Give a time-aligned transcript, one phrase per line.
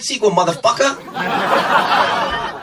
[0.00, 0.90] sequel, motherfucker.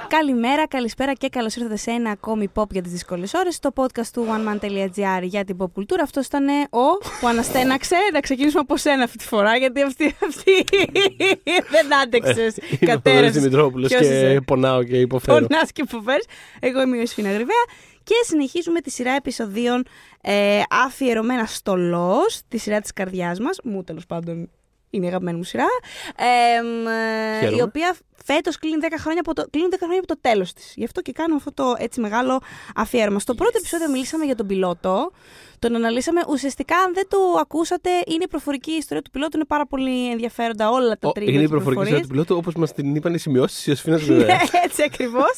[0.08, 3.60] Καλημέρα, καλησπέρα και καλώς ήρθατε σε ένα ακόμη pop για τις δύσκολες ώρες.
[3.60, 6.04] Το podcast του oneman.gr για την pop κουλτούρα.
[6.04, 7.96] Αυτός ήταν ο που αναστέναξε.
[8.14, 10.66] Να ξεκινήσουμε από σένα αυτή τη φορά, γιατί αυτή, αυτή
[11.74, 12.58] δεν άντεξες.
[12.58, 15.48] Ε, Είμαι ο Θοδωρής Δημητρόπουλος και πονάω και υποφέρω.
[15.48, 16.26] Πονάς και υποφέρεις.
[16.60, 17.66] Εγώ είμαι η Ιωσήφινα Γρυβαία.
[18.04, 19.86] Και συνεχίζουμε τη σειρά επεισοδίων
[20.22, 23.58] ε, αφιερωμένα στο Lost, τη σειρά της καρδιάς μας.
[23.64, 24.50] Μου τέλος πάντων
[24.90, 25.68] είναι η αγαπημένη μου σειρά.
[26.16, 30.18] Ε, ε, η οποία φέτος κλείνει 10 χρόνια από το, κλείνει 10 χρόνια από το
[30.22, 30.74] τέλος της.
[30.76, 32.42] Γι' αυτό και κάνουμε αυτό το έτσι μεγάλο
[32.76, 33.20] αφιέρωμα.
[33.20, 35.12] Στο πρώτο επεισόδιο μιλήσαμε για τον πιλότο.
[35.60, 36.22] Τον αναλύσαμε.
[36.30, 39.38] Ουσιαστικά, αν δεν το ακούσατε, είναι η προφορική ιστορία του πιλότου.
[39.38, 41.34] Είναι πάρα πολύ ενδιαφέροντα όλα τα τρία.
[41.34, 44.40] Είναι η προφορική ιστορία του πιλότου, όπως μας την είπαν οι σημειώσεις τη Ιωσήφινα Βέβαια.
[44.66, 45.38] έτσι ακριβώς.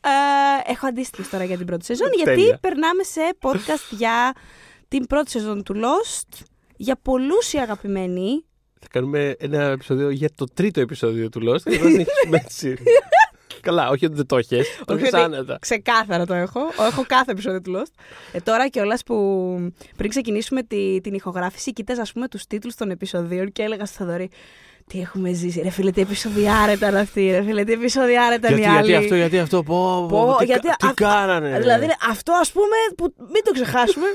[0.00, 4.32] ε, έχω αντίστοιχη τώρα για την πρώτη σεζόν, γιατί περνάμε σε podcast για
[4.88, 6.44] την πρώτη σεζόν του Lost.
[6.82, 8.44] Για πολλούς οι αγαπημένοι,
[8.80, 12.76] θα κάνουμε ένα επεισόδιο για το τρίτο επεισόδιο του Lost και θα συνεχίσουμε έτσι.
[13.60, 14.66] Καλά, όχι ότι δεν το έχεις.
[14.84, 15.58] Το έχεις άνετα.
[15.60, 16.60] Ξεκάθαρα το έχω.
[16.90, 17.92] Έχω κάθε επεισόδιο του Lost.
[18.32, 19.14] Ε, τώρα κιόλας που
[19.96, 24.04] πριν ξεκινήσουμε τη, την ηχογράφηση, κοίταζα ας πούμε τους τίτλους των επεισοδίων και έλεγα στο
[24.04, 24.30] Θοδωρή.
[24.92, 28.72] Τι έχουμε ζήσει, ρε φίλε, τι επεισοδιάρα ήταν αυτή, ρε φίλε, τι επεισοδιάρα ήταν γιατί,
[28.72, 28.90] η άλλη.
[28.90, 31.58] Γιατί αυτό, γιατί αυτό, πω, πω, τι, γιατί, τι α, κάνανε.
[31.58, 34.06] Δηλαδή, αυτό ας πούμε, που μην το ξεχάσουμε,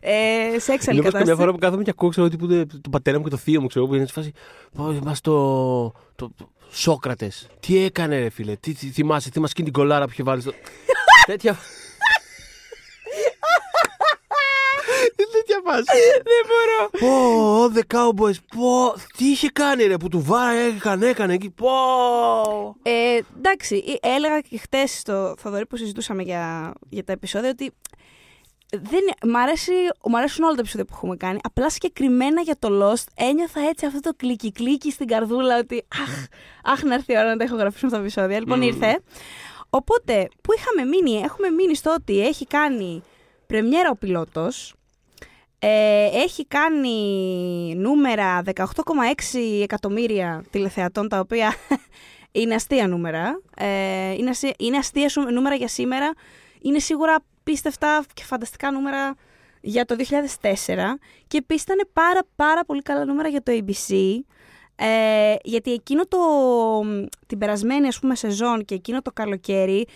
[0.00, 1.24] ε, σε έξαλλη κατάσταση.
[1.24, 3.66] Μια φορά που κάθομαι και ακούω, ξέρω, τύπου, τον πατέρα μου και το θείο μου,
[3.66, 4.32] ξέρω, που είναι σε φάση,
[4.76, 6.30] πω, είμαστε το, το,
[6.70, 7.46] Σόκρατες.
[7.60, 10.52] Τι έκανε ρε φίλε, τι, τι θυμάσαι, τι μας την κολάρα που είχε βάλει στο...
[11.26, 11.58] Τέτοια...
[15.32, 15.98] τέτοια φάση.
[16.14, 16.90] Δεν μπορώ.
[16.98, 21.70] Πω, The Cowboys, πω, τι είχε κάνει ρε που του βάρε, έκανε, έκανε εκεί, πω.
[22.82, 27.72] Ε, εντάξει, έλεγα και χτες στο Θοδωρή που συζητούσαμε για, για τα επεισόδια ότι
[28.70, 29.72] δεν, μ, αρέσει,
[30.04, 31.38] μ' αρέσουν όλα τα επεισόδια που έχουμε κάνει.
[31.42, 36.24] Απλά συγκεκριμένα για το Lost ένιωθα έτσι αυτό το κλικι κλικι στην καρδούλα ότι αχ,
[36.64, 38.38] αχ να έρθει η ώρα να τα έχω γραφεί αυτά τα επεισόδια.
[38.38, 39.00] Λοιπόν, ήρθε.
[39.70, 43.02] Οπότε, πού είχαμε μείνει, έχουμε μείνει στο ότι έχει κάνει
[43.46, 44.74] πρεμιέρα ο πιλότος,
[45.58, 48.62] ε, έχει κάνει νούμερα 18,6
[49.62, 51.54] εκατομμύρια τηλεθεατών, τα οποία
[52.40, 53.40] είναι αστεία νούμερα.
[53.56, 56.12] Ε, είναι, αστεία, είναι αστεία νούμερα για σήμερα.
[56.62, 59.14] Είναι σίγουρα απίστευτα και φανταστικά νούμερα
[59.60, 60.54] για το 2004
[61.26, 63.94] και επίσης ήταν πάρα πάρα πολύ καλά νούμερα για το ABC
[64.80, 66.18] ε, γιατί εκείνο το,
[67.26, 69.86] την περασμένη ας πούμε σεζόν και εκείνο το καλοκαίρι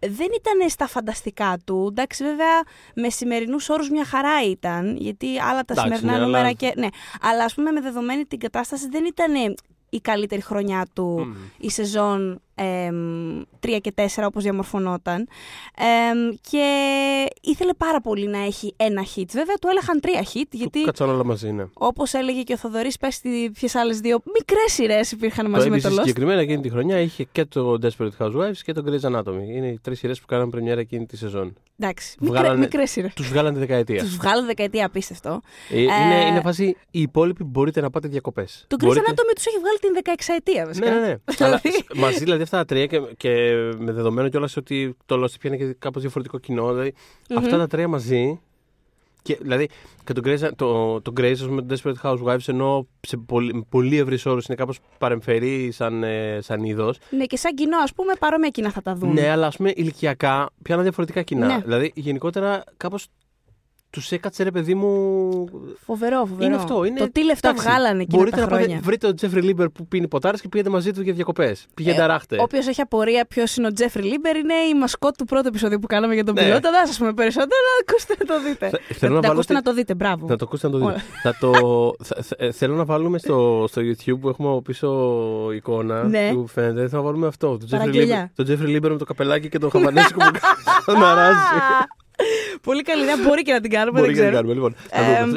[0.00, 1.86] δεν ήταν στα φανταστικά του.
[1.90, 2.62] Εντάξει, βέβαια,
[2.94, 4.96] με σημερινούς όρους μια χαρά ήταν.
[4.96, 6.44] Γιατί άλλα τα σημερινά ναι, νούμερα.
[6.44, 6.52] Αλλά...
[6.52, 6.88] Και, ναι,
[7.20, 9.56] αλλά ας πούμε, με δεδομένη την κατάσταση, δεν ήταν
[9.88, 12.90] η καλύτερη χρονιά του η σεζόν ε,
[13.66, 15.28] 3 και 4 όπως διαμορφωνόταν
[16.50, 16.66] και
[17.40, 19.26] ήθελε πάρα πολύ να έχει ένα hit.
[19.32, 21.64] Βέβαια του έλεγαν τρία hit γιατί Κάτσαν όλα μαζί, ναι.
[21.72, 23.20] όπως έλεγε και ο Θοδωρής πες
[23.52, 25.92] ποιες άλλες δύο μικρές σειρές υπήρχαν μαζί με το Lost.
[25.92, 29.48] συγκεκριμένα εκείνη τη χρονιά είχε και το Desperate Housewives και το Grey's Anatomy.
[29.54, 31.56] Είναι οι τρεις σειρές που κάναν πρεμιέρα εκείνη τη σεζόν.
[31.80, 33.14] Εντάξει, βγάλανε, μικρές σειρές.
[33.14, 34.02] Τους βγάλανε δεκαετία.
[34.02, 35.40] Τους βγάλανε δεκαετία απίστευτο.
[35.70, 38.64] Ε, είναι, ε, είναι φάση οι υπόλοιποι μπορείτε να πάτε διακοπές.
[38.66, 40.90] Το Grey's Anatomy τους έχει βγάλει την 16 ετία βασικά.
[40.90, 41.16] Ναι, ναι, ναι.
[41.46, 41.60] Αλλά,
[41.94, 43.30] μαζί δηλαδή αυτά τα τρία και, και
[43.78, 46.68] με δεδομένο κιόλας ότι το Lost πιάνει και κάπως διαφορετικό κοινό.
[46.72, 47.34] Δηλαδή, mm-hmm.
[47.36, 48.40] Αυτά τα τρία μαζί.
[49.22, 49.68] Και, δηλαδή
[50.04, 54.26] και το Grace, το, το Grace με το Desperate Housewives ενώ σε πολύ, πολύ ευρύς
[54.26, 56.98] όρους είναι κάπως παρεμφερή σαν, ε, σαν είδος.
[57.10, 59.12] Ναι, και σαν κοινό, ας πούμε, παρόμοια κοινά θα τα δουν.
[59.12, 61.46] Ναι, αλλά ας πούμε ηλικιακά πιάνουν διαφορετικά κοινά.
[61.46, 61.60] Ναι.
[61.64, 63.06] Δηλαδή γενικότερα κάπως
[63.90, 64.88] τους έκατσε ρε παιδί μου.
[65.84, 66.46] Φοβερό, φοβερό.
[66.46, 66.84] Είναι αυτό.
[66.84, 66.98] Είναι...
[66.98, 68.16] Το τι λεφτά Εντάξει, βγάλανε εκεί.
[68.16, 71.12] Μπορείτε να πάτε, βρείτε τον Τζέφρι Λίμπερ που πίνει ποτάρες και πήγαινε μαζί του για
[71.12, 71.66] διακοπές.
[71.74, 72.36] Πήγαινε ε, αράχτε.
[72.40, 75.86] Όποιος έχει απορία ποιος είναι ο Τζέφρι Λίμπερ είναι η μασκότ του πρώτου επεισόδου που
[75.86, 76.42] κάναμε για τον ναι.
[76.42, 76.70] πιλότο.
[76.70, 77.50] Δεν σας πούμε περισσότερο,
[77.80, 78.70] ακούστε να το δείτε.
[78.94, 80.26] Θέλω να, ακούστε να το δείτε, μπράβο.
[80.26, 81.02] Να το ακούσετε να το δείτε.
[81.22, 81.52] θα το...
[82.36, 84.88] Ε, θέλω να βάλουμε στο, στο YouTube που έχουμε πίσω
[85.54, 86.30] εικόνα ναι.
[86.32, 86.88] που φαίνεται.
[86.88, 87.58] Θα βάλουμε αυτό.
[88.34, 90.20] Τον Τζέφρι Λίμπερ με το καπελάκι και το χαβανέσικο
[90.84, 91.38] που να αράζει.
[92.62, 93.16] Πολύ καλή ιδέα.
[93.16, 94.00] Μπορεί και να την κάνουμε.
[94.00, 94.54] Μπορεί δεν και να την κάνουμε.
[94.54, 94.74] Λοιπόν,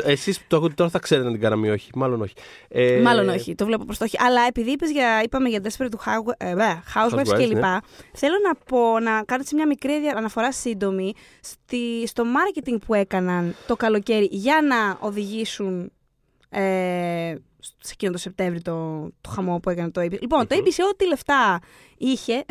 [0.05, 0.41] ε, Εσείς
[0.75, 1.89] τώρα θα ξέρετε να την κάναμε ή όχι.
[1.95, 2.33] Μάλλον όχι.
[2.67, 3.55] Ε, Μάλλον όχι.
[3.55, 4.17] Το βλέπω προς το όχι.
[4.19, 6.53] Αλλά επειδή είπες για, είπαμε για Desperate ε,
[6.95, 7.53] Housewives κλπ.
[7.53, 7.77] Ναι.
[8.13, 13.75] Θέλω να πω να κάνω μια μικρή αναφορά σύντομη στη, στο marketing που έκαναν το
[13.75, 15.91] καλοκαίρι για να οδηγήσουν
[16.49, 20.19] ε, σε εκείνο το Σεπτέμβρη το, το χαμό που έκανε το ABC.
[20.19, 21.59] Λοιπόν, το ABC ό,τι λεφτά
[21.97, 22.45] είχε.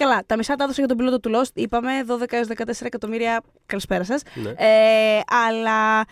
[0.00, 1.50] Καλά, τα μισά τα έδωσε για τον πιλότο του Lost.
[1.54, 3.42] Είπαμε 12-14 εκατομμύρια.
[3.66, 4.22] Καλησπέρα σας.
[4.34, 4.50] Ναι.
[4.50, 6.04] Ε, αλλά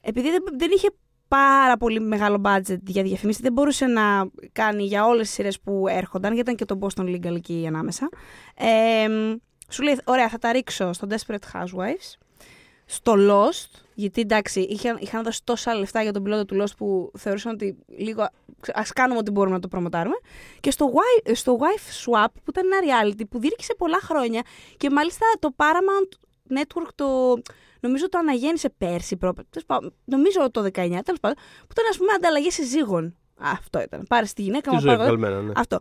[0.00, 0.88] επειδή δεν, δεν είχε
[1.28, 5.88] πάρα πολύ μεγάλο budget για διαφημίσει, δεν μπορούσε να κάνει για όλες τις σειρές που
[5.88, 8.08] έρχονταν, γιατί ήταν και το Boston Legal εκεί ανάμεσα.
[8.54, 9.06] Ε,
[9.68, 12.23] σου λέει, ωραία, θα τα ρίξω στο Desperate Housewives.
[12.86, 17.10] Στο Lost, γιατί εντάξει, είχαν, είχαν δώσει τόσα λεφτά για τον πιλότο του Lost που
[17.18, 18.22] θεωρούσαν ότι λίγο
[18.72, 20.16] α κάνουμε ό,τι μπορούμε να το προμοτάρουμε.
[20.60, 24.42] Και στο, Wife, στο Wife Swap, που ήταν ένα reality που διήρκησε πολλά χρόνια
[24.76, 26.16] και μάλιστα το Paramount
[26.58, 27.06] Network το.
[27.80, 29.32] Νομίζω το αναγέννησε πέρσι, προ...
[30.04, 33.16] νομίζω το 19, τέλος πάντων, που ήταν ας πούμε ανταλλαγέ συζύγων.
[33.38, 34.04] Αυτό ήταν.
[34.08, 34.80] Πάρε τη γυναίκα Τι μου.
[34.80, 35.52] ζωή πάρε- βγαλμένα, ναι.
[35.56, 35.78] Αυτό.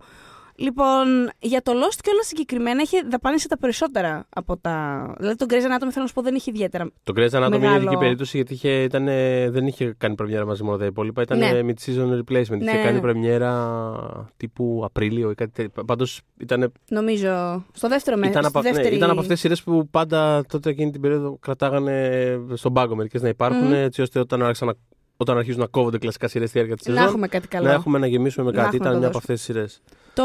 [0.56, 5.06] Λοιπόν, για το Lost και όλα συγκεκριμένα είχε δαπάνησε τα περισσότερα από τα.
[5.20, 6.90] Δηλαδή, τον Grey's Anatomy θέλω να σου πω δεν είχε ιδιαίτερα.
[7.04, 7.76] Το Grey's Anatomy είναι Μεγάλο.
[7.76, 9.06] ειδική περίπτωση γιατί είχε, ήταν,
[9.52, 11.22] δεν είχε κάνει πρεμιέρα μαζί με τα υπόλοιπα.
[11.22, 11.52] Ήταν Ναι.
[11.64, 12.58] mid-season replacement.
[12.58, 13.00] Ναι, είχε ναι, κάνει ναι.
[13.02, 15.84] πρεμιέρα τύπου Απρίλιο ή κάτι τέτοιο.
[15.84, 17.64] Πάντως ήταν, Νομίζω.
[17.74, 18.32] Στο δεύτερο μέρος.
[18.32, 18.96] ήταν, από, ναι, δεύτερη...
[18.96, 23.22] ήταν από αυτές τις σειρές που πάντα τότε εκείνη την περίοδο κρατάγανε στον πάγκο μερικές
[23.22, 23.74] να υπάρχουν Μμμ.
[23.74, 24.74] έτσι ώστε όταν, άρχισαν να,
[25.18, 27.10] όταν αρχίζουν να κόβονται κλασικά σειρές στη διάρκεια της Να σεζόν.
[27.10, 27.68] έχουμε κάτι καλό.
[27.68, 28.75] να έχουμε να γεμίσουμε με Να κάτι.
[28.75, 29.81] έχουμε Ήταν να μια το από αυτές τις σειρές.
[30.13, 30.24] Το,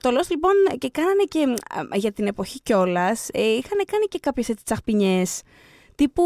[0.00, 1.40] το Lost λοιπόν και κάνανε και
[1.94, 3.28] α, για την εποχή κιόλας.
[3.32, 5.42] Ε, είχαν κάνει και κάποιες έτσι τσαχπινιές.
[5.94, 6.22] Τύπου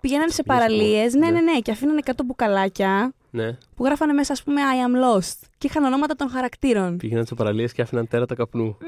[0.00, 1.14] πηγαίνανε σε Τσαχπινιές, παραλίες.
[1.14, 1.40] Ναι, ναι.
[1.40, 3.58] ναι, ναι, και αφήνανε 100 μπουκαλάκια Ναι.
[3.76, 5.34] που γράφανε μέσα, ας πούμε, I am lost.
[5.58, 6.96] Και είχαν ονόματα των χαρακτήρων.
[6.96, 8.76] Πήγαιναν σε παραλίες και άφηναν τέρατα καπνού.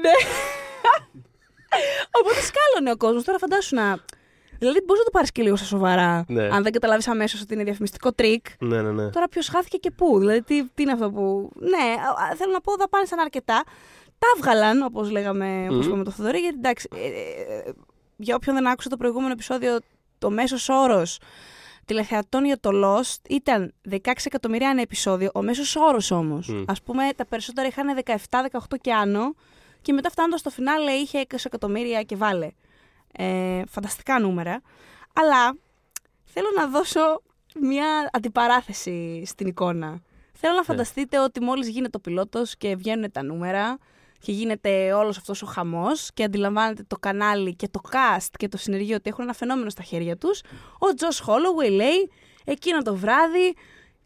[2.21, 3.23] Οπότε σκάλωνε ο κόσμος.
[3.23, 3.99] Τώρα φαντάσου να.
[4.59, 6.25] Δηλαδή, μπορείς να το πάρεις και λίγο στα σοβαρά.
[6.27, 6.43] Ναι.
[6.43, 8.45] Αν δεν καταλάβεις αμέσως ότι είναι διαφημιστικό τρίκ.
[8.59, 9.09] Ναι, ναι, ναι.
[9.09, 10.19] Τώρα ποιος χάθηκε και πού.
[10.19, 11.51] Δηλαδή, τι, τι είναι αυτό που.
[11.55, 13.63] Ναι, α, α, θέλω να πω, δαπάνησαν αρκετά.
[14.19, 15.87] Τα έβγαλαν, όπως λέγαμε, όπως Μμμ.
[15.87, 16.87] είπαμε το Θοδωρή, γιατί εντάξει.
[16.95, 17.07] ε,
[17.67, 17.71] ε,
[18.15, 19.77] για όποιον δεν άκουσε το προηγούμενο επεισόδιο,
[20.17, 21.19] το μέσος όρος
[21.85, 25.29] τηλεθεατών για το Lost ήταν 16 εκατομμύρια ένα επεισόδιο.
[25.33, 26.47] Ο μέσος όρος όμως.
[26.47, 26.63] Μμ.
[26.67, 29.35] Α πούμε, τα περισσότερα είχαν 17-18 και άνω.
[29.81, 32.49] Και μετά φτάνοντας στο φινάλε είχε 20 εκατομμύρια και βάλε.
[33.11, 34.61] Ε, φανταστικά νούμερα.
[35.13, 35.57] Αλλά
[36.25, 37.21] θέλω να δώσω
[37.61, 40.01] μια αντιπαράθεση στην εικόνα.
[40.33, 43.77] Θέλω να φανταστείτε ότι μόλις γίνεται ο πιλότος και βγαίνουν τα νούμερα
[44.19, 48.57] και γίνεται όλος αυτός ο χαμός και αντιλαμβάνεται το κανάλι και το cast και το
[48.57, 50.41] συνεργείο ότι έχουν ένα φαινόμενο στα χέρια τους,
[50.79, 52.11] ο Τζος Holloway λέει
[52.45, 53.55] εκείνο το βράδυ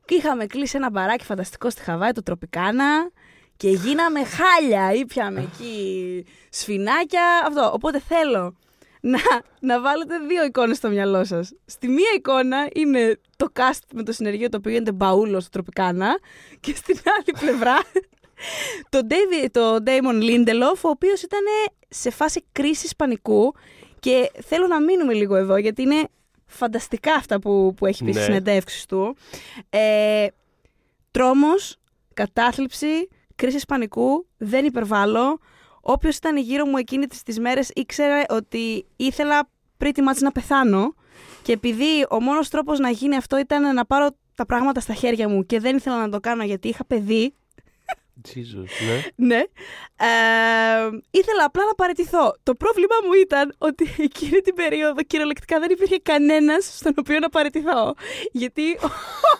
[0.07, 3.11] είχαμε κλείσει ένα μπαράκι φανταστικό στη Χαβάη, το Τροπικάνα
[3.57, 7.71] και γίναμε χάλια, ήπιαμε εκεί σφινάκια, αυτό.
[7.73, 8.55] Οπότε θέλω
[9.05, 9.19] να,
[9.59, 11.53] να βάλετε δύο εικόνες στο μυαλό σας.
[11.65, 16.19] Στη μία εικόνα είναι το cast με το συνεργείο το οποίο γίνεται μπαούλος στο Τροπικάνα
[16.59, 17.77] και στην άλλη πλευρά
[18.89, 21.41] το, David, το Damon Lindelof ο οποίος ήταν
[21.89, 23.53] σε φάση κρίσης πανικού
[23.99, 26.07] και θέλω να μείνουμε λίγο εδώ γιατί είναι
[26.45, 28.11] φανταστικά αυτά που, που έχει πει Ναι.
[28.11, 29.15] στις συνεντεύξεις του.
[29.69, 30.27] Ε,
[31.11, 31.77] τρόμος,
[32.13, 35.39] κατάθλιψη, κρίσης πανικού, δεν υπερβάλλω.
[35.85, 40.93] Όποιος ήταν γύρω μου εκείνη τις, τις μέρες ήξερε ότι ήθελα pretty much να πεθάνω
[41.41, 45.29] και επειδή ο μόνος τρόπος να γίνει αυτό ήταν να πάρω τα πράγματα στα χέρια
[45.29, 47.33] μου και δεν ήθελα να το κάνω γιατί είχα παιδί,
[48.27, 49.25] Jesus, ναι.
[49.27, 49.39] ναι,
[49.95, 52.35] ε, ήθελα απλά να παραιτηθώ.
[52.43, 57.29] Το πρόβλημά μου ήταν ότι εκείνη την περίοδο κυριολεκτικά δεν υπήρχε κανένας στον οποίο να
[57.29, 57.93] παραιτηθώ.
[58.31, 58.87] Γιατί ο,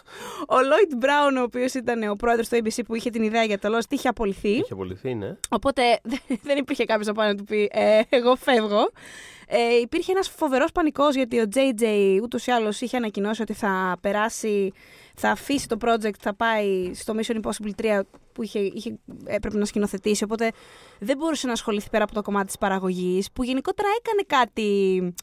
[0.56, 3.60] ο Lloyd Brown, ο οποίος ήταν ο πρόεδρος του ABC που είχε την ιδέα για
[3.60, 4.50] το Lost, είχε απολυθεί.
[4.50, 5.36] Είχε απολυθεί, ναι.
[5.50, 8.92] Οπότε δεν- δεν υπήρχε κάποιος να πάει να του πει ε, Εγώ φεύγω.
[9.48, 11.84] Ε, υπήρχε ένας φοβερός πανικός γιατί ο JJ
[12.24, 14.74] ούτως ή άλλως είχε ανακοινώσει ότι θα περάσει,
[15.16, 18.00] θα αφήσει το project, θα πάει στο Mission Impossible 3
[18.34, 20.24] που είχε, είχε, έπρεπε να σκηνοθετήσει.
[20.24, 20.52] Οπότε
[21.00, 25.14] δεν μπορούσε να ασχοληθεί πέρα από το κομμάτι της παραγωγής που γενικότερα έκανε κάτι.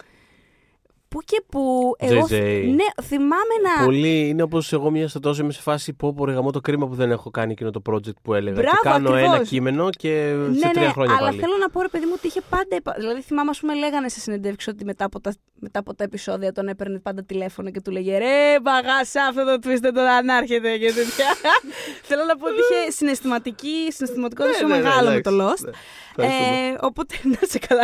[1.11, 1.95] Που και που.
[1.99, 2.31] Εγώ, JJ.
[2.75, 3.85] ναι, θυμάμαι να.
[3.85, 6.89] Πολύ είναι όπως εγώ μια στο τόσο είμαι σε φάση πω πω ρεγαμώ το κρίμα
[6.89, 8.61] που δεν έχω κάνει εκείνο το project που έλεγα.
[8.61, 9.35] Μπράβο, και κάνω ακριβώς.
[9.35, 10.09] ένα κείμενο και
[10.51, 11.41] ναι, σε τρία ναι, χρόνια αλλά πάλι.
[11.41, 12.77] θέλω να πω ρε παιδί μου ότι είχε πάντα.
[12.77, 16.05] επα- Δηλαδή θυμάμαι, ας πούμε, λέγανε σε συνεντεύξεις ότι μετά από, τα, μετά από τα
[16.05, 20.01] επεισόδια τον έπαιρνε πάντα τηλέφωνο και του λέγε Ρε, μπαγάσα αυτό το twist δεν το
[20.01, 21.27] ανάρχεται και τέτοια.
[22.09, 25.65] θέλω να πω ότι είχε συναισθηματική, συναισθηματικό Ναι, τόσο ναι, ναι, μεγάλο με το εντάξει,
[25.65, 25.65] Lost.
[25.65, 25.71] ναι.
[26.11, 26.57] Ευχαριστούμε.
[26.69, 27.83] Ε, οπότε να σε καλά.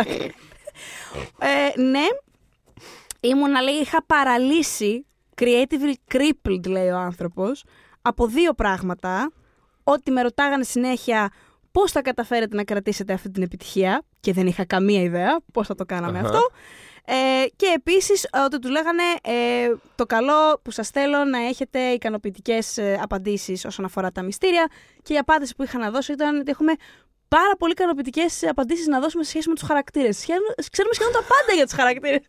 [1.39, 2.05] ε, ναι,
[3.27, 5.05] ήμουνα λέει, είχα παραλύσει,
[5.41, 7.63] creatively crippled λέει ο άνθρωπος,
[8.01, 9.31] από δύο πράγματα.
[9.83, 11.31] Ότι με ρωτάγανε συνέχεια
[11.71, 15.75] πώς θα καταφέρετε να κρατήσετε αυτή την επιτυχία και δεν είχα καμία ιδέα πώς θα
[15.75, 16.27] το κάναμε Αχα.
[16.27, 16.39] αυτό.
[17.09, 21.79] Ε, και επίσης ε, ότι του λέγανε ε, το καλό που σας θέλω να έχετε
[21.79, 24.67] ικανοποιητικές ε, απαντήσεις όσον αφορά τα μυστήρια
[25.03, 26.73] και η απάντηση που είχα να δώσω ήταν ότι έχουμε
[27.27, 30.17] πάρα πολύ ικανοποιητικές απαντήσεις να δώσουμε σε σχέση με τους χαρακτήρες.
[30.71, 32.21] Ξέρουμε σχεδόν τα πάντα για τους χαρακτήρες.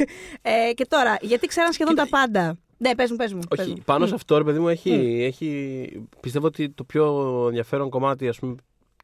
[0.42, 3.40] ε, και τώρα, γιατί ξέραν σχεδόν τα πάντα; Ναι, πες μου, πες μου.
[3.48, 3.82] πες Όχι, μου.
[3.84, 4.14] πάνω σε Μμ.
[4.14, 4.90] αυτό ρε παιδί μου έχει,
[5.22, 6.08] έχει.
[6.20, 8.54] Πιστεύω ότι το πιο ενδιαφέρον κομμάτι ας πούμε,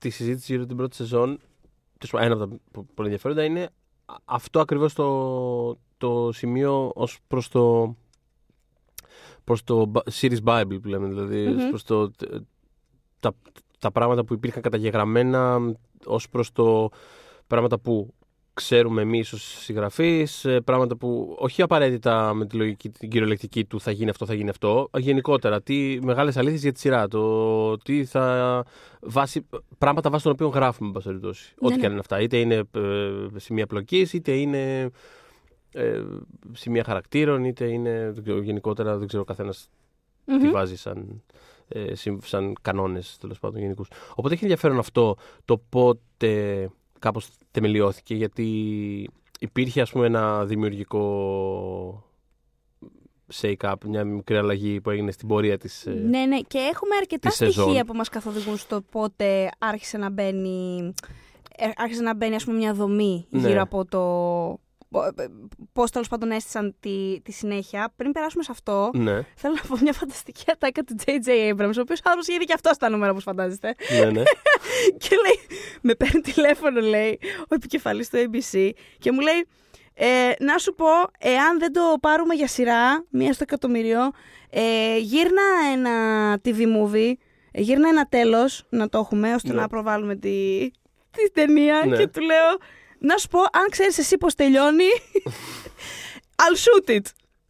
[0.00, 1.26] της συζήτησης γύρω την πρώτη σεζόν,
[1.98, 3.62] τέλος πάντων, ένα από τα πο- πολύ ενδιαφέροντα είναι
[4.04, 7.94] α- αυτό ακριβώς το, το σημείο ως προς το
[9.44, 11.68] προς το ba- series bible που λέμε δηλαδή ως Μμμ.
[11.68, 12.10] προς το,
[13.20, 13.32] τα,
[13.78, 15.58] τα πράγματα που υπήρχαν καταγεγραμμένα
[16.04, 16.88] ως προς το
[17.46, 18.14] πράγματα που
[18.54, 23.90] ξέρουμε εμείς ως συγγραφείς, πράγματα που όχι απαραίτητα με τη λογική, την κυριολεκτική του θα
[23.90, 24.90] γίνει αυτό, θα γίνει αυτό.
[24.96, 27.08] Γενικότερα, τι μεγάλες αλήθειες για τη σειρά.
[27.08, 28.64] Το τι θα.
[29.00, 29.46] Βάσει,
[29.78, 31.54] πράγματα βάσει των οποίων γράφουμε, εν περιπτώσει.
[31.60, 31.80] Ναι, Ό,τι ναι.
[31.80, 32.20] και αν είναι αυτά.
[32.20, 34.90] Είτε είναι ε, σημεία πλοκής, είτε είναι
[35.72, 36.02] ε,
[36.52, 39.68] σημεία χαρακτήρων, είτε είναι δεν ξέρω, γενικότερα, δεν ξέρω, ο καθένας
[40.24, 40.40] Μμμ.
[40.40, 41.22] τι βάζει σαν,
[41.68, 43.88] ε, συμ- σαν κανόνες τέλος πάντων γενικούς.
[44.14, 52.04] Οπότε έχει ενδιαφέρον αυτό το πότε κάπως θεμελιώθηκε γιατί υπήρχε ας πούμε ένα δημιουργικό
[53.40, 55.86] shake-up, μια μικρή αλλαγή που έγινε στην πορεία της.
[55.86, 57.64] ε, Ναι, ναι, και έχουμε αρκετά της σεζόν.
[57.64, 60.92] στοιχεία που μας καθοδηγούν στο πότε άρχισε να μπαίνει,
[61.56, 63.48] ε, άρχισε να μπαίνει ας πούμε, μια δομή Ναι.
[63.48, 64.00] γύρω από το
[65.72, 67.92] πώς τέλος πάντων έστησαν τη, τη συνέχεια.
[67.96, 71.28] Πριν περάσουμε σε αυτό, Ναι, θέλω να πω μια φανταστική ατάκα του J.J.
[71.28, 73.74] Abrams, ο οποίος άνθρωπος είχε και αυτός στα νούμερα, όπως φαντάζεστε.
[74.00, 74.22] ναι, ναι.
[75.02, 79.46] και λέει, με παίρνει τηλέφωνο, λέει, ο επικεφαλής του ABC και μου λέει,
[79.94, 80.86] ε, να σου πω,
[81.18, 84.10] εάν δεν το πάρουμε για σειρά, μία στο εκατομμύριο,
[84.50, 85.92] ε, γύρνα ένα
[86.44, 87.12] TV movie,
[87.52, 89.60] ε, γύρνα ένα τέλος να το έχουμε, ώστε Ναι.
[89.60, 90.70] να προβάλλουμε τη,
[91.10, 91.96] τη ταινία Ναι.
[91.96, 92.56] και του λέω,
[92.98, 94.84] να σου πω, αν ξέρεις εσύ πώς τελειώνει,
[96.42, 97.00] I'll shoot it.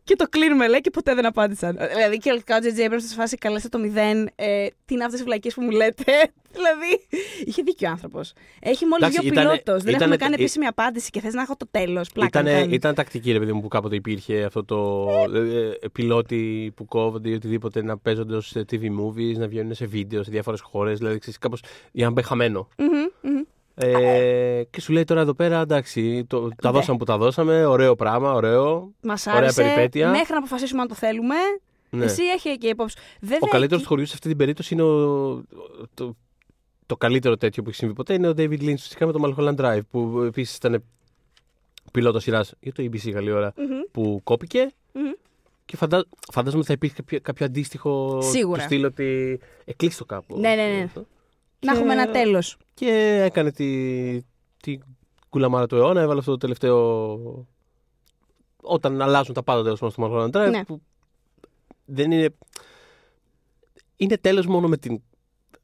[0.05, 1.77] Και το κλείνουμε, λέει, και ποτέ δεν απάντησαν.
[1.79, 2.91] Ε, Δηλαδή, και ο J.J.
[2.91, 4.29] Abrams στη φάση καλέστε το μηδέν.
[4.35, 6.13] Ε, τι είναι αυτές οι βλακίες που μου λέτε;
[6.57, 7.07] δηλαδή,
[7.45, 8.33] είχε δίκιο ο άνθρωπος.
[8.61, 9.83] Έχει μόλι Εντάξει, δύο ήτανε- πιλότος.
[9.83, 12.09] Δεν ήτανε- έχουμε κάνει ε- επίσημη απάντηση και θες να έχω το τέλος.
[12.13, 12.41] Πλάκα.
[12.41, 12.75] Ήταν, μου κάνει.
[12.75, 15.39] ήταν τακτική, ρε παιδί μου, που κάποτε υπήρχε αυτό το ε,
[15.81, 20.23] ε, πιλότοι που κόβονται ή οτιδήποτε να παίζονται ως TV movies, να βγαίνουν σε βίντεο
[20.23, 20.99] σε διάφορες χώρες.
[20.99, 21.63] Δηλαδή, ξέρεις, κάπως
[21.93, 22.69] για να μπει χαμένο.
[23.83, 23.97] Μμμ, μμμ.
[23.99, 26.79] Ε, και σου λέει τώρα εδώ πέρα, εντάξει, το, τα Ναι.
[26.79, 28.93] δώσαμε που τα δώσαμε, ωραίο πράγμα, ωραίο.
[29.03, 29.63] Μας Ωραία άρεσε.
[29.63, 30.11] περιπέτεια.
[30.11, 31.35] Μέχρι να αποφασίσουμε αν το θέλουμε.
[31.91, 32.05] Ναι.
[32.05, 32.97] Εσύ έχει και υπόψη.
[33.21, 35.43] Βέβαια, Ο καλύτερος εκεί- του χωριού σε αυτή την περίπτωση είναι ο,
[35.95, 36.17] το,
[36.87, 39.57] το καλύτερο τέτοιο που έχει συμβεί ποτέ είναι ο David Lynch φυσικά με το Mulholland
[39.57, 40.83] Drive που επίσης ήταν
[41.93, 45.11] πιλότος σειράς για το ABC καλή ώρα Μμμ, που κόπηκε μμμ.
[45.65, 48.59] και φαντά, φαντάζομαι ότι θα υπήρχε κάποιο, κάποιο αντίστοιχο Σίγουρα.
[48.59, 50.39] του στυλ ότι εκλείσει το κάπου.
[50.41, 50.83] Ναι, ναι, ναι.
[50.85, 51.07] Αυτό.
[51.59, 52.57] Να έχουμε ένα τέλος.
[52.75, 54.23] Και έκανε τη,
[54.63, 54.79] τη
[55.29, 57.47] κουλαμάρα του αιώνα, έβαλε αυτό το τελευταίο.
[58.63, 60.51] Όταν αλλάζουν τα πάντα τέλος πάντων στο Mulholland Drive.
[60.51, 60.65] Ναι.
[60.65, 60.83] Που
[61.85, 62.35] δεν είναι.
[63.97, 65.03] Είναι τέλος μόνο με την.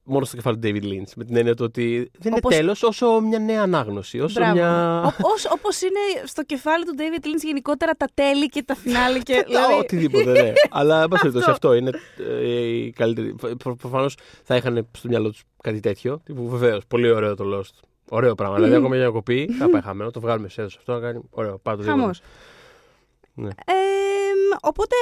[0.04, 1.12] Μόνο στο κεφάλι του David Lynch.
[1.16, 4.20] Με την έννοια του ότι δεν Όπως- είναι τέλος όσο μια νέα ανάγνωση.
[4.20, 4.54] Όσο Μπράβο.
[4.54, 5.02] μια.
[5.52, 9.18] Όπως είναι στο κεφάλι του David Lynch γενικότερα τα τέλη και τα φινάλε.
[9.28, 10.52] και, Τα- δηλαδή, Οτιδήποτε, ναι.
[10.70, 11.68] Αλλά εν πάση περιπτώσει Αυτό.
[11.68, 11.90] αυτό είναι
[12.40, 13.34] ε, η καλύτερη.
[13.78, 16.20] Προφανώς θα είχαν στο μυαλό τους κάτι τέτοιο.
[16.24, 17.80] Τύπου βεβαίως, πολύ ωραίο το Lost.
[18.08, 18.54] Ωραίο πράγμα.
[18.56, 20.10] Δηλαδή, ακόμα για να κοπεί, θα πάει χαμένο.
[20.10, 20.92] Το βγάλουμε σε έδωση αυτό.
[20.92, 21.58] Να κάνει ωραίο.
[21.58, 21.86] Πάντως.
[21.86, 22.20] Χαμός.
[23.34, 23.48] Ναι.
[23.48, 23.72] Ε,
[24.62, 24.94] οπότε,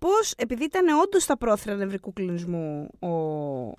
[0.00, 3.08] πώς, επειδή ήταν όντως στα πρόθυρα νευρικού κλινισμού ο,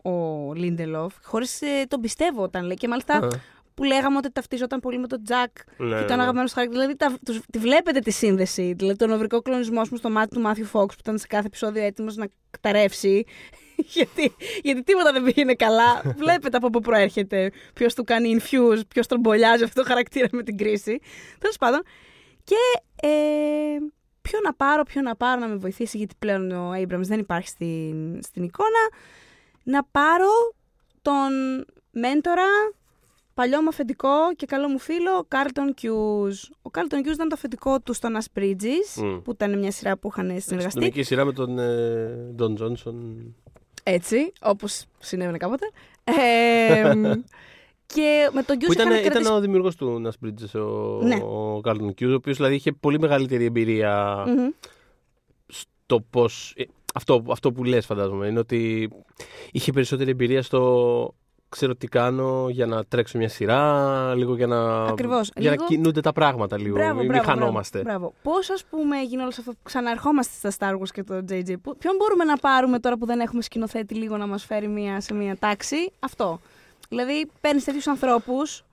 [0.10, 3.28] ο Λίντελοφ, χωρίς τον πιστεύω όταν λέει, και μάλιστα
[3.74, 6.22] που λέγαμε ότι ταυτίζονταν πολύ με τον Τζακ Ναι, και ναι, τον ναι.
[6.22, 6.86] αγαπημένος του χαρακτήρας.
[6.86, 8.74] Δηλαδή, τα, τους, τη βλέπετε τη σύνδεση.
[8.78, 11.84] Δηλαδή, τον νευρικό κλονισμό μου στο μάτι του Μάθιου Φόξ που ήταν σε κάθε επεισόδιο
[11.84, 13.24] έτοιμος να καταρρεύσει.
[13.96, 16.02] γιατί, γιατί τίποτα δεν πήγαινε καλά.
[16.22, 17.52] βλέπετε από πού προέρχεται.
[17.74, 21.00] Ποιος του κάνει infuse, ποιος τον μπολιάζει αυτό το χαρακτήρα με την κρίση.
[21.40, 21.82] Τέλος πάντων.
[22.44, 22.56] Και
[23.08, 23.10] ε,
[24.22, 27.48] ποιο να πάρω, ποιο να πάρω να με βοηθήσει, γιατί πλέον ο Abrams δεν υπάρχει
[27.48, 28.90] στην, στην εικόνα.
[29.64, 30.30] Να πάρω
[31.02, 31.30] τον
[31.92, 32.44] μέντορα,
[33.34, 36.44] παλιό μου αφεντικό και καλό μου φίλο, Κάρλτον Κιούζ.
[36.62, 39.18] Ο Κάρλτον Κιούζ ήταν το αφεντικό του στο Nash Bridges, Μμ.
[39.22, 40.80] που ήταν μια σειρά που είχαν Στην συνεργαστεί.
[40.80, 42.94] νομική σειρά με τον ε, Don Johnson.
[43.84, 45.66] Έτσι, όπως συνέβαινε κάποτε.
[46.04, 46.94] Ε,
[47.94, 49.34] και με τον Κιούζ Που ήταν, είχαν ήταν κρατήσει...
[49.34, 51.16] ο δημιουργός του Nash Bridges, ο, Ναι.
[51.16, 54.50] ο Carlton Cuse, ο οποίος δηλαδή είχε πολύ μεγαλύτερη εμπειρία Μμμ.
[55.48, 56.26] στο πώ.
[56.94, 58.90] Αυτό, αυτό που λες φαντάζομαι είναι ότι
[59.52, 61.14] είχε περισσότερη εμπειρία στο
[61.50, 65.32] ξέρω τι κάνω για να τρέξω μια σειρά, λίγο για να, Ακριβώς.
[65.36, 66.76] για Λίγο- να κινούνται τα πράγματα λίγο.
[66.76, 67.80] Μπράβο, μην μπράβο, χανόμαστε.
[67.82, 68.14] Μπράβο.
[68.24, 71.54] Πώς, ας πούμε, έγινε όλο αυτό που ξαναρχόμαστε στα Star Wars και το JJ.
[71.62, 75.02] Που- Ποιον μπορούμε να πάρουμε τώρα που δεν έχουμε σκηνοθέτη λίγο να μας φέρει μία,
[75.02, 76.40] σε μία τάξη; Αυτό.
[76.92, 78.64] Δηλαδή, παίρνεις τέτοιους ανθρώπους.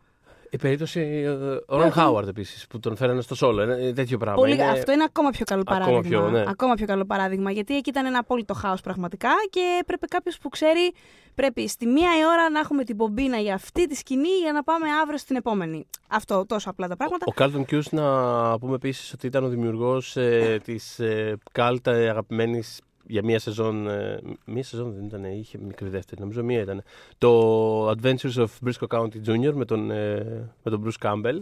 [0.50, 1.00] Η περίπτωση.
[1.00, 1.28] ε,
[1.66, 3.60] Ο Ρον Χάουαρντ επίσης που τον φέρανε στο σόλο.
[3.62, 4.40] Ένα τέτοιο πράγμα.
[4.40, 4.52] Πολύ...
[4.52, 6.08] Είναι- Αυτό είναι ακόμα πιο καλό Ακόμα παράδειγμα.
[6.26, 6.44] πιο, ναι.
[6.48, 7.50] Ακόμα πιο καλό παράδειγμα.
[7.50, 10.92] Γιατί εκεί ήταν ένα απόλυτο χάος πραγματικά και πρέπει κάποιος που ξέρει.
[11.34, 14.62] Πρέπει στη μία η ώρα να έχουμε την πομπίνα για αυτή τη σκηνή για να
[14.62, 15.87] πάμε αύριο στην επόμενη.
[16.08, 17.25] Αυτό, τόσο απλά τα πράγματα.
[17.28, 22.80] Ο Κάλτον Κιούς να πούμε επίσης ότι ήταν ο δημιουργός ε, της ε, Κάλτα αγαπημένης
[23.09, 23.88] για μία σεζόν.
[23.88, 26.83] Ε, μία σεζόν δεν ήταν, είχε μικρή δεύτερη, νομίζω μία ήταν.
[27.19, 29.53] Το Adventures of Briscoe County Jr.
[29.55, 31.38] με τον, ε, με τον Bruce Campbell.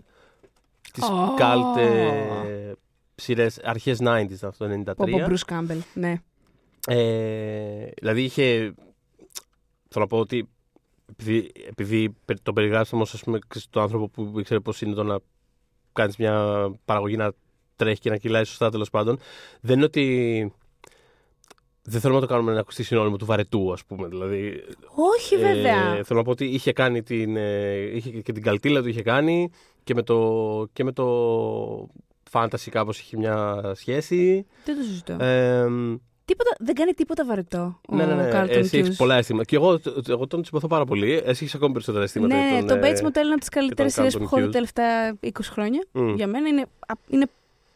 [0.93, 1.35] Τη Ω.
[1.37, 2.73] Καλτ ε,
[3.15, 4.95] σειρές αρχές 90s, ήταν αυτό το 93.
[4.97, 6.21] Ο Bruce Campbell, ναι.
[6.87, 8.75] Ε, δηλαδή είχε.
[9.89, 10.49] Θέλω να πω ότι
[11.11, 15.03] επειδή, επειδή τον περιγράψαμε ως ας πούμε ξέρεις, τον άνθρωπο που ήξερε πώς είναι το
[15.03, 15.19] να
[15.93, 17.33] κάνεις μια παραγωγή να
[17.77, 19.19] τρέχει και να κυλάει σωστά τέλος πάντων.
[19.61, 20.53] Δεν είναι ότι.
[21.88, 24.09] Δεν θέλουμε να το κάνουμε να ακουστεί συνώνυμο του βαρετού, ας πούμε.
[24.09, 24.64] Δηλαδή,
[25.16, 25.95] Όχι, βέβαια.
[25.97, 27.37] ε, θέλω να πω ότι είχε κάνει την.
[27.37, 29.50] ε, είχε και την καλτήλα του είχε κάνει
[29.85, 31.88] και με το, και με το
[32.31, 34.47] fantasy κάπως είχε μια σχέση.
[34.64, 35.12] Δεν το συζητώ.
[35.25, 35.66] Ε,
[36.25, 37.81] Τίποτα, δεν κάνει τίποτα βαρετό.
[37.88, 38.23] ναι, ναι, ναι.
[38.28, 38.97] Ο Carlton Εσύ έχεις Hughes.
[38.97, 39.45] πολλά αισθήματα.
[39.45, 41.12] Και εγώ, εγώ τον συμπαθώ πάρα πολύ.
[41.12, 42.35] Εσύ έχεις ακόμη περισσότερα αισθήματα.
[42.37, 44.23] Ναι, για ναι, τον, το ε, Bates Motel είναι από τις καλύτερες τον σειρές που
[44.23, 44.50] Carlton έχω δει Hughes.
[44.52, 45.87] τα τελευταία 20 χρόνια.
[45.93, 46.14] μμ.
[46.14, 47.26] Για μένα είναι, α- είναι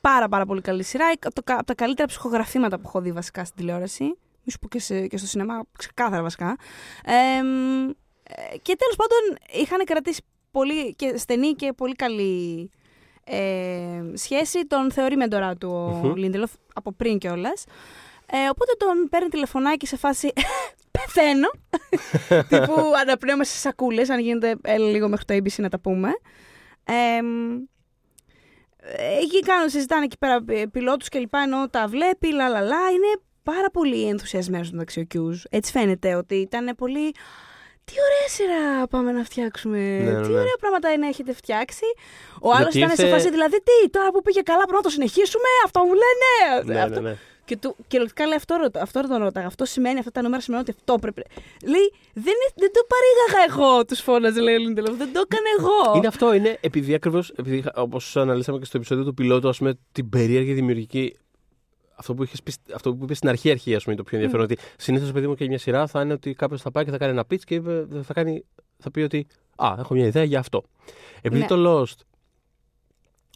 [0.01, 1.07] πάρα πάρα πολύ καλή σειρά.
[1.21, 4.05] Από, το, κα- από τα καλύτερα ψυχογραφήματα που έχω δει βασικά στην τηλεόραση.
[4.45, 6.57] Μη σου πω και, σε- και στο σινεμά, ξεκάθαρα βασικά.
[7.05, 7.89] Ε, μ,
[8.23, 12.71] ε, και τέλος πάντων είχαν κρατήσει πολύ και στενή και πολύ καλή
[13.25, 14.67] ε, σχέση.
[14.67, 16.15] Τον θεωρεί μεντορά του ο Μμμ.
[16.15, 17.65] Λίντελοφ από πριν κιόλας.
[18.33, 20.33] Ε, οπότε τον παίρνει τηλεφωνάκι σε φάση
[20.99, 21.51] πεθαίνω.
[22.49, 26.09] Τύπου αναπνέουμε σε σακούλες, αν γίνεται έλα λίγο μέχρι το ABC να τα πούμε.
[26.85, 27.59] Ε, μ,
[29.23, 32.91] εκεί κάνουν, συζητάνε εκεί πέρα ε, πιλότους και λοιπά, ενώ τα βλέπει, λα λα λα.
[32.91, 35.47] Είναι πάρα πολύ ενθουσιασμένος μεταξύ ο Κιούς.
[35.51, 37.15] Έτσι φαίνεται ότι ήταν πολύ...
[37.85, 39.79] Τι ωραία σειρά πάμε να φτιάξουμε.
[39.79, 40.39] Ναι, ναι, Τι ναι.
[40.39, 41.85] ωραία πράγματα είναι έχετε φτιάξει.
[42.41, 44.83] Ο άλλος Γιατί ήταν σε ήρθε- φάση, δηλαδή, τι, τώρα που πήγε καλά πρέπει να
[44.83, 46.63] το συνεχίσουμε, αυτό μου λένε.
[46.65, 47.17] Ναι, αυτό...
[47.55, 47.71] ναι, ναι.
[47.73, 49.47] Και του, κυριολεκτικά λέει αυτό, ρωτά- αυτό τον ρώταγα.
[49.47, 51.23] Αυτό σημαίνει, αυτά τα νούμερα σημαίνουν ότι αυτό πρέπει.
[51.65, 54.97] Λέει, δεν, είναι- δεν το παρήγαγα εγώ, τους φώναζε, λέει ο Λίντελοφ.
[54.97, 55.97] Δεν το έκανε εγώ.
[55.97, 57.33] Είναι αυτό, είναι επειδή ακριβώς,
[57.75, 61.17] όπως αναλύσαμε και στο επεισόδιο του πιλότου, ας πούμε, την περίεργη δημιουργική.
[61.95, 64.19] Αυτό που, είχες πει, αυτό που είπες στην αρχή, αρχή, ας πούμε, είναι το πιο
[64.19, 64.45] ενδιαφέρον.
[64.45, 66.99] Ότι συνήθως, παιδί μου, και μια σειρά θα είναι ότι κάποιος θα πάει και θα
[66.99, 68.45] κάνει ένα pitch και είπε- θα, κάνει,
[68.79, 69.27] θα πει ότι
[69.57, 70.63] Α, έχω μια ιδέα για αυτό.
[71.23, 71.47] Επειδή Ναι.
[71.47, 71.95] το Lost,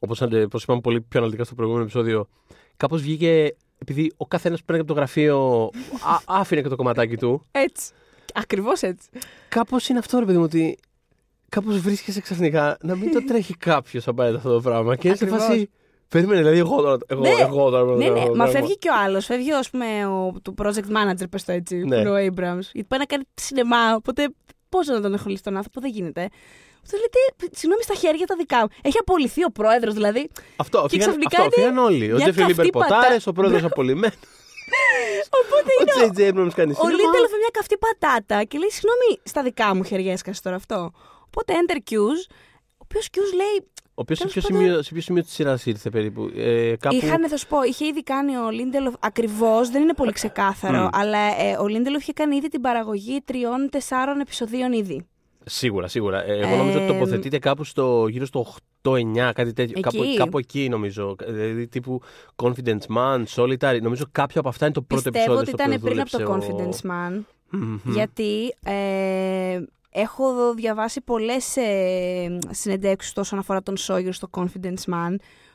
[0.01, 2.29] όπως είπαμε πολύ πιο αναλυτικά στο προηγούμενο επεισόδιο,
[2.77, 3.57] κάπως βγήκε.
[3.89, 5.71] Επειδή ο καθένας που παίρνει από το γραφείο
[6.07, 7.47] α, άφηνε και το κομματάκι του.
[7.51, 7.91] Έτσι.
[8.35, 9.09] Ακριβώς έτσι.
[9.49, 10.79] Κάπως είναι αυτό, ρε παιδί μου, ότι
[11.49, 14.97] κάπως βρίσκεσαι ξαφνικά να μην το τρέχει κάποιος απαραίτητα αυτό το πράγμα.
[14.97, 15.47] Και είναι σε Ακριβώς.
[15.47, 15.71] φάση.
[16.09, 16.97] Περίμενε, δηλαδή, εγώ τώρα.
[17.07, 17.29] Εγώ, Ναι.
[17.41, 19.25] εγώ τώρα πρέπει να Ναι, κάνω ναι, αυτό μα το φεύγει και ο άλλος.
[19.25, 21.83] Φεύγει, ας πούμε, ο, του project manager, πες το έτσι, Ναι.
[21.83, 22.61] που είναι ο Abrams.
[22.73, 23.95] Γιατί πάει να κάνει σινεμά.
[23.95, 24.29] Οπότε
[24.69, 26.29] πώς να τον έχω λύσει τον άνθρωπο, δεν γίνεται.
[26.91, 27.19] Του λέτε,
[27.61, 28.69] συγγνώμη, στα χέρια τα δικά μου.
[28.83, 30.31] Έχει απολυθεί ο πρόεδρος, δηλαδή.
[30.57, 32.13] Αυτό, Και φύγαν, ξαφνικά αυτό, είναι φύγαν όλοι.
[32.13, 34.17] Ο μια Τζέφρι Λίμπερ καυτή πατά- ποτάρες, ο πρόεδρος απολυμμένος.
[35.41, 36.91] Οπότε Ο είναι ο, Τζέι Τζέι Abrams κάνει ο σινεμά.
[37.01, 40.91] Λίντελοφ με μια καυτή πατάτα και λέει, συγγνώμη, στα δικά μου χέρια έσκασε τώρα αυτό.
[41.27, 42.21] Οπότε enter Q's,
[42.69, 43.57] ο οποίος Q's λέει,
[43.97, 46.77] Ο οποίος σε, Τέλος ποιο πάντων- σημείο- σε ποιο σημείο της σειράς ήρθε περίπου; Ε,
[46.81, 46.97] κάπου...
[46.97, 50.89] Είχαν, θα σου πω, είχε ήδη κάνει ο Λίντελοφ, ακριβώς, δεν είναι πολύ ξεκάθαρο, Μμ.
[50.93, 55.07] αλλά ε, ο Λίντελοφ είχε κάνει ήδη την παραγωγή τριών-τεσσάρων επεισοδίων ήδη.
[55.45, 56.25] Σίγουρα, σίγουρα.
[56.25, 58.47] Ε, εγώ νομίζω ότι Ε, τοποθετείται κάπου στο, γύρω στο
[58.83, 59.79] 8-9, κάτι τέτοιο.
[59.79, 59.81] Εκεί.
[59.81, 61.17] Κάπου, κάπου εκεί νομίζω.
[61.27, 62.01] Δηλαδή τύπου
[62.43, 63.79] Confidence Man, Solitary.
[63.83, 65.41] Νομίζω κάποιο από αυτά είναι το πρώτο Πιστεύω επεισόδιο.
[65.41, 67.21] ότι στο ήταν οποίο πριν από το δούλεψε Confidence Man,
[67.53, 67.57] ο...
[67.57, 67.79] Μμμ.
[67.85, 75.15] γιατί ε, έχω διαβάσει πολλές ε, συνεντεύξεις όσον αφορά τον Sawyer στο Confidence Man,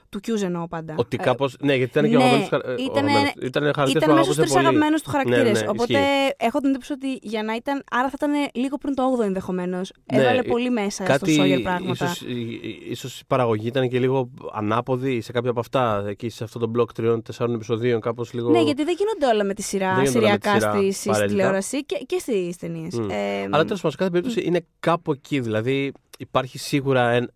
[0.09, 0.93] του Q's εννοώ πάντα.
[0.97, 1.49] Ότι Ε, κάπω.
[1.59, 4.09] Ναι, γιατί ήταν και ο ναι, αγαπημένος χαρα- ε, ο ήτανε- αγαπημένος- Ήταν χαρακτήρας Ήταν
[4.09, 4.65] που μέσα στου αγαπούσε τρει πολύ.
[4.65, 5.43] αγαπημένους του χαρακτήρε.
[5.43, 6.33] Ναι, ναι, Οπότε ισχύει.
[6.37, 7.83] έχω την εντύπωση ότι για να ήταν.
[7.91, 9.91] Άρα θα ήταν λίγο πριν το 8ο ενδεχομένως.
[10.13, 12.05] Ναι, Έβαλε ε, πολύ μέσα Κάτι στο Sawyer πράγματα.
[12.05, 16.03] ίσως, η- η- ίσως η παραγωγή ήταν και λίγο ανάποδη σε κάποια από αυτά.
[16.07, 18.49] Εκεί σε αυτό το μπλοκ τριών-τεσσάρων επεισοδίων, κάπως λίγο.
[18.49, 20.81] Ναι, γιατί δεν γίνονται όλα με τη σειρά, Δεν γίνονται όλα με τη σειριακά σειρά
[20.83, 21.35] στη, στη παρέλυτα.
[21.35, 22.95] τηλεόραση και, και στις ταινίες.
[22.99, 23.07] Μμ.
[23.51, 25.39] Αλλά τέλος πάντων, σε κάθε περίπτωση είναι κάπου εκεί.
[25.39, 27.29] Δηλαδή υπάρχει σίγουρα ένα.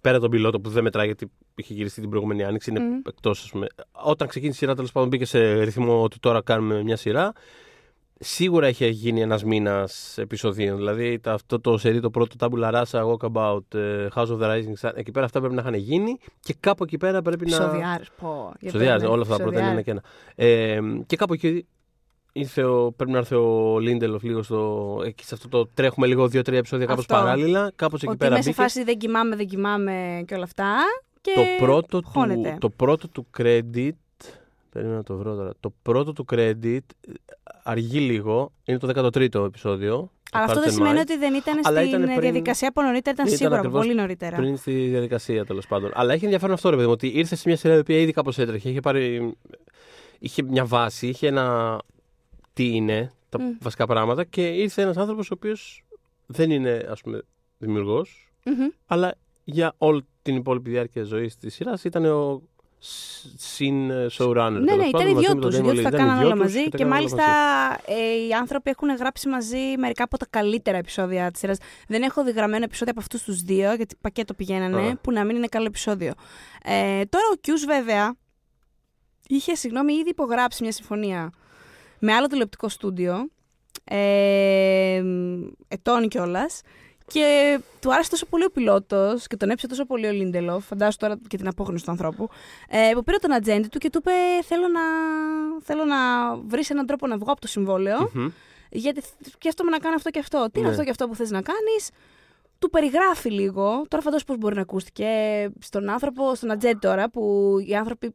[0.00, 3.00] Πέρα τον πιλότο που δεν μετράει γιατί είχε γυριστεί την προηγούμενη άνοιξη, είναι Μμ.
[3.08, 3.66] εκτός, ας πούμε.
[3.92, 7.32] Όταν ξεκίνησε η σειρά, τέλος πάντων μπήκε σε ρυθμό ότι τώρα κάνουμε μια σειρά.
[8.24, 10.76] Σίγουρα είχε γίνει ένας μήνας επεισοδίων.
[10.76, 14.88] Δηλαδή τα- αυτό το σερί, το πρώτο Tabula Rasa, Walkabout, ε, House of the Rising
[14.88, 17.56] Sun, εκεί πέρα αυτά πρέπει να είχαν γίνει και κάπου εκεί πέρα πρέπει να.
[17.56, 18.52] Επεισοδιάρες, πω.
[18.60, 20.02] για Ψωδιάζει, πες, ναι, όλα αυτά τα πρώτα είναι ένα επεισοδιάρες.
[20.34, 20.44] και
[20.80, 20.98] ένα.
[20.98, 21.66] Ε, και κάπου εκεί
[22.32, 26.28] ήρθε ο, πρέπει να έρθει ο Λίντελοφ λίγο στο, εκεί σε αυτό το τρέχουμε λίγο
[26.28, 27.14] δύο-τρία επεισόδια κάπως Αυτό.
[27.14, 27.72] παράλληλα.
[27.76, 28.64] Κάπως εκεί Ότι πέρα είμαι σε μπήκες.
[28.64, 30.74] φάση δεν κοιμάμαι, δεν κοιμάμαι και όλα αυτά.
[31.22, 32.56] Και Το πρώτο, του, χώνεται.
[32.60, 33.90] το πρώτο του credit,
[34.70, 36.78] περίμενα να το βρω τώρα, το πρώτο του credit
[37.62, 40.10] αργεί λίγο, είναι το 13ο επεισόδιο.
[40.34, 42.20] Αλλά το αυτό δεν Hearts and σημαίνει Minds, ότι δεν ήταν Αλλά στην ήταν πριν-
[42.20, 44.36] διαδικασία από νωρίτερα, ήταν, Ήταν σίγουρα από ακριβώς πολύ νωρίτερα.
[44.36, 45.90] Πριν στη διαδικασία τέλος πάντων.
[45.94, 48.12] Αλλά έχει ενδιαφέρον αυτό ρε παιδί μου, ότι ήρθε σε μια σειρά η οποία ήδη
[48.12, 48.68] κάπως έτρεχε.
[48.68, 49.32] Είχε, πάρει,
[50.18, 51.78] είχε μια βάση, είχε ένα
[52.52, 53.44] τι είναι τα Μμ.
[53.60, 55.84] βασικά πράγματα και ήρθε ένας άνθρωπος ο οποίος
[56.26, 57.22] δεν είναι ας πούμε
[57.58, 58.68] δημιουργός, Μμμ.
[58.86, 62.42] αλλά για όλη την υπόλοιπη διάρκεια ζωής της σειράς ήταν ο
[62.78, 64.50] σ- συν ε, showrunner.
[64.60, 65.58] Ναι, τέλος ναι, πάντων, ήταν οι μαζί δυο με τον τους.
[65.58, 65.74] Οι Damon δυο Lee.
[65.74, 67.24] τους τα Ήταν οι κάναν δυο όλα τους μαζί τα και κάναν όλα μάλιστα
[67.86, 68.00] μαζί.
[68.02, 71.58] ε, οι άνθρωποι έχουν γράψει μαζί μερικά από τα καλύτερα επεισόδια της σειράς.
[71.88, 74.96] Δεν έχω δει γραμμένα επεισόδια από αυτούς τους δύο, γιατί πακέτο πηγαίνανε, Α.
[74.96, 76.12] που να μην είναι καλό επεισόδιο.
[76.64, 78.14] Ε, τώρα ο Κιούς, βέβαια,
[79.26, 81.30] είχε συγγνώμη ήδη υπογράψει μια συμφωνία
[81.98, 83.28] με άλλο τηλεοπτικό στούντιο.
[83.84, 85.02] Ε,
[85.68, 86.60] ετών κιόλας.
[87.06, 90.64] Και του άρεσε τόσο πολύ ο πιλότος και τον έψε τόσο πολύ ο Λίντελοφ.
[90.66, 92.28] Φαντάζομαι τώρα και την απόγνωση του ανθρώπου.
[92.68, 94.10] Ε, που πήρε τον ατζέντη του και του είπε:
[94.44, 94.80] Θέλω να,
[95.62, 95.96] θέλω να
[96.36, 98.10] βρεις έναν τρόπο να βγω από το συμβόλαιο.
[98.12, 98.28] Μμμ.
[98.70, 100.48] Γιατί σκέφτομαι να κάνω αυτό και αυτό.
[100.52, 100.72] Τι είναι Ναι.
[100.72, 101.90] αυτό και αυτό που θες να κάνεις;
[102.58, 103.64] Του περιγράφει λίγο.
[103.88, 105.08] Τώρα φαντάζομαι πώς μπορεί να ακούστηκε
[105.58, 108.12] στον άνθρωπο, στον ατζέντη τώρα, που οι άνθρωποι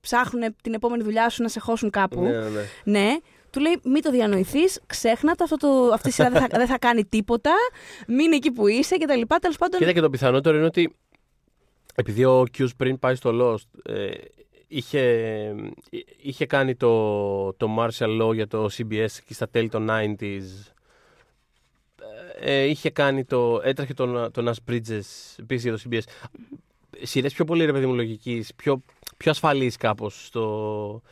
[0.00, 2.20] ψάχνουν την επόμενη δουλειά σου να σε χώσουν κάπου.
[2.22, 2.48] Ναι, ναι,
[2.84, 3.16] ναι.
[3.60, 3.64] Ναι.
[3.64, 6.66] Του λέει: Μην το διανοηθείς, ξέχνα το, αυτό το, αυτή η σειρά δεν θα, δεν
[6.66, 7.52] θα κάνει τίποτα.
[8.06, 9.20] Μείνε εκεί που είσαι κτλ.
[9.40, 9.78] Τέλος πάντων.
[9.78, 10.96] Κοίτα και το πιθανότερο είναι ότι
[11.94, 14.10] επειδή ο Q's πριν πάει στο Lost ε,
[14.68, 15.54] είχε,
[16.22, 20.72] είχε κάνει το, το martial law για το CBS εκεί στα τέλη των 90s
[22.40, 25.00] ε, είχε κάνει το, έτρεχε τον, τον Nas Bridges
[25.36, 26.00] επίσης για το CBS
[27.02, 28.82] σειρές πιο πολύ ρε παιδί μου λογικής πιο,
[29.16, 31.02] πιο ασφαλής κάπως στο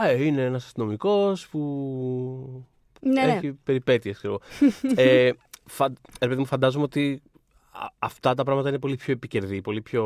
[0.00, 2.66] Α, ε, είναι ένας αστυνομικός που
[3.00, 3.32] ναι, ναι.
[3.32, 4.70] έχει περιπέτειες, ξέρω εγώ.
[5.02, 5.30] ε,
[5.64, 5.92] φα...
[6.20, 7.22] ρε παιδί μου, φαντάζομαι ότι
[7.70, 10.04] α- αυτά τα πράγματα είναι πολύ πιο επικερδή, πολύ πιο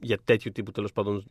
[0.00, 1.24] για τέτοιου τύπου τέλος πάντων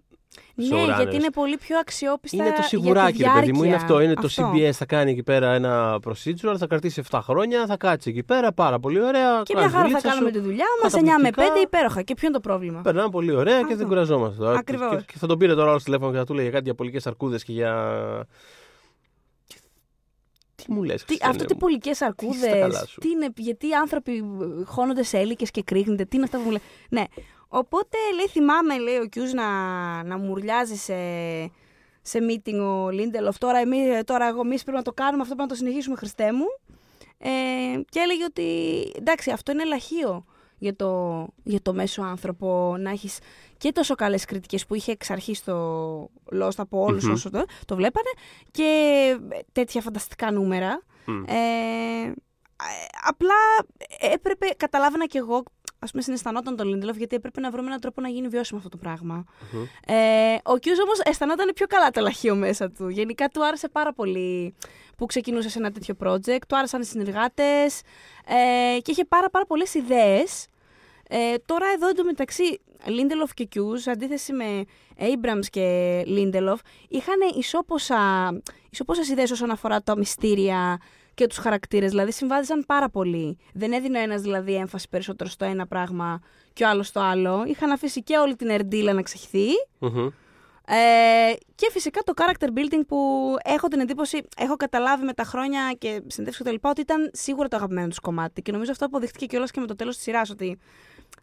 [0.55, 0.95] Ναι, showrunners.
[0.95, 2.37] γιατί είναι πολύ πιο αξιόπιστα.
[2.37, 3.63] Είναι το για τη σιγουράκι, ρε παιδί μου.
[3.63, 3.75] Είναι διάρκεια.
[3.95, 4.01] αυτό.
[4.01, 4.71] Είναι το CBS.
[4.71, 8.79] Θα κάνει εκεί πέρα ένα procedural, θα κρατήσει 7 χρόνια, θα κάτσει εκεί πέρα πάρα
[8.79, 9.41] πολύ ωραία.
[9.43, 11.61] Και κάνει μια χαρά θα δουλίτσα κάνουμε σου, τη δουλειά μας 9 με 5 καταπληκτικά.
[11.61, 12.01] υπέροχα.
[12.01, 13.75] Και ποιο είναι το πρόβλημα; Περνάμε πολύ ωραία και Αυτό.
[13.75, 14.43] δεν κουραζόμαστε.
[14.43, 14.57] τώρα.
[14.57, 14.95] Ακριβώς.
[14.95, 16.63] Και, και θα τον πήρε τώρα άλλο στο τηλέφωνο και θα του λέει για κάτι
[16.63, 18.27] για πολικές αρκούδες και για.
[20.55, 23.73] Τι μου λες, Τι, αυτό τι πολικές στα αρκούδες; καλά σου; Τι είναι, γιατί οι
[23.73, 26.05] άνθρωποι ε, χώνονται σε έλικες και κρύχνονται.
[26.05, 26.61] Τι είναι αυτά που μου λέει.
[26.89, 27.03] Ναι.
[27.51, 29.47] Οπότε λέει, θυμάμαι, λέει ο Κιούς να,
[30.03, 30.93] να μουρλιάζει σε,
[32.01, 33.37] σε meeting ο Λίντελοφ.
[33.37, 36.31] Τώρα, εμείς, τώρα εγώ, εμείς πρέπει να το κάνουμε, αυτό πρέπει να το συνεχίσουμε, Χριστέ
[36.33, 36.45] μου.
[37.17, 37.29] Ε,
[37.89, 38.45] και έλεγε ότι
[38.95, 40.25] εντάξει, αυτό είναι λαχείο
[40.57, 43.19] για το, για το μέσο άνθρωπο να έχεις
[43.57, 45.55] και τόσο καλές κριτικές που είχε εξ αρχής το
[46.41, 47.11] Lost από όλους Μμμ.
[47.11, 48.09] όσο το, το βλέπανε
[48.51, 49.17] και
[49.51, 50.81] τέτοια φανταστικά νούμερα.
[51.05, 51.23] Μμ.
[51.27, 51.33] Ε,
[52.61, 53.35] ε, απλά
[53.99, 55.43] έπρεπε, καταλάβαινα κι εγώ,
[55.79, 58.69] ας πούμε, συναισθανόταν τον Λίντελοφ, γιατί έπρεπε να βρούμε έναν τρόπο να γίνει βιώσιμο αυτό
[58.69, 59.25] το πράγμα.
[59.51, 59.61] Μμμ.
[59.85, 62.89] Ε, ο Κιούς όμως αισθανόταν πιο καλά το λαχείο μέσα του.
[62.89, 64.55] Γενικά του άρεσε πάρα πολύ
[64.97, 67.81] που ξεκινούσε σε ένα τέτοιο project, του άρεσαν οι συνεργάτες
[68.25, 70.47] ε, και είχε πάρα πάρα πολλές ιδέες.
[71.09, 74.63] Ε, τώρα εδώ εντωμεταξύ, Λίντελοφ και Κιούς, αντίθεση με
[74.99, 77.97] Abrams και Λίντελοφ, είχαν ισόποσα,
[78.69, 80.79] ισόποσες ιδέες όσον αφορά τα μυστήρια
[81.19, 83.37] και τους χαρακτήρες, δηλαδή συμβάδιζαν πάρα πολύ.
[83.53, 86.21] Δεν έδινε ο ένας δηλαδή έμφαση περισσότερο στο ένα πράγμα
[86.53, 87.43] και ο άλλος στο άλλο.
[87.47, 89.47] Είχαν αφήσει και όλη την ερντίλα να ξεχυθεί.
[89.79, 90.07] Μμμ.
[90.67, 92.97] Ε, και φυσικά το character building που
[93.43, 97.09] έχω την εντύπωση, έχω καταλάβει με τα χρόνια και συνέντευξη και τα λοιπά, ότι ήταν
[97.13, 98.41] σίγουρα το αγαπημένο τους κομμάτι.
[98.41, 100.29] Και νομίζω αυτό αποδείχτηκε κιόλας και με το τέλος της σειράς.
[100.29, 100.59] Ότι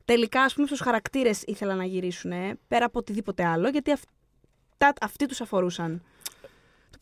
[0.04, 2.32] τελικά, ας πούμε, στους χαρακτήρες ήθελαν να γυρίσουν
[2.68, 6.02] πέρα από οτιδήποτε άλλο, γιατί αυτά, αυτοί τους αφορούσαν.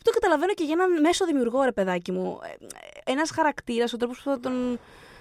[0.04, 2.38] Το οποίο το καταλαβαίνω και για έναν μέσο δημιουργό, ρε παιδάκι μου.
[3.04, 4.78] Ένας χαρακτήρας, ο τρόπος που θα τον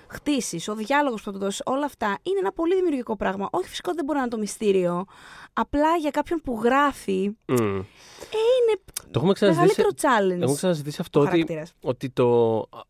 [0.08, 3.48] χτίσεις, ο διάλογος που θα του δώσεις, όλα αυτά είναι ένα πολύ δημιουργικό πράγμα.
[3.52, 5.06] Όχι, φυσικά ότι δεν μπορεί να είναι το μυστήριο.
[5.54, 7.56] Απλά για κάποιον που γράφει, Μμ.
[7.58, 8.74] είναι
[9.12, 9.76] Το έχουμε ξαναζητήσει.
[9.78, 10.41] μεγαλύτερο challenge.
[10.41, 11.74] Έχουμε ξαναζητήσει αυτό ο ότι, χαρακτήρας.
[11.82, 12.28] ότι το,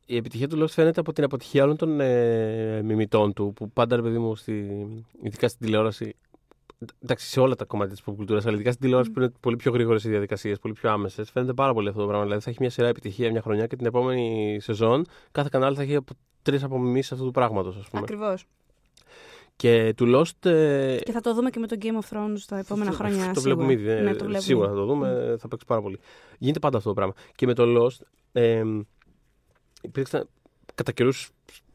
[0.05, 3.95] η επιτυχία του Lost φαίνεται από την αποτυχία όλων των ε, μιμητών του που πάντα
[3.95, 4.85] ρε παιδί μου, στη,
[5.21, 6.15] ειδικά στην τηλεόραση.
[7.03, 9.71] Εντάξει, σε όλα τα κομμάτια της popculture, αλλά ειδικά στην τηλεόραση που είναι πολύ πιο
[9.71, 12.23] γρήγορες οι διαδικασίες, πολύ πιο άμεσες, φαίνεται πάρα πολύ αυτό το πράγμα.
[12.25, 15.81] Δηλαδή θα έχει μια σειρά επιτυχία μια χρονιά και την επόμενη σεζόν κάθε κανάλι θα
[15.81, 15.97] έχει
[16.41, 18.01] τρεις απομιμήσει αυτού του πράγματος, ας πούμε.
[18.01, 18.45] Ακριβώς.
[19.55, 20.49] Και του Lost.
[20.49, 23.17] ε, Και θα το δούμε και με το Game of Thrones τα επόμενα το- χρόνια.
[23.33, 23.41] Το σίγουρα.
[23.41, 23.89] βλέπουμε ήδη.
[23.89, 24.39] ε, Ναι, το βλέπουμε.
[24.39, 25.35] Σίγουρα θα το δούμε.
[25.39, 25.99] Θα παίξει πάρα πολύ.
[26.37, 27.13] Γίνεται πάντα αυτό το πράγμα.
[27.35, 28.05] Και με το Lost.
[28.31, 28.63] Ε,
[29.81, 30.27] υπήρξαν
[30.75, 31.29] κατά καιρούς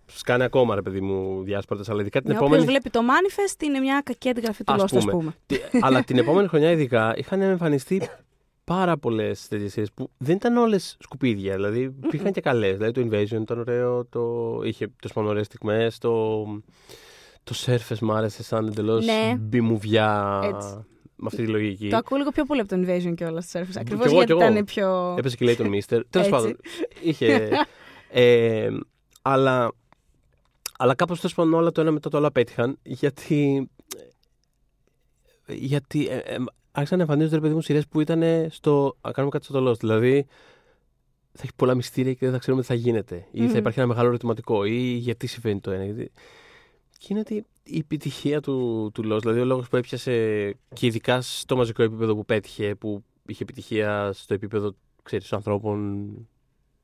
[0.09, 2.79] σκάνε ακόμα ρε παιδί μου διάσπαρτες, αλλά ειδικά την Για όποιος επόμενη.
[2.79, 5.13] βλέπει το Manifest είναι μια κακή αντιγραφή του Ας Lost, ας πούμε.
[5.13, 5.35] πούμε.
[5.47, 8.03] Τι- αλλά την επόμενη χρονιά ειδικά είχαν εμφανιστεί
[8.65, 11.55] πάρα πολλές τέτοιες σειρές που δεν ήταν όλες σκουπίδια.
[11.55, 12.77] Δηλαδή υπήρχαν και καλές.
[12.77, 14.53] Δηλαδή το Invasion ήταν ωραίο, το...
[14.65, 15.99] είχε το πάνω ωραίες στιγμές.
[15.99, 16.45] Το...
[17.45, 19.35] το Surface μου άρεσε σαν εντελώς Ναι.
[19.39, 20.69] μπιμουβιά Έτσι.
[21.17, 21.89] με αυτή τη λογική.
[21.89, 23.79] Το ακούω λίγο πιο πολύ από το Invasion και όλα στις Surface.
[23.81, 24.51] Ακριβώς εγώ, γιατί κι εγώ.
[24.53, 25.15] ήταν πιο...
[25.19, 26.05] Έπεσε και λέει τον Μίστερ.
[26.11, 26.39] Τέλος Έτσι.
[26.41, 26.57] πάντων.
[27.03, 27.49] Είχε.
[28.13, 28.69] ε,
[29.23, 29.73] αλλά
[30.81, 33.71] αλλά κάπως τέλος πάντων όλα το ένα μετά το άλλο απέτυχαν γιατί.
[35.47, 36.37] Γιατί ε, ε,
[36.71, 38.97] άρχισαν να εμφανίζονται ρε παιδί μου σειρές που ήταν στο.
[39.01, 39.79] Α, κάνουμε κάτι στο Lost.
[39.79, 40.27] Δηλαδή
[41.33, 43.27] θα έχει πολλά μυστήρια και δεν θα ξέρουμε τι θα γίνεται.
[43.31, 43.51] Ή Μμμ.
[43.51, 44.65] θα υπάρχει ένα μεγάλο ερωτηματικό.
[44.65, 45.85] Ή γιατί συμβαίνει το ένα.
[45.85, 46.11] Γιατί...
[46.99, 50.13] Και είναι ότι η επιτυχία του, του Lost, δηλαδή ο λόγος που έπιασε
[50.75, 56.09] και ειδικά στο μαζικό επίπεδο που πέτυχε, που είχε επιτυχία στο επίπεδο ξέρεις, ανθρώπων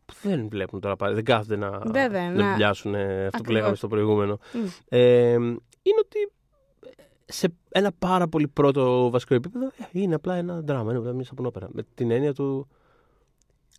[0.06, 3.52] που δεν βλέπουν τώρα πάλι, δεν κάθονται να, Βέβαια, να να- δουλειάσουν αυτό που Ακριβώς.
[3.52, 4.38] λέγαμε στο προηγούμενο.
[4.52, 4.66] Μμ.
[4.88, 6.32] Ε, είναι ότι
[7.24, 11.26] σε ένα πάρα πολύ πρώτο βασικό επίπεδο ε, είναι απλά ένα δράμα, είναι απλά μιας
[11.26, 11.68] σαπουνόπερα.
[11.72, 12.68] Με την έννοια του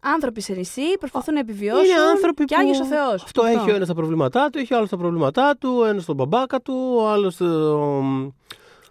[0.01, 1.83] άνθρωποι σε νησί προσπαθούν να επιβιώσουν.
[1.85, 3.23] Είναι άνθρωποι και που Άγιος ο Θεός.
[3.23, 6.05] Αυτό, έχει ο ένας τα προβλήματά του, έχει ο άλλος τα προβλήματά του, ο ένας
[6.05, 8.03] τον μπαμπάκα του, ο άλλος το.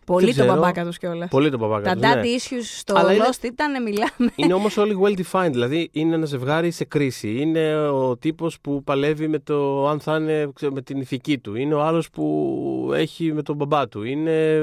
[0.04, 0.54] Πολύ δεν το ξέρω.
[0.60, 1.28] μπαμπάκα του κιόλας.
[1.28, 2.00] Πολύ τον μπαμπάκα Τα του.
[2.00, 2.12] ναι.
[2.22, 4.32] daddy issues στο Αλλά είναι- Lost ήταν, μιλάμε.
[4.36, 5.50] Είναι όμως όλοι well defined.
[5.50, 7.40] Δηλαδή είναι ένα ζευγάρι σε κρίση.
[7.40, 11.54] Είναι ο τύπος που παλεύει με το αν θα είναι ξέρω, με την ηθική του.
[11.54, 14.02] Είναι ο άλλος που έχει με τον μπαμπά του.
[14.02, 14.62] Είναι ε,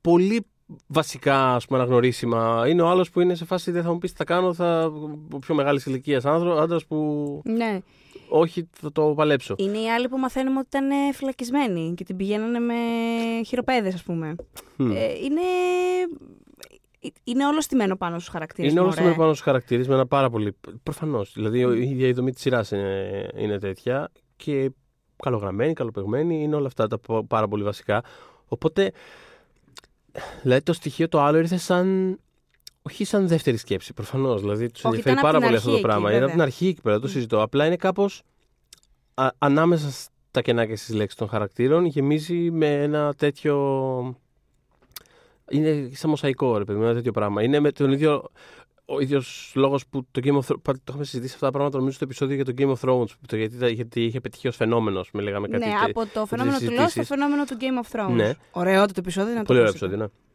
[0.00, 0.46] πολύ
[0.86, 2.64] βασικά ας πούμε, αναγνωρίσιμα.
[2.68, 4.54] Είναι ο άλλος που είναι σε φάση δεν θα μου πεις τι θα κάνω.
[4.54, 4.92] Θα,
[5.32, 7.78] ο πιο μεγάλης ηλικίας άντρας που ναι.
[8.30, 9.54] Όχι θα το παλέψω.
[9.58, 12.74] Είναι οι άλλοι που μαθαίνουμε ότι ήταν ε, φυλακισμένοι και την πηγαίνανε με
[13.46, 14.34] χειροπέδες, ας πούμε.
[14.76, 14.90] Μμ.
[14.90, 15.40] Ε, είναι...
[17.24, 18.70] Είναι όλο στημένο πάνω στους χαρακτήρες.
[18.70, 19.02] Είναι όλο μωρέ.
[19.02, 20.56] στο πάνω στους χαρακτήρες με ένα πάρα πολύ.
[20.82, 21.32] Προφανώς.
[21.34, 24.70] Δηλαδή η ίδια η δομή της σειράς είναι, είναι τέτοια και
[25.16, 28.02] καλογραμμένη, καλοπεγμένη, είναι όλα αυτά τα πο- πάρα πολύ βασικά.
[28.48, 28.92] Οπότε.
[30.42, 32.18] Δηλαδή το στοιχείο το άλλο ήρθε σαν.
[32.90, 34.40] Όχι σαν δεύτερη σκέψη, προφανώς.
[34.40, 36.10] Δηλαδή τους Όχι, ενδιαφέρει ήταν απ' πάρα την πολύ αρχή αυτό το εκεί, πράγμα.
[36.10, 36.26] Είναι βέβαια.
[36.26, 37.42] από την αρχή εκεί πέρα, δεν το συζητώ.
[37.42, 38.22] Απλά είναι κάπως
[39.38, 43.56] ανάμεσα στα κενάκια στις λέξεις των χαρακτήρων γεμίζει με ένα τέτοιο.
[45.50, 47.42] Είναι σαν μοσαϊκό, ρε παιδί μου, ένα τέτοιο πράγμα.
[47.42, 48.24] Είναι με τον ίδιο.
[48.84, 50.56] Ο ίδιος λόγος που το Game of Thrones.
[50.62, 53.06] Το είχαμε συζητήσει αυτά τα πράγματα νομίζω στο επεισόδιο για το Game of Thrones.
[53.26, 55.64] Το, γιατί, τα- γιατί είχε πετύχει ως φαινόμενος, με λέγαμε κάτι.
[55.64, 57.06] Ναι, τε- από το φαινόμενο του Lost στο συζητήσεις.
[57.08, 58.12] φαινόμενο του Game of Thrones.
[58.14, 58.32] Ναι.
[58.50, 59.32] Ωραίο το επεισόδιο.
[59.32, 59.94] Να το Πολύ ωραίο ακούσετε.
[59.94, 60.29] επεισόδιο, ναι.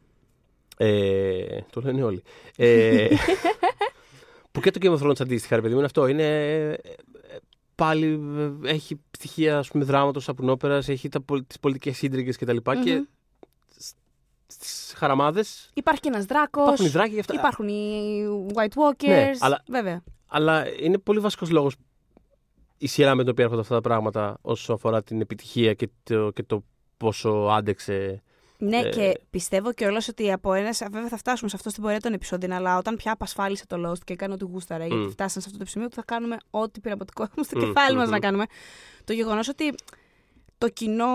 [0.76, 2.22] Ε, το λένε όλοι.
[2.56, 3.08] Ε,
[4.52, 6.06] που και το Game of Thrones αντίστοιχα, ρε παιδί μου, είναι αυτό.
[6.06, 6.24] Είναι.
[6.72, 6.76] ε,
[7.74, 8.20] Πάλι
[8.64, 12.56] ε, έχει στοιχεία ας πούμε, δράματος, σαπουνόπερας, έχει τα, πολ- τις πολιτικές σύντριγες κτλ.
[12.56, 13.02] Και, Μμμ.
[14.46, 16.62] στις χαραμάδες Υπάρχει και ένας δράκος.
[16.62, 17.34] υπάρχουν οι δράκοι και αυτά.
[17.34, 18.22] Υπάρχουν οι
[18.54, 19.06] White Walkers.
[19.08, 20.02] Ναι, αλλά- Βέβαια.
[20.26, 21.74] Αλλά είναι πολύ βασικός λόγος
[22.78, 26.30] η σειρά με την οποία έρχονται αυτά τα πράγματα όσο αφορά την επιτυχία και το,
[26.30, 26.64] και το
[26.96, 28.22] πόσο άντεξε.
[28.58, 30.70] Ναι, Ε, και πιστεύω κιόλας ότι από ένα.
[30.90, 33.98] Βέβαια θα φτάσουμε σε αυτό στην πορεία των επεισόδιων, αλλά όταν πια απασφάλισε το Lost
[34.04, 35.10] και έκανε ό,τι γούσταρα, γιατί Μμ.
[35.10, 38.04] φτάσαν σε αυτό το σημείο που θα κάνουμε ό,τι πειραματικό έχουμε στο Μμ, κεφάλι μας
[38.06, 38.12] μμμ.
[38.12, 38.44] να κάνουμε.
[39.04, 39.74] Το γεγονός ότι
[40.58, 41.12] το κοινό,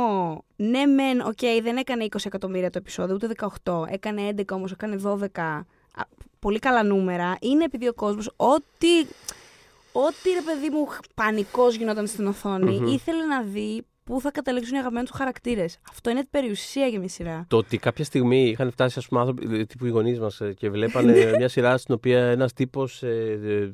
[0.55, 3.27] ναι, μεν, οκ, δεν έκανε 20 εκατομμύρια το επεισόδιο, ούτε
[3.63, 5.41] 18, έκανε 11 όμως, έκανε 12.
[5.95, 6.01] α,
[6.39, 7.37] Πολύ καλά νούμερα.
[7.41, 8.87] Είναι επειδή ο κόσμος, ό,τι.
[9.93, 12.87] Ό,τι ρε παιδί μου πανικός γινόταν στην οθόνη, Μμμ.
[12.87, 15.77] ήθελε να δει πού θα καταλήξουν οι αγαπημένοι τους χαρακτήρες.
[15.91, 17.45] Αυτό είναι περιουσία για μια σειρά.
[17.47, 20.69] Το ότι κάποια στιγμή είχαν φτάσει ας πούμε, άνθρωποι ε, τύπου οι γονείς μας και
[20.69, 23.03] βλέπανε μια σειρά στην οποία ένας τύπος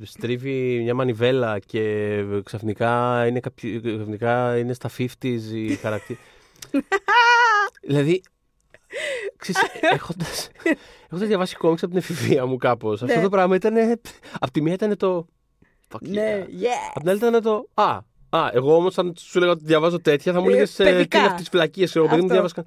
[0.03, 1.81] στρίβει μια μανιβέλα και
[2.31, 6.21] ε, ξαφνικά είναι, κάποιοι- ξαφνικά είναι στα 50s οι χαρακτήρες.
[7.87, 8.21] δηλαδή.
[9.37, 9.61] Ξέρεις,
[9.93, 10.49] έχοντας,
[11.09, 13.21] έχοντας διαβάσει κόμιξ από την εφηβεία μου κάπως, αυτό Ναι.
[13.21, 13.75] το πράγμα ήταν...
[14.39, 15.27] Από τη μία ήταν το...
[15.93, 16.63] Fuck Ναι, yeah.
[16.63, 16.91] yeah.
[16.93, 17.67] Απ' την άλλη ήταν το.
[17.73, 20.65] Α, α εγώ όμως, αν σου έλεγα ότι διαβάζω τέτοια, θα μου Ε, έλεγε.
[20.65, 21.17] Τι παιδικά.
[21.17, 21.87] είναι αυτέ τι φυλακίε.
[21.93, 22.33] Εγώ παιδί μου Αυτό.
[22.33, 22.63] διάβασκα.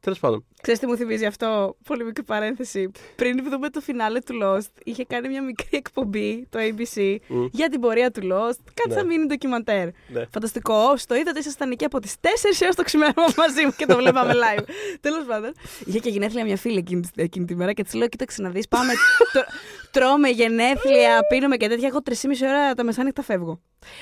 [0.00, 0.44] Τέλος πάντων.
[0.62, 2.90] Ξέρεις τι μου θυμίζει αυτό, πολύ μικρή παρένθεση.
[3.16, 7.44] Πριν δούμε το φινάλε του Lost, είχε κάνει μια μικρή εκπομπή, το ABC, Μμ.
[7.50, 8.58] για την πορεία του Lost.
[8.74, 8.94] Κάτι Ναι.
[8.94, 9.84] σαν μίνι ντοκιμαντέρ.
[10.08, 10.24] Ναι.
[10.32, 10.74] Φανταστικό.
[10.74, 13.96] Όσοι το είδατε, ήσασταν εκεί από τις 4 έως το ξημέρωμα μαζί μου και το
[13.96, 14.62] βλέπαμε live.
[15.00, 15.52] Τέλος πάντων.
[15.84, 18.48] Είχε και γενέθλια μια φίλη εκείνη, τη- εκείνη τη μέρα και της λέω: Κοίταξε να
[18.50, 18.92] δεις, πάμε.
[19.32, 19.44] τρω-
[19.90, 21.88] τρώμε γενέθλια, πίνουμε και τέτοια.
[21.88, 23.60] Εγώ 3,5 ώρα τα μεσάνυχτα φεύγω.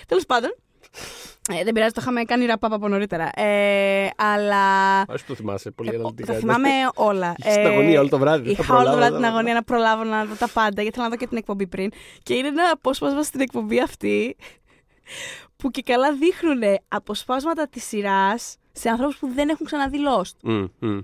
[0.08, 0.54] Τέλος πάντων.
[1.52, 3.30] Ε, δεν πειράζει, το είχαμε κάνει ραπάπα από νωρίτερα.
[3.40, 4.98] Ε, αλλά.
[5.00, 6.32] Άρεσε που το θυμάσαι πολύ Ε, αναλυτικά.
[6.32, 7.34] τα θυμάμαι όλα.
[7.38, 9.30] Είχες την αγωνία όλο το βράδυ, δεν θα Είχα όλο το προλάβω, βράδυ δεν την
[9.30, 11.66] θα- αγωνία να προλάβω να δω τα πάντα, γιατί θέλω να δω και την εκπομπή
[11.66, 11.90] πριν.
[12.22, 14.36] Και είναι ένα απόσπασμα στην εκπομπή αυτή
[15.56, 20.32] που και καλά δείχνουν αποσπάσματα της σειράς σε ανθρώπους που δεν έχουν ξαναδεί Lost.
[20.42, 20.98] Μμ, μμ.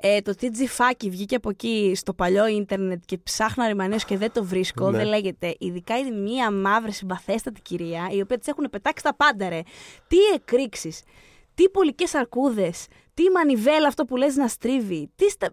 [0.00, 4.32] Ε, το TG Φάκι βγήκε από εκεί στο παλιό ίντερνετ και ψάχνω ρημανέως και δεν
[4.32, 4.90] το βρίσκω.
[4.90, 4.96] Ναι.
[4.98, 5.54] Δεν λέγεται.
[5.58, 9.60] Ειδικά είναι μια μαύρη συμπαθέστατη κυρία, η οποία της έχουν πετάξει τα πάντα, ρε.
[10.08, 11.02] Τι εκρήξεις,
[11.54, 15.10] τι πολικές αρκούδες, τι μανιβέλα αυτό που λες να στρίβει.
[15.16, 15.46] Τι στα...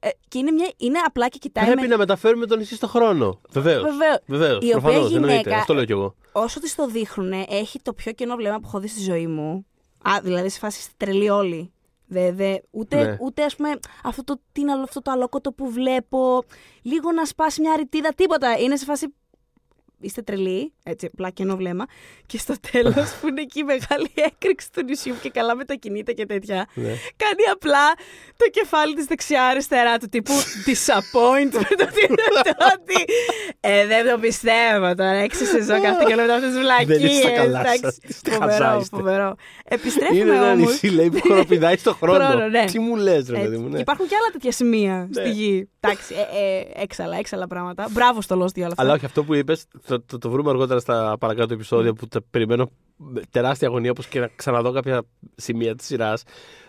[0.00, 1.64] ε, ε, και είναι, μια, είναι απλά και κοιτάει.
[1.64, 3.40] Πρέπει με- να μεταφέρουμε τον νησί στον χρόνο.
[3.50, 3.82] Βεβαίως.
[3.82, 4.18] Βεβαίως.
[4.26, 4.52] Βεβαίως.
[4.52, 5.08] Η οποία Προφανώς.
[5.10, 5.54] γυναίκα- Εννοείται.
[5.54, 6.14] Αυτό λέω κι εγώ.
[6.32, 9.66] Όσο της το δείχνουν, έχει το πιο κενό βλέμμα που έχω δει στη ζωή μου.
[10.02, 11.70] Α, δηλαδή σε φάση τρελή όλοι.
[12.06, 13.16] Δε, δε, ούτε, Ναι.
[13.20, 16.42] ούτε ας πούμε αυτό το, τι είναι άλλο αυτό το αλόκοτο που βλέπω.
[16.82, 18.58] Λίγο να σπάσει μια ρητίδα, τίποτα.
[18.58, 19.14] Είναι σε φάση.
[20.00, 21.84] Είστε τρελοί, έτσι, απλά κενό βλέμμα.
[22.26, 26.26] Και στο τέλος, που είναι εκεί η μεγάλη έκρηξη του νησιού και καλά μετακινείται και
[26.26, 26.88] τέτοια, Ναι.
[27.16, 27.92] κάνει απλά
[28.36, 30.32] το κεφάλι της δεξιά-αριστερά του τύπου
[30.66, 31.60] disappointment.
[31.70, 33.04] ότι είναι το ότι.
[33.60, 35.10] Ε, δεν το πιστεύω τώρα.
[35.16, 36.96] Έξι σεζόν κάθε και λέω αυτές τις βλακίε.
[36.96, 37.98] Δεν είστε στα καλά σας.
[38.02, 38.96] Είστε Φοβερό, χαζάιστε.
[38.96, 39.24] φοβερό.
[39.26, 40.70] Είναι Επιστρέφουμε ένα όμως.
[40.70, 42.24] νησί, λέει, που χοροπηδάει στον χρόνο.
[42.24, 42.64] Χρόνο, ναι.
[42.64, 43.68] Τι μου λες, ρε παιδί μου.
[43.68, 43.78] ναι.
[43.78, 45.20] Υπάρχουν και άλλα τέτοια σημεία Ναι.
[45.20, 45.68] στη γη.
[45.80, 47.88] Εντάξει, ε, ε, έξαλα, έξαλα πράγματα.
[47.90, 48.82] Μπράβο στο Lost για όλα αυτά.
[48.82, 49.64] Αλλά όχι, αυτό που είπες,
[49.98, 54.06] θα το, το βρούμε αργότερα στα παρακάτω επεισόδια που τα περιμένω με τεράστια αγωνία όπως
[54.06, 55.02] και να ξαναδώ κάποια
[55.36, 56.22] σημεία της σειράς.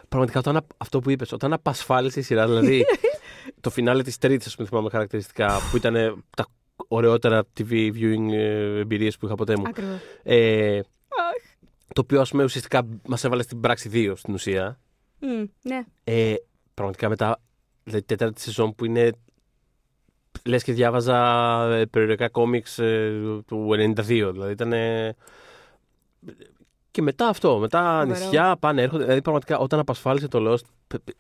[0.10, 2.86] Πραγματικά όταν, α- αυτό που είπες, όταν απασφάλισε η σειρά, δηλαδή
[3.62, 6.48] το φινάλε της τρίτης, ας πούμε, θυμάμαι χαρακτηριστικά, που ήταν τα
[6.88, 9.64] ωραιότερα TV viewing ε, εμπειρίες που είχα ποτέ μου.
[9.68, 10.00] Ακριβώς.
[10.24, 10.80] Ε,
[11.94, 14.80] το οποίο, ας πούμε, ουσιαστικά μας έβαλε στην πράξη 2 στην ουσία.
[15.20, 15.84] Μμ, ναι.
[16.04, 16.34] Ε,
[16.74, 17.42] πραγματικά μετά,
[17.84, 19.12] δηλαδή τέταρτη σεζόν που είναι.
[20.46, 21.18] Λες και διάβαζα
[21.74, 23.12] ε, περιοδικά κόμιξ ε,
[23.48, 24.74] του 92, δηλαδή ήταν.
[26.92, 28.20] Και μετά αυτό, μετά Φοβερό.
[28.26, 29.04] νησιά πάνε, έρχονται.
[29.04, 31.16] Δηλαδή πραγματικά όταν απασφάλισε το Lost, π- π-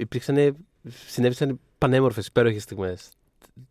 [0.00, 0.56] υπήρξαν,
[1.06, 3.10] συνέβησαν πανέμορφες, υπέροχες στιγμές.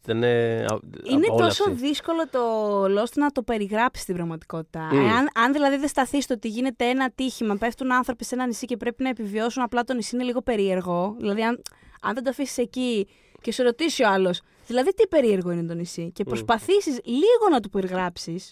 [0.03, 1.57] Ήταν ε, α- Είναι απόλαυση.
[1.57, 4.79] τόσο δύσκολο το Lost να το περιγράψεις στην πραγματικότητα.
[4.93, 4.97] Μμ.
[5.05, 8.65] Εάν, αν δηλαδή δεν σταθείς στο ότι γίνεται ένα τύχημα, πέφτουν άνθρωποι σε ένα νησί
[8.65, 11.15] και πρέπει να επιβιώσουν, απλά το νησί είναι λίγο περίεργο.
[11.19, 11.61] Δηλαδή, αν,
[12.01, 13.07] αν δεν το αφήσεις εκεί
[13.41, 17.59] και σε ρωτήσει ο άλλος, δηλαδή τι περίεργο είναι το νησί, και προσπαθήσεις λίγο να
[17.59, 18.51] του περιγράψεις,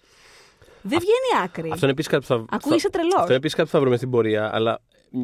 [0.81, 1.69] δεν βγαίνει άκρη.
[1.71, 2.45] Αυτό είναι επίσης κάτι που θα.
[2.49, 3.13] Ακούγεσαι θα- τρελός.
[3.13, 4.79] Αυτό είναι επίσης κάτι που θα βρούμε στην πορεία, αλλά
[5.13, 5.19] ε,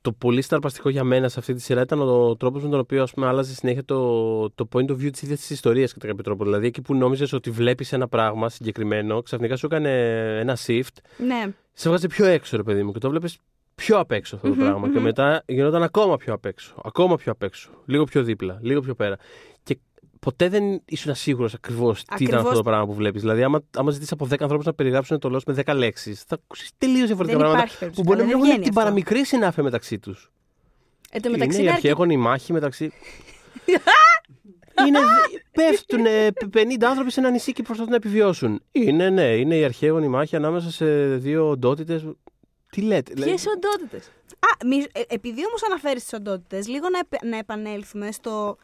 [0.00, 3.02] το πολύ σταρπαστικό για μένα σε αυτή τη σειρά ήταν ο τρόπος με τον οποίο
[3.02, 6.22] ας πούμε, άλλαζε συνέχεια το, το point of view της ίδιας της ιστορίας κατά κάποιο
[6.22, 6.44] τρόπο.
[6.44, 9.90] Δηλαδή, εκεί που νόμιζες ότι βλέπεις ένα πράγμα συγκεκριμένο, ξαφνικά σου έκανε
[10.40, 11.52] ένα shift, Ναι.
[11.72, 13.38] σε βγάζει πιο έξω, ρε παιδί μου, και το βλέπεις
[13.76, 14.88] πιο απ' έξω αυτό το Μμμ, πράγμα.
[14.88, 15.02] Και μμμ.
[15.04, 16.74] μετά γινόταν ακόμα πιο απ' έξω.
[16.84, 17.70] Ακόμα πιο απ' έξω.
[17.86, 19.16] Λίγο πιο δίπλα, λίγο πιο πέρα.
[19.62, 19.78] Και
[20.20, 22.44] ποτέ δεν ήσουν σίγουρος ακριβώς τι ήταν Ακριβώς.
[22.44, 23.20] αυτό το πράγμα που βλέπεις.
[23.20, 26.38] Δηλαδή, άμα, άμα ζητήσεις από 10 ανθρώπους να περιγράψουν το λόγο με 10 λέξεις, θα
[26.42, 27.58] ακούσεις τελείως διαφορετικά Δεν πράγματα.
[27.62, 28.06] υπάρχει περίπτωση.
[28.06, 29.04] Που μπορεί να καλά, μην δεν έχουν την βγαίνει αυτό.
[29.04, 30.30] παραμικρή συνάφεια μεταξύ τους.
[31.10, 32.92] Εν τω Είναι μεταξύ η είναι αρκετά- αρχαίγονη μάχη μεταξύ.
[34.86, 34.98] είναι,
[35.52, 36.04] πέφτουν
[36.54, 38.62] 50 άνθρωποι σε ένα νησί και προσπαθούν να επιβιώσουν.
[38.72, 42.04] Είναι, ναι, είναι η αρχαίγονη μάχη ανάμεσα σε δύο οντότητες.
[42.70, 43.12] Τι λέτε.
[43.14, 44.06] Ποιες οντότητες;
[44.38, 48.56] Α, μη, ε, επειδή όμως αναφέρεις τις οντότητες, λίγο να, επ- να επανέλθουμε στο.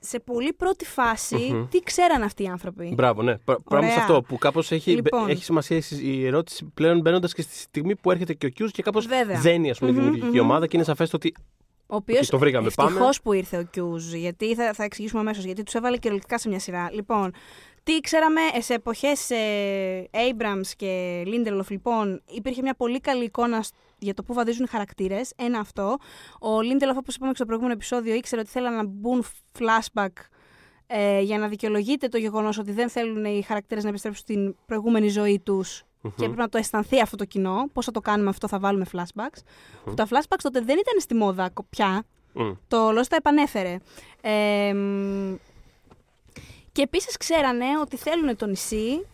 [0.00, 1.66] Σε πολύ πρώτη φάση, Μμμ.
[1.68, 3.38] τι ξέραν αυτοί οι άνθρωποι; Μπράβο, ναι.
[3.38, 4.06] Πρα- Πράγμα σε Ωραία.
[4.06, 5.28] αυτό που κάπως έχει, Λοιπόν.
[5.28, 8.48] έχει σημασία η συ- η ερώτηση πλέον μπαίνοντας και στη στιγμή που έρχεται και ο
[8.48, 9.40] Κιούς και κάπως Βέβαια.
[9.40, 10.44] δένει ας πούμε, η Μμμ, δημιουργική μμμ.
[10.50, 11.34] ομάδα και είναι σαφές το ότι.
[11.86, 12.18] Ο οποίος.
[12.20, 13.10] Οκ, το βρήκαμε, Ευτυχώς πάμε.
[13.22, 15.44] που ήρθε ο Κιούζ, γιατί θα, θα εξηγήσουμε αμέσως.
[15.44, 16.90] Γιατί τους έβαλε κυριολεκτικά σε μια σειρά.
[16.92, 17.32] Λοιπόν,
[17.86, 23.62] τι ξέραμε ε, σε εποχές ε, Abrams και Lindelof, λοιπόν, υπήρχε μια πολύ καλή εικόνα
[23.62, 25.32] σ- για το πού βαδίζουν οι χαρακτήρες.
[25.36, 25.96] Ένα αυτό.
[26.40, 29.24] Ο Lindelof, όπως είπαμε και στο προηγούμενο επεισόδιο, ήξερε ότι θέλαν να μπουν
[29.58, 30.08] flashback
[30.86, 35.08] ε, για να δικαιολογείται το γεγονός ότι δεν θέλουν οι χαρακτήρες να επιστρέψουν στην προηγούμενη
[35.08, 35.82] ζωή τους.
[36.02, 37.68] Και πρέπει να το αισθανθεί αυτό το κοινό.
[37.72, 39.38] Πώς θα το κάνουμε αυτό, θα βάλουμε flashbacks.
[39.84, 42.04] Που τα flashbacks τότε δεν ήταν στη μόδα κο- πια.
[42.32, 42.50] Μμ.
[42.68, 43.76] Το Lost τα επανέφερε.
[44.20, 45.34] Ε, μ,
[46.76, 49.06] και επίσης ξέρανε ότι θέλουν το νησί,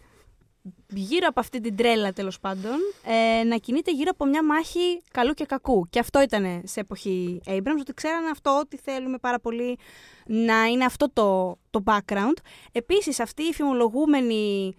[0.89, 5.33] γύρω από αυτή την τρέλα τέλος πάντων, ε, να κινείται γύρω από μια μάχη καλού
[5.33, 5.87] και κακού.
[5.91, 9.79] Και αυτό ήταν σε εποχή Abrams, ότι ξέρανε αυτό, ότι θέλουμε πάρα πολύ
[10.27, 12.37] να είναι αυτό το, το background.
[12.73, 14.75] Επίσης αυτή η φημολογούμενη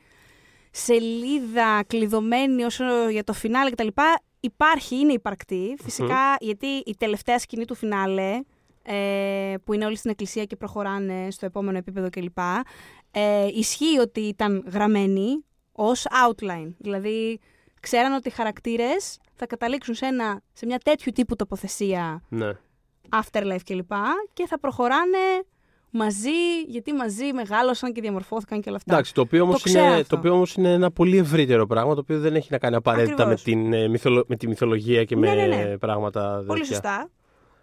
[0.72, 3.88] σελίδα κλειδωμένη όσο για το φινάλε κτλ.
[4.40, 5.76] Υπάρχει, είναι υπαρκτή.
[5.84, 8.40] Φυσικά, γιατί η τελευταία σκηνή του φινάλε,
[8.84, 12.38] ε, που είναι όλοι στην εκκλησία και προχωράνε στο επόμενο επίπεδο κλπ.
[13.12, 16.74] Ε, ισχύει ότι ήταν γραμμένη ως outline.
[16.78, 17.40] Δηλαδή,
[17.80, 22.52] ξέραν ότι οι χαρακτήρες θα καταλήξουν σε, ένα, σε μια τέτοιου τύπου τοποθεσία Ναι.
[23.10, 23.92] afterlife κλπ.
[24.34, 25.18] Και θα προχωράνε
[25.90, 28.94] μαζί, γιατί μαζί μεγάλωσαν και διαμορφώθηκαν και όλα αυτά.
[28.94, 30.08] Εντάξει, το οποίο όμως Το ξέρω είναι, αυτό.
[30.08, 33.16] το οποίο όμως είναι ένα πολύ ευρύτερο πράγμα το οποίο δεν έχει να κάνει απαραίτητα
[33.26, 33.44] με, Ακριβώς.
[33.44, 35.78] την, ε, μυθολο- με τη μυθολογία και Ναι, με ναι, ναι.
[35.78, 36.66] πράγματα Πολύ τέτοια.
[36.76, 37.10] σωστά.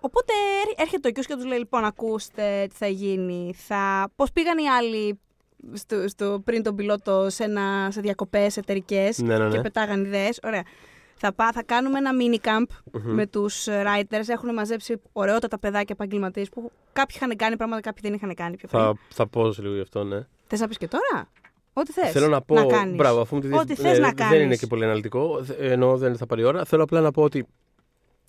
[0.00, 0.32] Οπότε
[0.68, 3.54] έρ- έρχεται ο Κιούς και τους λέει, λοιπόν, ακούστε τι θα γίνει.
[3.56, 4.08] Θα...
[4.16, 5.18] Πώς πήγαν οι άλλοι
[5.72, 9.50] στο, στο, πριν τον πιλότο σε, ένα, σε διακοπές εταιρικές Ναι, ναι, ναι.
[9.50, 10.38] και πετάγαν ιδέες.
[10.42, 10.62] Ωραία.
[11.22, 13.14] Θα, πά, θα κάνουμε ένα mini camp Μμμ.
[13.14, 14.24] με τους ε, writers.
[14.28, 18.68] Έχουν μαζέψει ωραιότατα παιδάκια επαγγελματίες που κάποιοι είχαν κάνει πράγματα, κάποιοι δεν είχαν κάνει πιο
[18.68, 18.82] πριν.
[18.82, 20.26] Θα, θα πω σε λίγο γι' αυτό, ναι.
[20.46, 21.28] Θες να πεις και τώρα;
[21.72, 22.10] Ό,τι θες.
[22.10, 22.54] Θέλω να πω.
[22.54, 22.96] Να κάνεις.
[22.96, 24.40] μπράβο, αφού μου τη δεις, Ό,τι θες ε, να Δεν κάνεις.
[24.40, 26.64] είναι και πολύ αναλυτικό, ε, ενώ δεν θα πάρει ώρα.
[26.64, 27.46] Θέλω απλά να πω ότι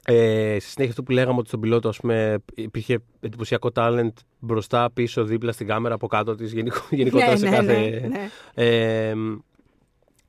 [0.06, 4.92] ε, στη συνέχεια αυτό που λέγαμε ότι στον πιλότο ας πούμε, υπήρχε εντυπωσιακό talent μπροστά,
[4.94, 6.54] πίσω, δίπλα στην κάμερα, από κάτω της,
[6.90, 7.90] γενικότερα ναι, σε ναι, κάθε.
[7.90, 8.30] ναι, ναι.
[8.54, 9.14] Ε,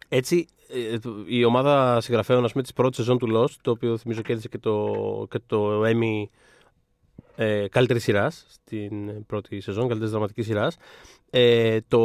[0.09, 0.47] έτσι,
[0.93, 4.23] ε, το- η ομάδα συγγραφέων ας πούμε, της πρώτης σεζόν του Lost, το οποίο θυμίζω
[4.23, 4.95] κέρδισε και το,
[5.31, 6.25] και το Emmy
[7.37, 10.77] ε, καλύτερη σειράς στην πρώτη σεζόν, καλύτερης δραματικής σειράς.
[11.31, 11.99] Ε, το,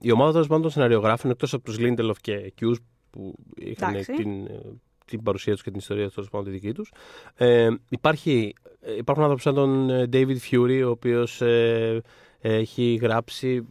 [0.00, 2.76] η ομάδα τέλος πάντων των σεναριογράφων, εκτός από τους Lindelof και Hughes
[3.10, 4.12] που είχαν Εντάξει.
[4.12, 4.60] την, ε,
[5.08, 6.92] την παρουσία τους και την ιστορία τους, τέλος πάντων τη δική τους.
[7.36, 12.02] Ε, υπάρχει, ε, υπάρχουν άνθρωποι σαν τον ε, David Fury, ο οποίος ε,
[12.40, 13.66] έχει γράψει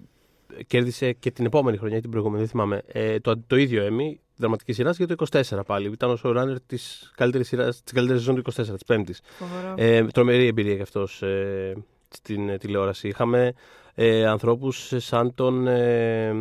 [0.67, 4.15] κέρδισε και την επόμενη χρονιά ή την προηγούμενη, δεν θυμάμαι, ε, το, το ίδιο Emmy
[4.37, 5.87] δραματική σειρά για το 24 πάλι.
[5.87, 9.21] Ήταν ο showrunner της καλύτερης σεζόν του 24, της Πέμπτης.
[9.37, 9.73] Φοβερό.
[9.77, 11.73] Ε, τρομερή εμπειρία γι' αυτός ε,
[12.09, 13.07] στην ε, τηλεόραση.
[13.07, 13.53] Είχαμε
[13.95, 16.33] ε, ανθρώπους σαν τον ε,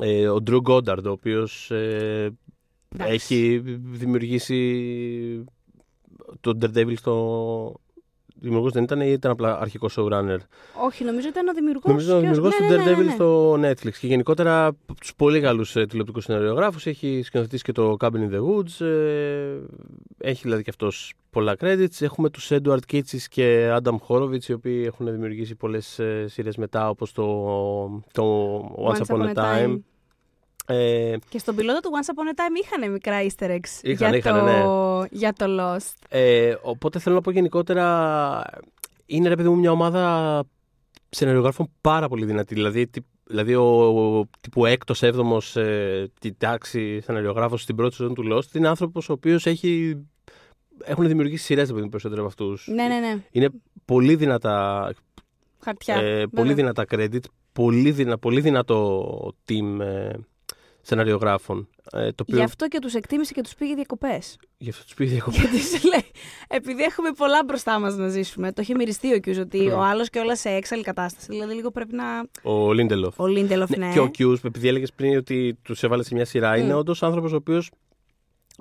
[0.00, 2.38] ε, ο Drew Goddard, ο οποίος ε,
[2.94, 3.14] Εντάξει.
[3.14, 3.62] έχει
[3.92, 5.44] δημιουργήσει
[6.40, 7.74] τον Daredevil στο,
[8.40, 10.38] δημιουργός δεν ήταν ή ήταν απλά αρχικός showrunner;
[10.84, 11.84] Όχι, νομίζω ήταν ο δημιουργός.
[11.84, 13.12] Νομίζω ο δημιουργός του ναι, ναι, Daredevil ναι, ναι.
[13.12, 13.92] στο Netflix.
[14.00, 18.40] Και γενικότερα από τους πολύ καλούς τηλεοπτικούς σεναριογράφου έχει σκηνοθετήσει και το Cabin in the
[18.48, 18.86] Woods.
[18.86, 19.56] ε,
[20.18, 22.00] έχει δηλαδή και αυτός πολλά credits.
[22.00, 27.12] Έχουμε τους Edward Kitsis και Adam Horowitz, οι οποίοι έχουν δημιουργήσει πολλές σειρές μετά, όπως
[27.12, 27.24] το,
[28.12, 28.58] το
[28.88, 29.78] Once Upon a Time.
[30.70, 34.16] Ε, Και στον πιλότο του Once Upon a Time είχαν μικρά easter eggs Είχαν, για,
[34.18, 35.06] είχαν, το, ναι.
[35.10, 35.94] για το Lost.
[36.08, 38.42] Ε, οπότε θέλω να πω γενικότερα
[39.06, 40.44] είναι ρε παιδί μου μια ομάδα
[41.08, 42.54] σεναριογράφων πάρα πολύ δυνατή.
[42.54, 43.64] Δηλαδή, τι- δηλαδή ο,
[44.18, 49.08] ο τύπου έκτος, έβδομος ε, τη τάξη σεναριογράφος στην πρώτη σεζόν του Lost είναι άνθρωπος
[49.08, 50.02] ο οποίος έχει
[50.84, 52.66] έχουν δημιουργήσει σειρές παιδί μου περισσότερο από αυτούς.
[52.68, 53.16] Ναι, ναι, ναι.
[53.30, 53.48] Είναι
[53.84, 54.90] πολύ δυνατά,
[55.58, 55.94] Χαρτιά.
[55.94, 56.26] ε, βέβαια.
[56.28, 57.20] πολύ δυνατά credit,
[57.52, 60.10] πολύ, δυνα, πολύ δυνατό team ε,
[60.88, 61.68] σεναριογράφων.
[61.92, 64.36] Ε, το οποίο Γι' αυτό και τους εκτίμησε και τους πήγε διακοπές.
[64.58, 65.36] γι' αυτό τους πήγε διακοπή.
[65.36, 66.04] Γιατί σου λέει,
[66.48, 69.72] επειδή έχουμε πολλά μπροστά μας να ζήσουμε, το είχε μυριστεί ο Κιούζ ότι Ναι.
[69.72, 71.26] ο άλλος και όλα σε έξαλλη κατάσταση.
[71.30, 72.04] Δηλαδή, λίγο πρέπει να.
[72.42, 73.20] Ο Λίντελοφ.
[73.20, 73.86] Ο Λίντελοφ, ναι.
[73.86, 77.02] Ναι, Και ο Κιούς, επειδή έλεγες πριν ότι τους έβαλε σε μια σειρά, είναι όντως
[77.02, 77.70] άνθρωπος ο οποίος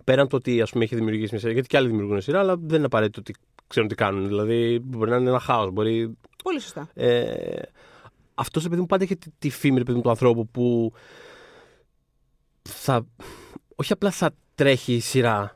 [0.04, 2.56] πέραν το ότι ας πούμε, έχει δημιουργήσει μια σειρά, γιατί και άλλοι δημιουργούν σειρά, αλλά
[2.58, 3.34] δεν είναι απαραίτητο ότι
[3.68, 4.28] ξέρουν τι κάνουν.
[4.28, 5.72] Δηλαδή μπορεί να είναι ένα χάος.
[5.72, 6.18] Μπορεί.
[6.44, 6.90] Πολύ σωστά.
[6.94, 7.62] Ε,
[8.36, 10.94] αυτός επειδή μου πάντα έχει τη, τη φήμη ρε παιδί μου, του ανθρώπου που
[12.68, 13.06] θα.
[13.76, 15.52] Όχι απλά θα τρέχει η σειρά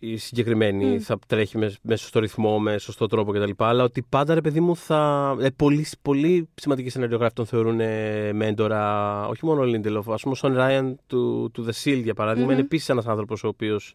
[0.00, 0.98] η συγκεκριμένη, Μμ.
[0.98, 3.50] θα τρέχει μες, με σωστό ρυθμό, με σωστό τρόπο κτλ.
[3.56, 5.36] Αλλά ότι πάντα ρε παιδί μου θα.
[5.40, 9.26] Ε, πολύ, πολύ σημαντικοί σεναριογράφοι τον θεωρούν ε, μέντορα.
[9.28, 10.08] Όχι μόνο ο Λίντελοφ.
[10.08, 12.52] Α πούμε, ο Σον Ράιαν του, του The Seal για παραδειγμα Μμμ.
[12.54, 13.94] είναι επίσης ένας άνθρωπος ο οποίος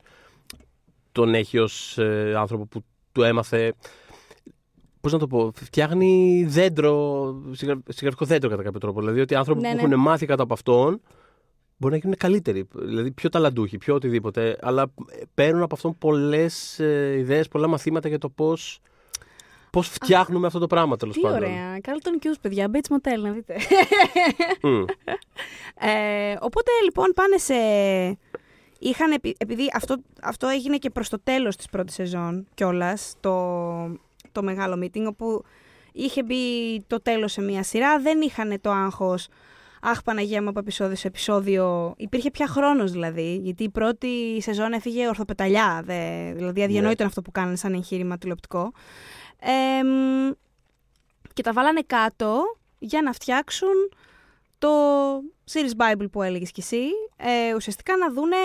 [1.11, 1.97] τον έχει ως
[2.37, 3.73] άνθρωπο που του έμαθε.
[5.01, 8.99] Πώς να το πω, φτιάχνει δέντρο, συγγρα- συγγραφικό δέντρο κατά κάποιο τρόπο.
[8.99, 9.81] Δηλαδή ότι άνθρωποι Ναι, που ναι.
[9.81, 11.01] έχουν μάθει κάτω από αυτόν
[11.77, 12.67] μπορεί να γίνουν καλύτεροι.
[12.73, 14.57] Δηλαδή πιο ταλαντούχοι, πιο οτιδήποτε.
[14.61, 14.93] Αλλά
[15.33, 18.79] παίρνουν από αυτόν πολλές ε, ιδέες, πολλά μαθήματα για το πώς
[19.69, 21.37] πώς φτιάχνουμε αυτό το πράγμα τέλος Τι πάντων.
[21.37, 21.77] ωραία.
[21.81, 22.71] Carlton Κιούζ, παιδιά.
[22.73, 23.55] Bates Motel, να δείτε.
[24.61, 24.83] Μμ.
[25.79, 27.53] Ε, οπότε λοιπόν πάνε σε.
[28.79, 33.33] Είχαν, επει- επειδή αυτό, αυτό έγινε και προς το τέλος της πρώτης σεζόν κιόλας, το,
[34.31, 35.43] το μεγάλο meeting, όπου
[35.91, 36.35] είχε μπει
[36.87, 39.27] το τέλος σε μία σειρά, δεν είχαν το άγχος
[39.85, 41.93] Αχ, Παναγία μου από επεισόδιο σε επεισόδιο.
[41.97, 45.81] Υπήρχε πια χρόνος δηλαδή, γιατί η πρώτη σεζόν έφυγε ορθοπεταλιά.
[45.83, 48.71] Δε, δηλαδή αδιανόητο είναι αυτό που κάνανε σαν εγχείρημα τηλεοπτικό.
[49.39, 50.31] Ε, μ,
[51.33, 52.41] και τα βάλανε κάτω
[52.79, 53.73] για να φτιάξουν
[54.57, 54.69] το
[55.51, 56.83] series Bible που έλεγες κι εσύ.
[57.17, 58.37] Ε, ουσιαστικά να δούνε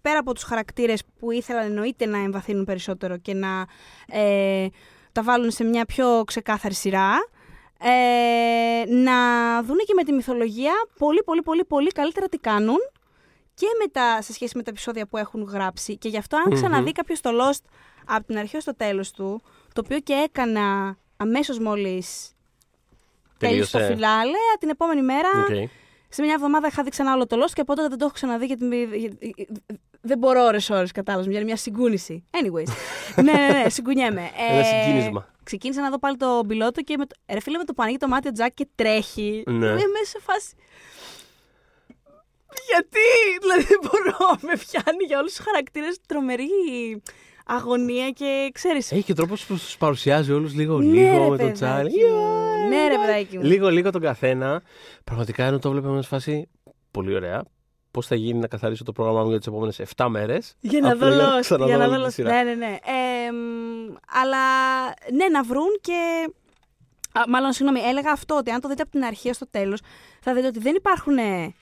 [0.00, 3.66] πέρα από τους χαρακτήρες που ήθελαν εννοείται να εμβαθύνουν περισσότερο και να
[4.06, 4.66] ε,
[5.12, 7.12] τα βάλουν σε μια πιο ξεκάθαρη σειρά,
[7.78, 9.16] ε, να
[9.62, 12.78] δούνε και με τη μυθολογία πολύ πολύ πολύ πολύ καλύτερα τι κάνουν
[13.54, 15.96] και με τα, σε σχέση με τα επεισόδια που έχουν γράψει.
[15.96, 16.54] Και γι' αυτό αν Μμμ.
[16.54, 17.64] ξαναδεί κάποιος το Lost
[18.06, 22.32] από την αρχή ως το τέλος του, το οποίο και έκανα αμέσως μόλις
[23.38, 23.94] τέλειωσε το Τελείωσε.
[23.94, 25.70] φινάλε, την επόμενη μέρα Οκ.
[26.08, 28.14] σε μια εβδομάδα είχα δει ξανά όλο το Lost και από τότε δεν το έχω
[28.14, 29.12] ξαναδεί γιατί μη- για-
[30.00, 32.24] δεν μπορώ ώρες ώρες κατάλαβες, για μια συγκούνηση.
[32.30, 32.72] Anyways.
[33.24, 34.30] ναι, ναι, ναι, συγκουνιέμαι.
[34.48, 35.28] Ένα Ε, συγκίνησμα.
[35.44, 37.96] Ξεκίνησα να δω πάλι το πιλότο και με το, ρε φίλε με το που ανοίγει
[37.98, 39.42] το μάτι ο Τζακ και τρέχει.
[39.46, 39.66] Ναι.
[39.66, 40.54] Είμαι μέσα σε φάση...
[42.70, 43.00] Γιατί,
[43.42, 46.48] δηλαδή δεν μπορώ, με πιάνει για όλους τους χαρακτήρες τρομερή
[47.46, 48.92] αγωνία και ξέρεις...
[48.92, 52.04] Έχει και τρόπος που τους παρουσιάζει όλους λίγο Ναι, λίγο ρε, με τον παιδάκι Τσάρλι.
[52.04, 52.68] μου.
[52.68, 53.44] Ναι, ρε, παιδάκι μου.
[53.44, 54.62] Λίγο λίγο τον καθένα.
[55.04, 56.48] Πραγματικά ενώ το βλέπαμε σε φάση
[56.90, 57.42] πολύ ωραία.
[57.94, 60.56] Πώς θα γίνει να καθαρίσω το πρόγραμμά μου για τις επόμενες 7 μέρες.
[60.60, 62.12] Για να δω Lost, ξαναδώ για να όλη δω τη Lost.
[62.12, 62.30] σειρά.
[62.30, 62.76] Ναι, ναι, ναι.
[62.84, 64.38] Ε, μ, αλλά
[65.12, 66.28] ναι, να βρουν και.
[67.12, 69.80] Α, μάλλον, συγγνώμη, έλεγα αυτό ότι αν το δείτε από την αρχή στο τέλος,
[70.20, 71.54] θα δείτε ότι δεν υπάρχουν ε,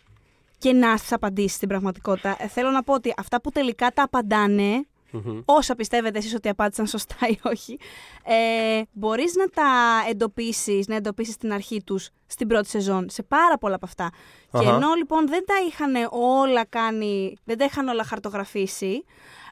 [0.59, 2.37] κενά στις απαντήσεις στην πραγματικότητα.
[2.39, 5.41] Ε, θέλω να πω ότι αυτά που τελικά τα απαντάνε, Μμμ.
[5.45, 7.79] όσα πιστεύετε εσείς ότι απάντησαν σωστά ή όχι,
[8.25, 9.71] ε, μπορείς να τα
[10.09, 14.11] εντοπίσεις, να εντοπίσεις την αρχή τους στην πρώτη σεζόν, σε πάρα πολλά από αυτά.
[14.51, 14.75] Και Αχα.
[14.75, 19.05] ενώ λοιπόν δεν τα είχαν όλα κάνει, δεν τα είχαν όλα χαρτογραφήσει,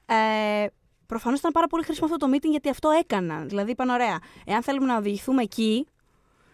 [0.07, 0.67] ε,
[1.07, 3.49] προφανώς ήταν πάρα πολύ χρήσιμο αυτό το meeting γιατί αυτό έκαναν.
[3.49, 5.87] Δηλαδή είπαν ωραία, εάν θέλουμε να οδηγηθούμε εκεί,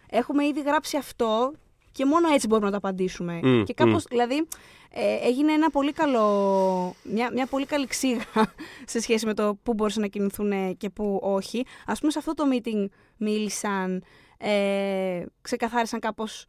[0.09, 1.51] έχουμε ήδη γράψει αυτό
[1.97, 3.39] και μόνο έτσι μπορούμε να το απαντήσουμε.
[3.43, 4.07] Μμ, και κάπως, μμ.
[4.09, 4.47] δηλαδή,
[4.89, 8.23] ε, έγινε ένα πολύ καλό, μια, μια πολύ καλή ξύγα
[8.93, 11.65] σε σχέση με το πού μπορούσαν να κινηθούν ε, και πού όχι.
[11.85, 12.85] Ας πούμε, σε αυτό το meeting
[13.17, 14.03] μίλησαν,
[14.37, 16.45] ε, ξεκαθάρισαν κάπως,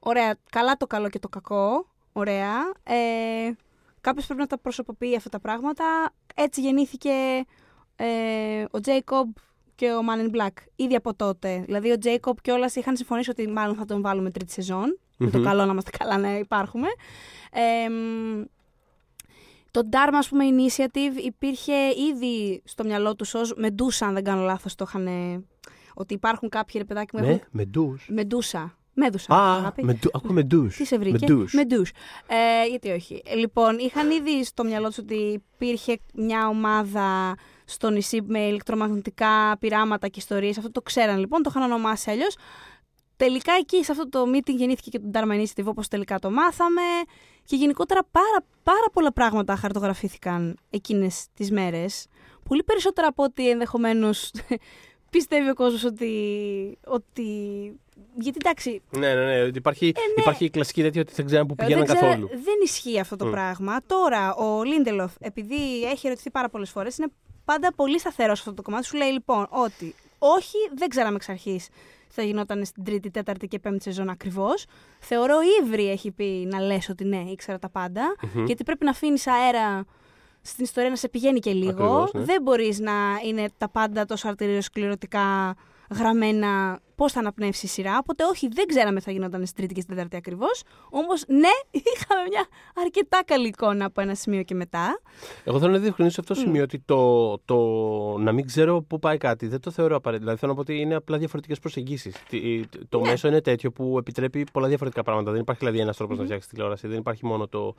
[0.00, 2.54] ωραία, καλά το καλό και το κακό, ωραία.
[2.82, 3.52] Ε,
[4.00, 5.84] κάποιος πρέπει να τα προσωποποιεί αυτά τα πράγματα.
[6.34, 7.10] Έτσι γεννήθηκε
[7.96, 9.30] ε, ο Τζέικομπ
[9.74, 11.62] και ο Man in Black ήδη από τότε.
[11.66, 14.98] Δηλαδή ο Τζέικομπ κιόλας είχαν συμφωνήσει ότι μάλλον θα τον βάλουμε τρίτη σεζόν.
[15.16, 15.44] Με το Μμμ.
[15.44, 16.88] καλό να είμαστε καλά να υπάρχουμε.
[17.52, 18.42] Ε, μ,
[19.70, 21.72] το Dharma, ας πούμε, Initiative υπήρχε
[22.12, 25.08] ήδη στο μυαλό τους ως Μεντούσα, αν δεν κάνω λάθος, το είχαν
[25.94, 27.42] Ότι υπάρχουν κάποιοι ρε παιδάκι μου Με, έχουν.
[27.50, 28.08] με ντους.
[28.10, 28.76] Μεντούσα.
[28.94, 29.34] Μέδουσα.
[29.34, 29.84] Α, αγάπη.
[29.84, 30.76] με ντου- ακούω με ντους.
[30.76, 31.52] Τι σε βρήκε; Με ντους.
[31.54, 31.90] Με ντους.
[32.26, 33.22] Ε, γιατί όχι.
[33.24, 35.14] Ε, Λοιπόν, είχαν ήδη στο μυαλό τους ότι
[35.54, 37.34] υπήρχε μια ομάδα
[37.64, 40.58] στο νησί με ηλεκτρομαγνητικά πειράματα και ιστορίες.
[40.58, 42.36] Αυτό το ξέραν λοιπόν, το είχαν ονομάσει αλλιώς.
[43.16, 46.80] Τελικά εκεί σε αυτό το meeting γεννήθηκε και το Dharma Initiative όπως τελικά το μάθαμε
[47.44, 52.06] και γενικότερα πάρα, πάρα πολλά πράγματα χαρτογραφήθηκαν εκείνες τις μέρες.
[52.48, 54.30] Πολύ περισσότερα από ότι ενδεχομένως
[55.10, 56.12] πιστεύει ο κόσμος ότι,
[56.86, 57.24] ότι...
[58.18, 59.42] Γιατί εντάξει, Ναι, ναι, ναι.
[59.42, 60.22] ότι Υπάρχει, ναι.
[60.22, 62.28] υπάρχει η κλασική τέτοια ότι δεν ξέραν που ε, πηγαίναν δεν, ξέρω- καθόλου.
[62.28, 63.30] δεν ισχύει αυτό το Μμ.
[63.30, 63.78] πράγμα.
[63.86, 67.08] Τώρα, ο Λίντελοφ, επειδή έχει ερωτηθεί πάρα πολλές φορές, είναι
[67.44, 68.86] πάντα πολύ σταθερός σε αυτό το κομμάτι.
[68.86, 71.68] Σου λέει λοιπόν ότι όχι, δεν ξέραμε εξ αρχής
[72.14, 74.64] τι θα γινόταν στην τρίτη, τέταρτη και πέμπτη σεζόν ακριβώς.
[75.00, 78.14] Θεωρώ ύβρι έχει πει να λες ότι ναι, ήξερα τα πάντα.
[78.34, 78.44] Μμμ.
[78.44, 79.84] Γιατί πρέπει να αφήνεις αέρα
[80.42, 81.70] στην ιστορία να σε πηγαίνει και λίγο.
[81.70, 82.24] Ακριβώς, ναι.
[82.24, 82.92] Δεν μπορείς να
[83.26, 85.54] είναι τα πάντα τόσο αρτηριοσκληρωτικά
[85.90, 87.98] γραμμένα πώς θα αναπνεύσει η σειρά.
[87.98, 90.62] Οπότε, όχι, δεν ξέραμε τι θα γινόταν στην Τρίτη και στην Τέταρτη ακριβώς.
[90.90, 91.54] Όμως, ναι,
[91.94, 95.00] είχαμε μια αρκετά καλή εικόνα από ένα σημείο και μετά.
[95.44, 97.56] Εγώ θέλω να διευκρινίσω σε αυτό το σημείο ότι το, το
[98.18, 100.24] να μην ξέρω πού πάει κάτι δεν το θεωρώ απαραίτητο.
[100.24, 102.16] Δηλαδή θέλω να πω ότι είναι απλά διαφορετικές προσεγγίσεις.
[102.88, 103.08] Το Ναι.
[103.08, 105.30] μέσο είναι τέτοιο που επιτρέπει πολλά διαφορετικά πράγματα.
[105.30, 106.88] Δεν υπάρχει δηλαδή ένας τρόπος να φτιάξεις τηλεόραση.
[106.88, 107.74] Δεν υπάρχει μόνο το.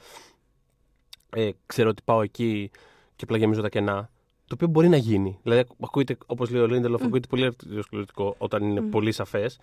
[1.35, 2.71] Ε, ξέρω ότι πάω εκεί
[3.15, 4.09] και απλά γεμίζω τα κενά.
[4.47, 5.39] Το οποίο μπορεί να γίνει.
[5.43, 9.59] Δηλαδή, ακούγεται, όπως λέει ο Λίντελοφ, ακούγεται πολύ αρτηριοσκληρωτικό όταν είναι πολύ σαφές.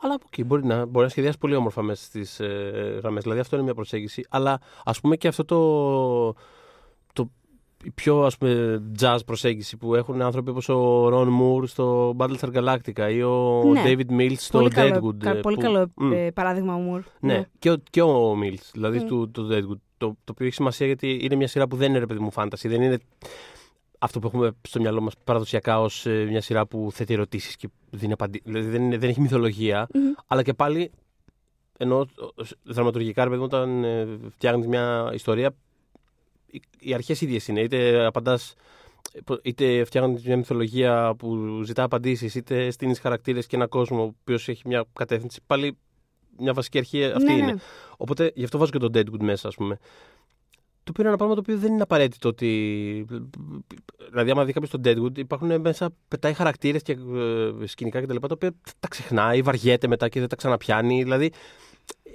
[0.00, 3.22] Αλλά από εκεί μπορεί να, μπορεί να σχεδιάσει πολύ όμορφα μέσα στις ε, γραμμές.
[3.22, 4.26] Δηλαδή, αυτό είναι μια προσέγγιση.
[4.28, 6.32] Αλλά ας πούμε και αυτό το,
[7.12, 7.30] το
[7.84, 12.52] η πιο ας πούμε jazz προσέγγιση που έχουν άνθρωποι όπως ο Ron Moore στο Battlestar
[12.54, 13.82] Galactica ή ο Ναι.
[13.86, 14.90] David Mills στο πολύ Deadwood.
[14.90, 16.12] καλό, κα- ε, πολύ που- καλό Μμ.
[16.12, 17.02] ε, παράδειγμα ομούρ.
[17.20, 19.06] Ναι, και ο, και ο Mills, δηλαδή Μμ.
[19.06, 19.78] του, του Deadwood.
[19.96, 22.30] Το, το οποίο έχει σημασία γιατί είναι μια σειρά που δεν είναι ρε παιδί μου
[22.30, 22.68] φάνταση.
[22.68, 22.98] Δεν είναι
[24.04, 28.12] αυτό που έχουμε στο μυαλό μας παραδοσιακά ως μια σειρά που θέτει ερωτήσεις και δίνει
[28.12, 28.46] απαντήσεις.
[28.46, 30.02] Δηλαδή δεν, είναι- δεν έχει μυθολογία, Μμμ.
[30.26, 30.90] αλλά και πάλι
[31.78, 32.06] ενώ
[32.62, 35.54] δραματουργικά, ρε παιδί μου, όταν ε, φτιάχνεις μια ιστορία,
[36.46, 37.60] οι, οι αρχές ίδιες είναι.
[37.60, 38.54] Είτε απαντάς,
[39.42, 44.48] είτε φτιάχνεις μια μυθολογία που ζητά απαντήσεις, είτε στείνεις χαρακτήρες και έναν κόσμο ο οποίος
[44.48, 45.40] έχει μια κατεύθυνση.
[45.46, 45.76] Πάλι
[46.38, 47.52] μια βασική αρχή αυτή Ναι, είναι.
[47.52, 47.58] ναι.
[47.96, 49.78] Οπότε γι' αυτό βάζω και τον Deadwood μέσα, ας πούμε.
[50.84, 53.06] Το οποίο είναι ένα πράγμα το οποίο δεν είναι απαραίτητο ότι.
[54.10, 56.92] Δηλαδή, άμα δει κάποιος τον Deadwood, υπάρχουν μέσα, πετάει χαρακτήρες και
[57.62, 58.16] ε, σκηνικά κτλ.
[58.16, 61.02] Τα οποία τα ξεχνάει, βαριέται μετά και δεν τα ξαναπιάνει.
[61.02, 61.30] Δηλαδή,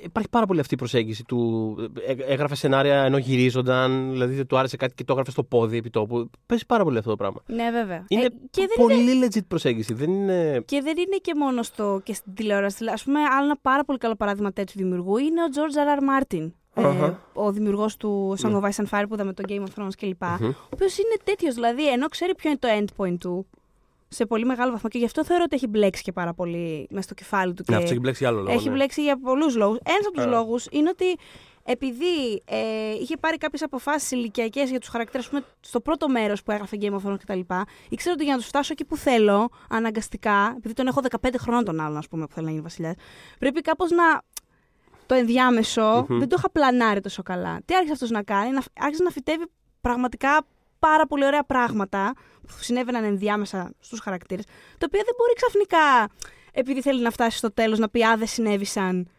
[0.04, 1.76] υπάρχει πάρα πολύ αυτή η προσέγγιση του.
[2.08, 5.78] ε, Έγραφε σενάρια ενώ γυρίζονταν, δηλαδή δεν του άρεσε κάτι και το έγραφε στο πόδι
[5.78, 6.30] επί τόπου.
[6.46, 7.42] Παίζει πάρα πολύ αυτό το πράγμα.
[7.48, 8.06] Ναι, βέβαια.
[8.08, 9.94] Είναι Ε, και, δεν πολύ legit προσέγγιση.
[9.94, 10.62] Δεν είναι.
[10.66, 12.86] και δεν είναι και μόνο στο, και στην τηλεόραση.
[12.86, 16.00] Α πούμε, άλλο ένα πάρα πολύ καλό παράδειγμα τέτοιου δημιουργού είναι ο George R.
[16.00, 16.24] R.
[16.24, 16.52] Martin.
[16.74, 17.22] Ε, Αχα.
[17.34, 20.24] ο δημιουργός του Song of Ice and Fire που είδαμε το Game of Thrones κλπ.
[20.24, 22.68] Ο οποίος είναι τέτοιος, δηλαδή, ενώ ξέρει ποιο είναι το
[23.04, 23.48] endpoint του
[24.08, 27.02] σε πολύ μεγάλο βαθμό και γι' αυτό θεωρώ ότι έχει μπλέξει και πάρα πολύ μέσα
[27.04, 27.64] στο κεφάλι του.
[27.68, 28.52] Ναι, και αυτό έχει μπλέξει για άλλο λόγο.
[28.58, 28.74] έχει ναι.
[28.74, 29.78] μπλέξει για πολλούς λόγους.
[29.86, 30.28] Ένας από τους Ε.
[30.28, 31.06] λόγους είναι ότι
[31.64, 36.78] επειδή ε, είχε πάρει κάποιες αποφάσεις ηλικιακές για τους χαρακτήρες, στο πρώτο μέρος που έγραφε
[36.82, 37.40] Game of Thrones κτλ.,
[37.90, 41.64] ήξερα ότι για να τους φτάσω εκεί που θέλω, αναγκαστικά, επειδή τον έχω 15 χρόνων
[41.66, 42.94] τον άλλον, ας πούμε, που θέλει να γίνει βασιλιάς,
[43.40, 44.04] πρέπει κάπως να.
[45.10, 46.20] Το ενδιάμεσο Μμμ.
[46.20, 47.60] δεν το είχα πλανάρει τόσο καλά.
[47.66, 49.46] Τι άρχισε αυτός να κάνει, να, άρχισε να φυτεύει
[49.82, 50.46] πραγματικά
[50.80, 56.16] πάρα πολύ ωραία πράγματα που συνέβαιναν ενδιάμεσα στους χαρακτήρες, τα οποία δεν μπορεί ξαφνικά,
[56.52, 59.10] επειδή θέλει να φτάσει στο τέλος, να πει Α, δεν συνέβησαν.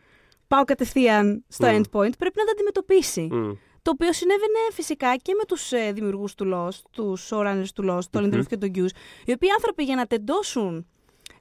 [0.48, 1.74] Πάω κατευθείαν στο Μμ.
[1.76, 2.16] endpoint.
[2.18, 3.28] Πρέπει να τα αντιμετωπίσει.
[3.30, 3.52] Μμ.
[3.82, 8.04] Το οποίο συνέβαινε φυσικά και με τους ε, δημιουργούς του Lost, τους showrunners του Lost,
[8.10, 10.86] τον Lindelof και τον Hughes, οι οποίοι άνθρωποι για να τεντώσουν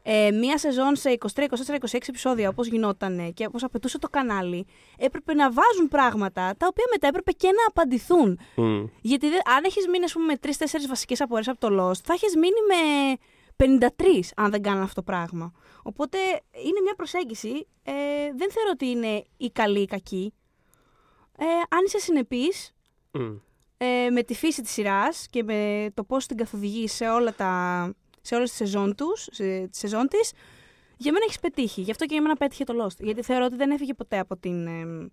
[0.04, 1.45] ε, μία σεζόν σε 23, 24,
[1.91, 4.66] 26 επεισόδια όπως γινόταν και όπως απαιτούσε το κανάλι,
[4.97, 8.39] έπρεπε να βάζουν πράγματα τα οποία μετά έπρεπε και να απαντηθούν.
[8.56, 8.86] Μμ.
[9.02, 12.14] Γιατί δεν- αν έχεις μείνει, ας πούμε, με τρει-τέσσερι βασικές απορίες από το Lost, θα
[12.14, 13.16] έχεις μείνει με
[13.56, 15.52] 53 αν δεν κάνουν αυτό το πράγμα.
[15.84, 16.18] Οπότε
[16.66, 17.68] είναι μια προσέγγιση.
[17.84, 17.93] Ε,
[18.36, 20.34] δεν θεωρώ ότι είναι η καλή ή η κακή.
[21.38, 22.74] Ε, αν είσαι συνεπής
[23.12, 23.36] Μμ.
[23.78, 27.93] ε, με τη φύση της σειράς και με το πώς την καθοδηγείς σε, όλα τα,
[28.30, 30.32] σε όλες τις σεζόν, τους, σε, τη σεζόν της,
[30.98, 31.82] για μένα έχεις πετύχει.
[31.82, 32.98] Γι' αυτό και για μένα πέτυχε το Lost.
[33.00, 34.68] Γιατί θεωρώ ότι δεν έφυγε ποτέ από την...
[34.68, 35.12] Ε,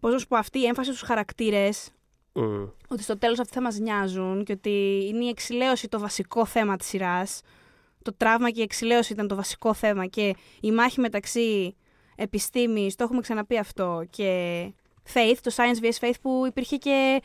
[0.00, 1.90] πώς να σου πω, αυτή η έμφαση στους χαρακτήρες,
[2.32, 2.64] Μμ.
[2.88, 6.76] ότι στο τέλος αυτοί θα μας νοιάζουν και ότι είναι η εξηλαίωση το βασικό θέμα
[6.76, 7.40] της σειράς.
[8.02, 11.76] Το τραύμα και η εξηλαίωση ήταν το βασικό θέμα και η μάχη μεταξύ
[12.16, 14.28] επιστήμης, το έχουμε ξαναπεί αυτό, και
[15.14, 17.22] faith, το science vs faith που υπήρχε και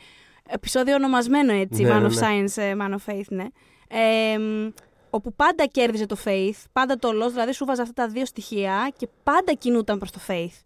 [0.48, 2.20] επεισόδιο ονομασμένο έτσι, Ναι, Man ναι, of ναι.
[2.20, 3.46] Science, ε, Man of Faith, ναι.
[3.88, 4.70] Ε, μ,
[5.10, 8.92] όπου πάντα κέρδιζε το faith, πάντα το loss, δηλαδή σου βάζα αυτά τα δύο στοιχεία
[8.96, 10.62] και πάντα κινούταν προς το faith.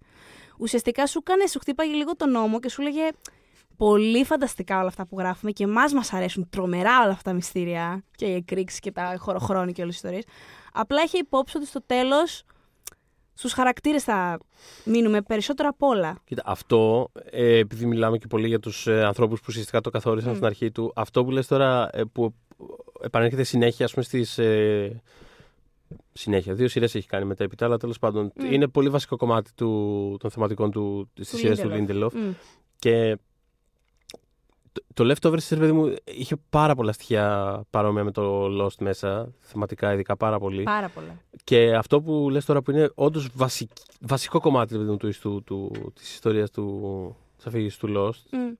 [0.58, 3.08] Ουσιαστικά σου έκανε, σου χτύπαγε λίγο τον νόμο και σου λέγε
[3.76, 8.04] πολύ φανταστικά όλα αυτά που γράφουμε και εμάς μας αρέσουν τρομερά όλα αυτά τα μυστήρια
[8.16, 10.24] και οι εκρήξεις και τα χωροχρόνια και όλες τις ιστορίες.
[10.72, 12.44] Απλά είχε υπόψη ότι στο τέλος
[13.34, 14.38] στους χαρακτήρες θα
[14.84, 16.16] μείνουμε περισσότερο απ' όλα.
[16.24, 20.30] Κοίτα, αυτό, ε, επειδή μιλάμε και πολύ για τους ε, ανθρώπους που ουσιαστικά το καθόρισαν
[20.30, 20.34] Μμ.
[20.34, 22.34] στην αρχή του, αυτό που λες τώρα ε, που
[23.02, 24.38] επανέρχεται συνέχεια, ας πούμε, στις...
[24.38, 25.02] Ε,
[26.12, 28.52] συνέχεια, δύο σειρές έχει κάνει μετέπειτα, αλλά τέλος πάντων Μμ.
[28.52, 31.90] είναι πολύ βασικό κομμάτι του, των θεματικών του στις Του σειρές του Lindelof.
[31.90, 32.12] Lindelof.
[32.12, 32.30] Μμ.
[32.78, 33.16] Και
[34.72, 39.32] το, το Leftovers, ρε παιδί μου, είχε πάρα πολλά στοιχεία παρόμοια με το Lost μέσα,
[39.40, 40.62] θεματικά ειδικά πάρα πολύ.
[40.62, 41.20] Πάρα πολλά.
[41.44, 43.28] Και αυτό που λες τώρα που είναι όντως
[44.00, 48.36] βασικό κομμάτι ρε παιδί μου, του, του, του, της ιστορίας του, της αφήγησης του Lost,
[48.38, 48.52] Μμ.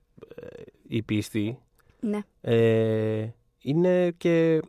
[0.87, 1.59] η πίστη,
[1.99, 2.19] Ναι.
[2.41, 3.27] ε,
[3.63, 4.59] είναι και...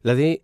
[0.00, 0.42] Δηλαδή,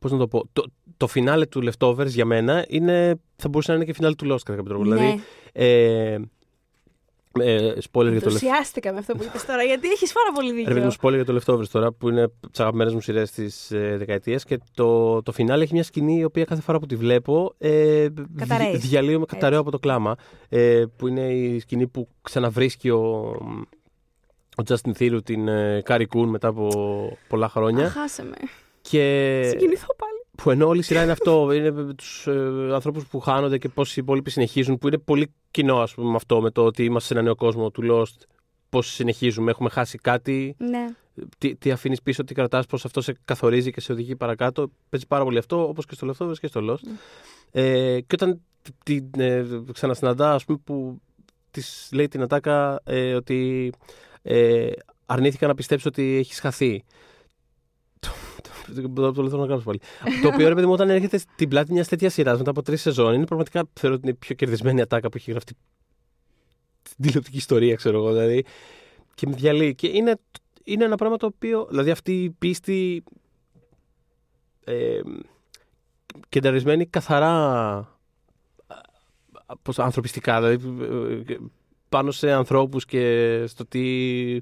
[0.00, 0.64] πώς να το πω, το,
[0.96, 4.38] το φινάλε του Leftovers για μένα είναι, θα μπορούσε να είναι και φινάλε του Lost
[4.44, 4.84] κατά κάποιο τρόπο.
[4.84, 4.94] ναι.
[4.96, 5.22] Δηλαδή,
[5.52, 6.18] ε,
[7.40, 8.22] ε, spoiler για το Leftovers.
[8.24, 10.84] Ενθουσιάστηκα με αυτό που είπες τώρα, γιατί έχεις πάρα πολύ Ρε παιδί δίκιο.
[10.84, 13.96] μου, spoiler για το Leftovers τώρα, που είναι από τις αγαπημένες μου σειρές της ε,
[13.98, 14.44] δεκαετίας.
[14.44, 17.54] Και το, το φινάλε έχει μια σκηνή η οποία κάθε φορά που τη βλέπω.
[17.58, 18.06] Ε,
[18.36, 18.78] Καταραίεις.
[18.80, 19.34] δι- Διαλύομαι, Έτσι.
[19.34, 20.16] καταραίω από το κλάμα.
[20.48, 23.34] Ε, που είναι η σκηνή που ξαναβρίσκει ο,
[24.58, 26.68] ο Justin Theroux την ε, Carrie Coon μετά από
[27.28, 27.86] πολλά χρόνια.
[27.86, 28.36] Αχ, άσε με.
[28.80, 30.24] Και Συγκινηθώ πάλι.
[30.36, 33.68] που ενώ όλη η σειρά είναι αυτό, είναι με τους ε, ανθρώπους που χάνονται και
[33.68, 36.84] πώ οι υπόλοιποι συνεχίζουν, που είναι πολύ κοινό ας πούμε, με αυτό, με το ότι
[36.84, 38.22] είμαστε σε ένα νέο κόσμο του Lost.
[38.68, 40.86] Πώς συνεχίζουμε, έχουμε χάσει κάτι, Ναι.
[41.38, 44.70] τι, τι αφήνεις πίσω, τι κρατάς, πώς αυτό σε καθορίζει και σε οδηγεί παρακάτω.
[44.88, 46.88] Παίζει πάρα πολύ αυτό, όπως και στο Leftovers και στο Lost.
[47.50, 48.40] Ε, και όταν
[48.84, 51.00] την ε, ξανασυναντά, ας πούμε, που
[51.50, 53.72] της λέει την Ατάκα ε, ότι
[54.30, 54.70] ε,
[55.06, 56.84] αρνήθηκα να πιστέψω ότι έχει χαθεί.
[58.00, 58.08] Το,
[58.74, 59.80] το, το, το, θέλω να κάνω πάλι.
[60.22, 62.80] το οποίο ρε παιδί μου, όταν έρχεται στην πλάτη μιας τέτοιας σειράς μετά από τρεις
[62.80, 65.56] σεζόν, είναι πραγματικά θεωρώ ότι είναι η πιο κερδισμένη ατάκα που έχει γραφτεί
[66.82, 68.12] στην τηλεοπτική ιστορία, ξέρω εγώ.
[68.12, 68.44] Δηλαδή,
[69.14, 69.74] και με διαλύει.
[69.74, 70.20] Και είναι,
[70.64, 71.66] είναι ένα πράγμα το οποίο.
[71.70, 73.04] Δηλαδή αυτή η πίστη.
[74.64, 75.00] Ε,
[76.28, 77.32] κεντραρισμένη καθαρά
[79.46, 80.84] α, πώς, ανθρωπιστικά, δηλαδή
[81.28, 81.36] ε,
[81.88, 84.38] πάνω σε ανθρώπους και στο τι,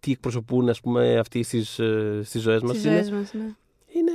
[0.00, 2.70] τι εκπροσωπούν ας πούμε αυτοί στις, ε, στις ζωές μας.
[2.70, 3.54] Στις είναι, ζωές μας, ναι.
[3.94, 4.12] είναι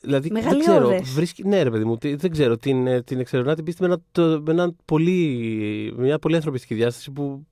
[0.00, 1.00] Δηλαδή, δεν Μεγαλειώδες.
[1.00, 3.80] ξέρω, βρίσκει, ναι ρε παιδί μου, τι- δεν ξέρω, την, ε, την εξερευνά την πίστη
[3.82, 7.46] με, ένα, το- με, έναν πολύ, με μια πολύ ανθρωπιστική διάσταση που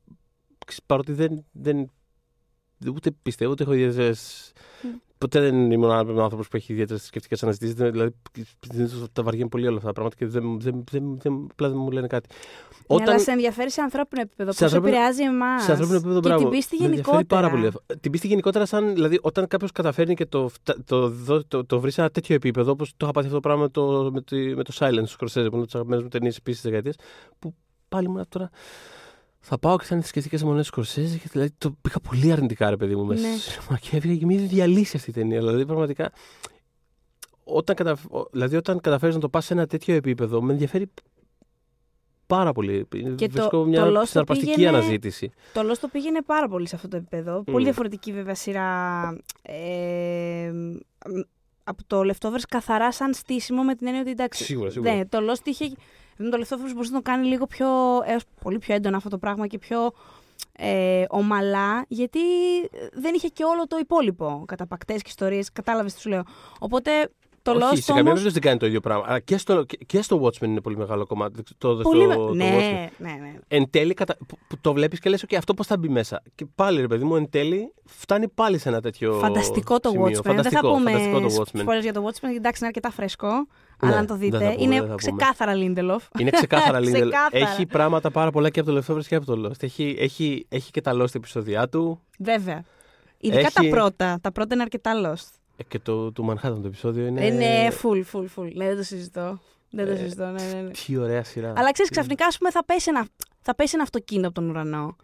[0.67, 1.91] ξ- παρότι δεν, δεν
[2.95, 4.13] ούτε πιστεύω, ούτε έχω ιδιαίτερε.
[5.25, 5.31] Μμ.
[5.31, 7.75] Ποτέ δεν ήμουν άνθρωπος που έχει ιδιαίτερες σκεφτικέ αναζητήσεις.
[7.75, 8.15] Δηλαδή,
[8.73, 11.79] συνήθως τα βαριέμαι πολύ όλα αυτά τα πράγματα και δεν, δεν, δεν, δεν, απλά δεν
[11.79, 12.29] μου λένε κάτι.
[12.89, 14.53] Ναι, αλλά σε ενδιαφέρει σε ανθρώπινο επίπεδο.
[14.53, 16.43] Σε Πώς ανθρώπινο- επηρεάζει εμάς; σε ανθρώπινο επίπεδο, και μπράβο.
[16.43, 17.41] την πίστη Με ενδιαφέρει γενικότερα.
[17.43, 17.67] πάρα πολύ.
[17.67, 17.81] αυτό.
[18.01, 21.81] Την πίστη γενικότερα, σαν, δηλαδή, όταν κάποιος καταφέρνει και το, φτα- το, το, το, το
[21.81, 24.23] βρει σε ένα τέτοιο επίπεδο, όπως το είχα πάθει αυτό το πράγμα με το, με,
[24.23, 26.71] τη, με το Silence του Σκορσέζε, που είναι από τις αγαπημένες μου ταινίες επίσης της
[26.71, 26.97] δεκαετίας,
[27.39, 27.55] που
[27.89, 28.51] πάλι ήμουν τώρα.
[29.47, 32.71] Θα πάω και θα είναι θρησκευτικές αιμονέ του Σκορσέζε και δηλαδή το πήγα πολύ αρνητικά,
[32.71, 33.37] ρε παιδί μου, μέσα Ναι.
[33.37, 35.39] στο σινεμά και έφυγα και με είδε διαλύσει αυτή η ταινία.
[35.39, 36.13] Δηλαδή, πραγματικά.
[37.45, 37.97] Όταν, κατα...
[38.33, 40.91] δηλαδή, όταν καταφέρεις να το πας σε ένα τέτοιο επίπεδο, με ενδιαφέρει
[42.27, 42.87] πάρα πολύ.
[43.17, 45.31] Και το- Βρίσκω μια το Lost το συναρπαστική πήγαινε- αναζήτηση.
[45.53, 47.43] Το Lost το πήγαινε πάρα πολύ σε αυτό το επίπεδο.
[47.43, 49.03] Πολύ διαφορετική βέβαια σειρά.
[49.43, 51.21] Ε, μ,
[51.65, 54.45] από το Leftovers καθαρά σαν στήσιμο με την έννοια ότι εντάξει.
[54.45, 54.95] Σίγουρα, σίγουρα.
[54.95, 55.71] Ναι, το Lost είχε.
[56.17, 57.67] Με το Leftovers μπορούσε να το κάνει λίγο πιο.
[58.07, 59.93] έως πολύ πιο έντονα αυτό το πράγμα και πιο
[60.53, 62.21] ε, ομαλά, γιατί
[62.93, 64.45] δεν είχε και όλο το υπόλοιπο.
[64.47, 65.53] Καταπακτές και ιστορίες.
[65.53, 66.23] Κατάλαβες τι σου λέω.
[66.59, 67.11] Οπότε
[67.45, 68.05] το Όχι, Lost σε καμία όμως...
[68.05, 69.05] περίπτωση δεν κάνει το ίδιο πράγμα.
[69.07, 71.43] Αλλά και στο, και, και στο Watchmen είναι πολύ μεγάλο κομμάτι.
[71.59, 72.35] Το, Πολύ στο, με- το Watchmen.
[72.35, 73.35] ναι, ναι, ναι.
[73.49, 74.17] Εν τέλει, κατα...
[74.27, 76.23] που, που το βλέπεις και λες: OK, αυτό πώς θα μπει μέσα.
[76.35, 79.13] Και πάλι, ρε παιδί μου, εν τέλει φτάνει πάλι σε ένα τέτοιο.
[79.19, 80.07] Φανταστικό το σημείο.
[80.07, 80.25] Watchmen.
[80.25, 81.61] Φανταστικό, δεν θα πούμε φανταστικό το Watchmen.
[81.79, 83.29] spoilers για το Watchmen, γιατί εντάξει είναι αρκετά φρέσκο.
[83.83, 84.95] Ναι, αλλά αν το δεν θα δείτε, πούμε, είναι δεν θα πούμε.
[84.97, 86.19] ξεκάθαρα Lindelof.
[86.21, 86.93] Είναι ξεκάθαρα Lindelof.
[86.93, 87.29] Ξεκάθαρα.
[87.51, 89.63] Έχει πράγματα πάρα πολλά και από το Leftovers και από το Lost.
[89.63, 92.01] Έχει, έχει, έχει και τα Lost επεισόδια του.
[92.19, 92.63] Βέβαια.
[93.19, 94.19] Ειδικά Έχει- τα πρώτα.
[94.23, 95.29] Τα πρώτα είναι αρκετά lost.
[95.57, 97.27] Ε, Και το του Manhattan το επεισόδιο είναι.
[97.27, 98.51] Είναι full, full, full.
[98.55, 99.39] Ναι, δεν το συζητώ.
[99.71, 100.71] Δεν το Ε, συζητώ, ναι, ναι, ναι.
[100.71, 101.53] Τι ωραία σειρά.
[101.57, 103.07] Αλλά ξέρεις, ξαφνικά ας πούμε, θα, πέσει ένα,
[103.41, 104.97] θα πέσει ένα αυτοκίνητο από τον ουρανό.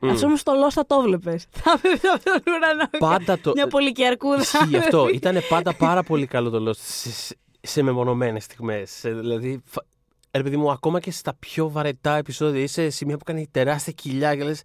[0.00, 0.08] Μμ.
[0.10, 1.40] Αυτό όμως το Lost θα το βλέπει.
[1.62, 2.88] Θα πέσει από τον ουρανό.
[2.98, 3.52] Πάντα το.
[3.54, 4.40] Μια πολυκερκούδα.
[4.40, 5.08] Ισχύει αυτό.
[5.14, 9.00] Ήταν πάντα πάρα πολύ καλό το Lost σε, σε, σε μεμονωμένες στιγμές.
[9.02, 9.84] Δηλαδή, φα-
[10.30, 13.92] ρε παιδί μου, ακόμα και στα πιο βαρετά επεισόδια είσαι σε σημεία που κάνει τεράστια
[13.92, 14.62] κοιλιά και λες.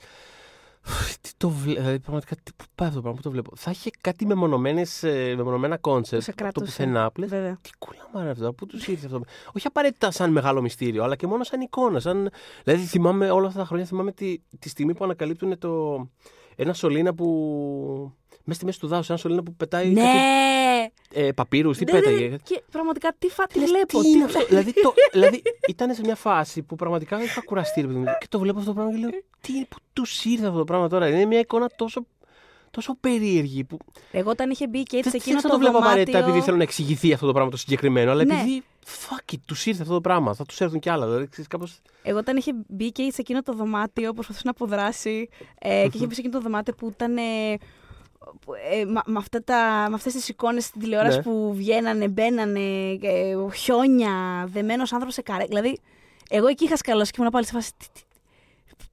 [1.22, 3.52] Τι το βλέπω, δηλαδή πραγματικά τι, πού πάει αυτό το πράγμα, πού το βλέπω.
[3.56, 6.66] Θα είχε κάτι μεμονωμένες, ε, μεμονωμένα concept Σε από το κράτησε.
[6.84, 7.58] πουθενά που λες, Βέβαια.
[7.62, 9.22] τι κούλαμα είναι αυτό, πού τους ήρθε αυτό;
[9.54, 12.00] Όχι απαραίτητα σαν μεγάλο μυστήριο, αλλά και μόνο σαν εικόνα.
[12.00, 12.30] Σαν...
[12.64, 15.96] Δηλαδή θυμάμαι όλα αυτά τα χρόνια, θυμάμαι τη, τη στιγμή που ανακαλύπτουν το...
[16.56, 17.28] ένα σωλήνα που.
[18.46, 20.02] Μέσα στη μέση του δάσους, ένα σωλήνα που πετάει Ναι!
[20.02, 20.18] κάτι,
[21.14, 22.06] ε, παπύρους, τι Ναι, ναι, ναι.
[22.06, 22.38] πέταγε.
[22.44, 23.44] Και πραγματικά τι, φα...
[23.48, 24.02] τι Λες, βλέπω.
[24.02, 27.88] τι είναι αυτό; δηλαδή, το, δηλαδή ήταν σε μια φάση που πραγματικά είχα κουραστεί ρε
[27.88, 29.10] παιδί μου, και το βλέπω αυτό το πράγμα και λέω
[29.42, 32.06] τι είναι που τους ήρθε αυτό το πράγμα τώρα; Είναι μια εικόνα τόσο,
[32.72, 33.64] τόσο περίεργη.
[33.64, 33.78] Που...
[34.12, 36.30] Εγώ όταν είχε μπει και έτσι Δεν εκείνο δεν το το βλέπω απαραίτητα δωμάτιο...
[36.30, 38.34] επειδή θέλω να εξηγηθεί αυτό το πράγμα το συγκεκριμένο, αλλά Ναι.
[38.34, 38.64] επειδή.
[38.86, 40.34] Fuck it, τους ήρθε αυτό το πράγμα.
[40.34, 41.06] Θα τους έρθουν κι άλλα.
[41.06, 41.82] Δηλαδή, ξέρεις, κάπως...
[42.04, 46.06] Εγώ όταν είχε μπει και σε εκείνο το δωμάτιο, προσπαθούσε να αποδράσει ε, και είχε
[46.06, 47.18] μπει σε εκείνο το δωμάτιο που ήταν.
[47.18, 47.22] Ε,
[47.58, 47.64] που,
[48.72, 51.24] ε, με, με, αυτά τα, με αυτές τις εικόνες στην τηλεόραση Ναι.
[51.24, 52.60] που βγαίνανε, μπαίνανε,
[53.02, 55.46] ε, χιόνια, δεμένος άνθρωπος σε καρέ.
[55.46, 55.80] Δηλαδή,
[56.30, 57.72] εγώ εκεί είχα σκαλώσει και ήμουν πάλι σε φάση.
[57.78, 58.02] «Τι- τι-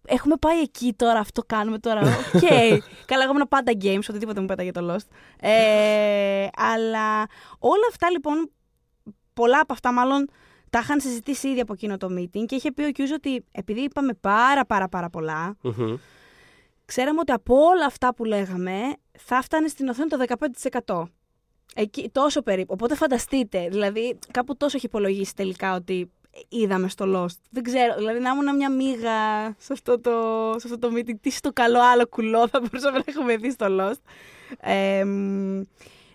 [0.07, 2.01] Έχουμε πάει εκεί τώρα, αυτό κάνουμε τώρα.
[2.35, 2.41] Οκ.
[3.11, 5.07] Καλά, εγώ ήμουν πάντα game σ' οτιδήποτε μου πέταγε το Lost.
[5.41, 7.26] Ε, αλλά
[7.59, 8.51] όλα αυτά λοιπόν,
[9.35, 10.28] πολλά από αυτά μάλλον
[10.70, 13.81] τα είχαν συζητήσει ήδη από εκείνο το meeting και είχε πει ο Κιούζ ότι επειδή
[13.81, 15.95] είπαμε πάρα πάρα πάρα πολλά, Μμμ.
[16.93, 18.80] Ξέραμε ότι από όλα αυτά που λέγαμε
[19.18, 20.24] θα φτάνε στην οθόνη το
[20.84, 21.03] 15%.
[21.74, 22.72] Εκεί, τόσο περίπου.
[22.72, 26.11] Οπότε φανταστείτε, δηλαδή κάπου τόσο έχει υπολογίσει τελικά ότι
[26.49, 27.38] είδαμε στο Lost.
[27.51, 30.11] Δεν ξέρω, δηλαδή να ήμουν μια μίγα σε αυτό το,
[30.57, 31.14] σε αυτό το meeting.
[31.20, 34.01] Τι στο καλό άλλο κουλό θα μπορούσαμε να έχουμε δει στο Lost.
[34.61, 35.62] Ε, μ,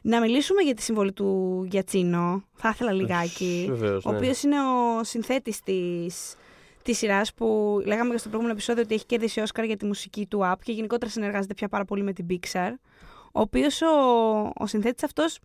[0.01, 2.43] να μιλήσουμε για τη συμβολή του Γιατσίνο.
[2.53, 3.67] Θα ήθελα λιγάκι.
[3.69, 4.17] Βεβαίως, Ο ναι.
[4.17, 6.35] οποίος είναι ο συνθέτης της,
[6.85, 10.25] της σειράς που λέγαμε και στο προηγούμενο επεισόδιο ότι έχει κερδίσει Όσκαρ για τη μουσική
[10.25, 12.71] του app και γενικότερα συνεργάζεται πια πάρα πολύ με την Pixar.
[13.25, 13.87] Ο οποίος ο,
[14.55, 15.39] ο συνθέτης αυτός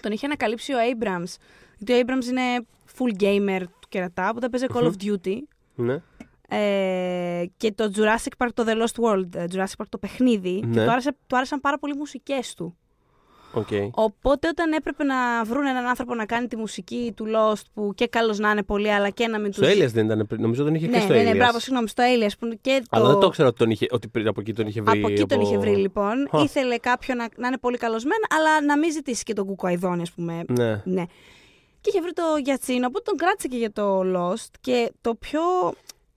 [0.00, 1.34] τον είχε ανακαλύψει ο Abrams.
[1.78, 2.66] Γιατί ο Abrams είναι
[2.98, 5.36] full gamer του κερατά, που παίζει Call of Duty.
[5.74, 6.02] Ναι.
[6.48, 10.60] Ε, και το Jurassic Park, το The Lost World, ε, Jurassic Park το παιχνίδι.
[10.60, 10.84] Και Ναι.
[10.84, 12.76] του, άρεσε, του άρεσαν πάρα πολύ οι μουσικές του.
[13.56, 13.68] Οκ.
[13.94, 18.06] Οπότε όταν έπρεπε να βρουν έναν άνθρωπο να κάνει τη μουσική του Lost που και
[18.06, 19.70] καλός να είναι πολύ αλλά και να μην Στο τους...
[19.74, 20.40] Alias δεν ήταν πριν.
[20.42, 21.36] Νομίζω τον είχε και Ναι, στο ναι, ναι, Alias.
[21.36, 23.10] μπράβο, συγγνώμη, στο Alias που είναι και Αλλά το...
[23.10, 24.98] δεν το ήξερα ότι, τον είχε, ότι πριν από εκεί τον είχε βρει.
[24.98, 26.28] Από εκεί τον είχε βρει λοιπόν.
[26.30, 26.40] Χα.
[26.42, 29.69] Ήθελε κάποιον να, να είναι πολύ καλός μεν, αλλά να μην ζητήσει και τον κούκο
[29.69, 30.44] αηδόνι, ας πούμε.
[30.48, 30.82] Ναι.
[30.84, 31.04] Ναι.
[31.80, 34.50] Και είχε βρει το Γιατσίνο, οπότε τον κράτησε και για το Lost.
[34.60, 35.40] Και το πιο.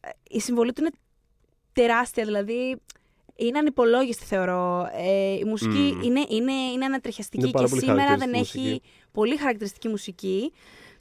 [0.02, 0.92] ε, Η συμβολή του είναι
[1.74, 2.82] τεράστια, δηλαδή.
[3.40, 4.90] Είναι ανυπολόγιστη, θεωρώ.
[4.94, 6.02] Ε, η μουσική Μμμ.
[6.02, 8.90] είναι, είναι, είναι ανατριχιαστική Είναι πάρα και πολύ σήμερα δεν χαρακτηριστική έχει μουσική.
[9.12, 10.52] πολύ χαρακτηριστική μουσική.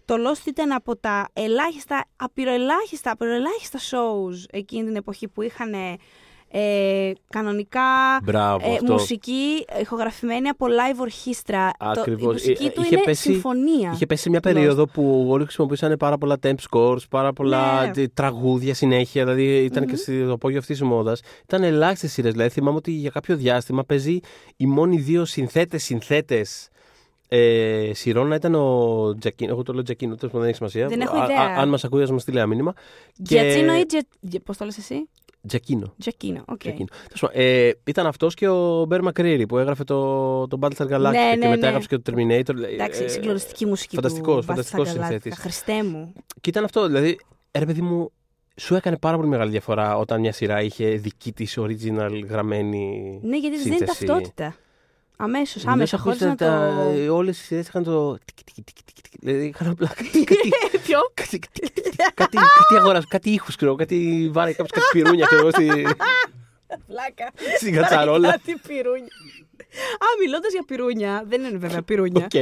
[0.04, 5.74] Το Lost ήταν από τα ελάχιστα, απειροελάχιστα, απειροελάχιστα shows εκείνη την εποχή που είχαν
[6.50, 7.80] ε, κανονικά
[8.22, 8.68] Μπράβο.
[8.70, 8.92] ε, αυτό.
[8.92, 11.70] μουσική ηχογραφημένη από live orchestra.
[11.78, 12.32] Το, η Ακριβώς.
[12.32, 13.90] μουσική Ε, του είχε είναι πέσει- συμφωνία.
[13.94, 14.42] Είχε πέσει σε μια Lost.
[14.42, 17.92] περίοδο που όλοι χρησιμοποιούσαν πάρα πολλά temp scores, πάρα πολλά Ναι.
[17.92, 19.24] τε- τραγούδια συνέχεια.
[19.24, 21.20] Δηλαδή ήταν και στο απόγειο αυτής της μόδας.
[21.42, 22.32] Ήταν ελάχιστες σειρές.
[22.32, 24.20] Δηλαδή θυμάμαι ότι για κάποιο διάστημα παίζει
[24.56, 26.68] οι μόνοι δύο συνθέτες συνθέτες
[27.28, 29.50] ε, σειρών να ήταν ο Τζακίνο.
[29.52, 30.88] Εγώ το λέω Τζακίνο, τέλος πάντων δεν έχει σημασία.
[30.88, 31.40] Δεν έχω Α- ιδέα.
[31.40, 32.72] α- αν μας ακούει, ας μας στείλει ένα μήνυμα.
[33.16, 33.98] Γιατσίνο ή Τζε...
[34.44, 35.08] Πώς το λες εσύ;
[35.48, 35.94] Τζακίνο.
[35.98, 36.58] Τζακίνο, οκ.
[36.58, 36.86] Τζακίνο.
[37.04, 41.10] Τέλος πάντων, Ε, ήταν αυτός και ο Μπερ Μακρίρι που έγραφε το, το Battlestar Galactica
[41.10, 41.66] Ναι, και ναι, μετά ναι.
[41.66, 42.62] έγραψε και το Terminator.
[42.72, 44.42] Εντάξει, Ε, συγκλονιστική μουσική φανταστικός, του.
[44.42, 44.98] φανταστικός Battlestar Galactica.
[45.00, 45.38] συνθέτης.
[45.38, 46.12] Χριστέ μου.
[46.40, 47.18] Και ήταν αυτό, δηλαδή,
[47.58, 48.12] ρε παιδί μου,
[48.56, 53.18] σου έκανε πάρα πολύ μεγάλη διαφορά όταν μια σειρά είχε δική της original γραμμένη.
[53.22, 54.04] Ναι, γιατί της δίνει σύνθεση.
[54.06, 54.54] ταυτότητα.
[55.20, 57.06] Αμέσως, Δεν άμεσα, θα χωρί να ακούσετε το.
[57.06, 58.12] τα- Όλες οι σειρές είχαν το.
[58.24, 60.24] τικ, τικ, τικ, τικ, τικ, Δηλαδή είχαν απλά κάτι.
[60.82, 61.70] Ποιο; κάτι, κάτι,
[62.14, 65.66] κάτι, κάτι αγοράς, κάτι ήχους, ξέρω, κάτι βάρε, κάποιο κάτι πυρούνια, ξέρω εγώ, στη,
[66.86, 67.30] Πλάκα.
[67.56, 68.30] στην κατσαρόλα.
[68.30, 69.12] Κάτι πυρούνια.
[69.98, 71.22] Α, μιλώντας για πυρούνια.
[71.26, 72.24] Δεν είναι βέβαια πυρούνια.
[72.24, 72.34] Οκ.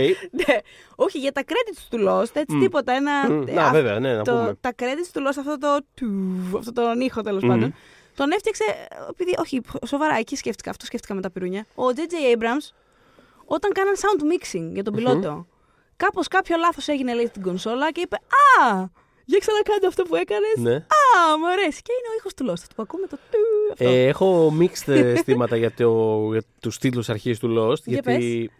[0.47, 0.57] Ναι.
[0.95, 2.93] Όχι, για τα credits του Lost, έτσι τίποτα.
[2.93, 4.57] Ένα, Μμ, ε, Να, α- βέβαια, ναι, να το, πούμε.
[4.61, 5.79] τα credits του Lost, αυτό το.
[5.95, 7.51] του- αυτό τον ήχο τέλος Μμμ.
[7.51, 7.75] πάντων.
[8.17, 8.65] Τον έφτιαξε.
[9.11, 10.71] Επειδή, όχι, σοβαρά, εκεί σκέφτηκα.
[10.71, 11.67] Αυτό σκέφτηκα με τα πυρούνια.
[11.75, 12.37] Ο J.J.
[12.37, 12.67] Abrams,
[13.45, 15.47] όταν κάναν sound mixing για τον πιλότο,
[15.97, 18.85] κάπως κάποιο λάθος έγινε, λέει, στην κονσόλα και είπε Α!
[19.29, 20.57] Για ξανακάντε αυτό που έκανες.
[20.57, 20.75] Ναι.
[20.75, 21.83] Α, μου αρέσει.
[21.83, 23.17] Και είναι ο ήχος του Lost που ακούμε το.
[23.17, 23.39] του,
[23.73, 23.89] Αυτό.
[23.89, 28.51] Ε, έχω mixed αισθήματα για, το, για τους τίτλους αρχής του Lost, Για γιατί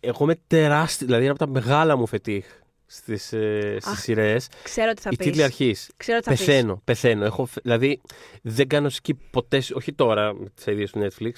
[0.00, 2.46] εγώ είμαι τεράστιο, δηλαδή είναι από τα μεγάλα μου φετίχ
[2.92, 4.48] στις, ε, στις Αχ, σειρές.
[4.62, 5.26] Ξέρω τι θα Οι πεις.
[5.26, 5.90] τίτλοι αρχής.
[5.96, 6.44] Ξέρω τι θα πεις.
[6.44, 7.24] Πεθαίνω, πεθαίνω.
[7.24, 8.00] Έχω, φε- δηλαδή
[8.42, 11.30] δεν κάνω skip ποτέ, όχι τώρα με τις αιδίες του Netflix,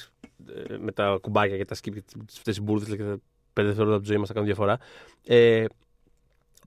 [0.70, 3.16] ε, με τα κουμπάκια και τα skip και τις- αυτές τις μπουρδες και τα
[3.52, 4.78] πέντε δευτερόλεπτα από τη ζωή μας θα κάνουν διαφορά.
[5.26, 5.64] Ε,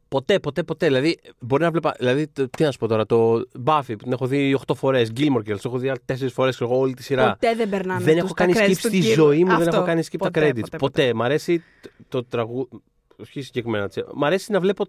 [0.08, 0.86] ποτέ, ποτέ, ποτέ.
[0.86, 1.96] Δηλαδή, μπορεί να βλέπα.
[1.98, 5.12] Δηλαδή, το- τι να σου πω τώρα, το Buffy που την έχω δει 8 φορές,
[5.18, 7.30] Gilmore Girls, το έχω δει 4 φορές, εγώ όλη τη σειρά.
[7.30, 8.04] Ποτέ δεν περνάνε.
[8.04, 9.14] δεν τους έχω τα κάνει credits skip του στη Gilmore.
[9.16, 9.76] ζωή μου, δεν Αυτό.
[9.76, 10.60] έχω κάνει skip Ποτέ, τα credits.
[10.62, 11.14] ποτέ, Ποτέ.
[11.14, 12.70] Μ' αρέσει το, το τραγούδι.
[13.22, 13.88] Όχι συγκεκριμένα.
[13.88, 14.86] τσι- Μ' αρέσει να βλέπω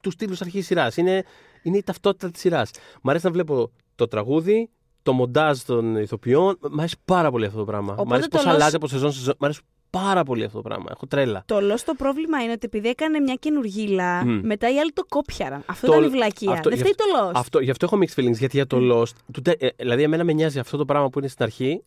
[0.00, 0.96] τους τίτλου αρχής σειράς.
[0.96, 1.24] Είναι,
[1.62, 2.70] είναι η ταυτότητα της σειράς.
[3.02, 4.70] Μ' αρέσει να βλέπω το τραγούδι,
[5.02, 6.58] το μοντάζ των ηθοποιών.
[6.70, 7.92] Μ' αρέσει πάρα πολύ αυτό το πράγμα.
[7.92, 9.34] Οπότε Μ' αρέσει το πώς Lost- αλλάζει από σεζόν σε σεζόν.
[9.38, 10.86] Μ' αρέσει πάρα πολύ αυτό το πράγμα.
[10.90, 11.42] Έχω τρέλα.
[11.46, 14.40] Το Lost το πρόβλημα είναι ότι επειδή έκανε μια καινούργιλα, Μμ.
[14.46, 15.62] μετά οι άλλοι το κόπιαραν.
[15.66, 16.52] Αυτό Το- ήταν η βλακεία.
[16.52, 17.32] αυτό- δεν γι' φταίει το Lost.
[17.34, 18.36] Αυτό, γι' αυτό έχω mixed feelings.
[18.38, 19.12] Γιατί για το Lost.
[19.32, 21.82] του τε- ε, δηλαδή, εμένα με νοιάζει αυτό το πράγμα που είναι στην αρχή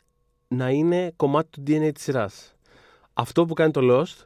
[0.48, 2.56] να είναι κομμάτι του DNA της σειράς.
[3.14, 4.24] Αυτό που κάνει το Lost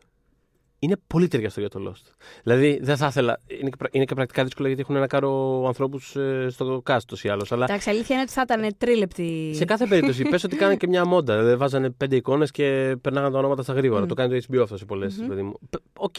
[0.83, 2.11] είναι πολύ ταιριαστό για το Lost.
[2.43, 3.41] Δηλαδή δεν θα ήθελα.
[3.47, 6.15] Είναι και, πρα- είναι και πρακτικά δύσκολο γιατί έχουν ένα κάρο ανθρώπους
[6.47, 7.45] στο cast ούτως ή άλλως.
[7.49, 9.51] Αλλά Εντάξει, αλήθεια είναι ότι θα ήταν τρίλεπτη.
[9.55, 11.37] σε κάθε περίπτωση, πες ότι κάνανε και μια μοντάζ.
[11.37, 14.01] Δηλαδή βάζανε πέντε εικόνες και περνάγανε τα ονόματα στα γρήγορα.
[14.01, 14.07] Μμ.
[14.07, 15.13] Το κάνει το HBO αυτό σε πολλές.
[15.17, 15.23] Μμμ.
[15.23, 15.59] Δηλαδή μου.
[15.69, 16.15] Π- Οκ.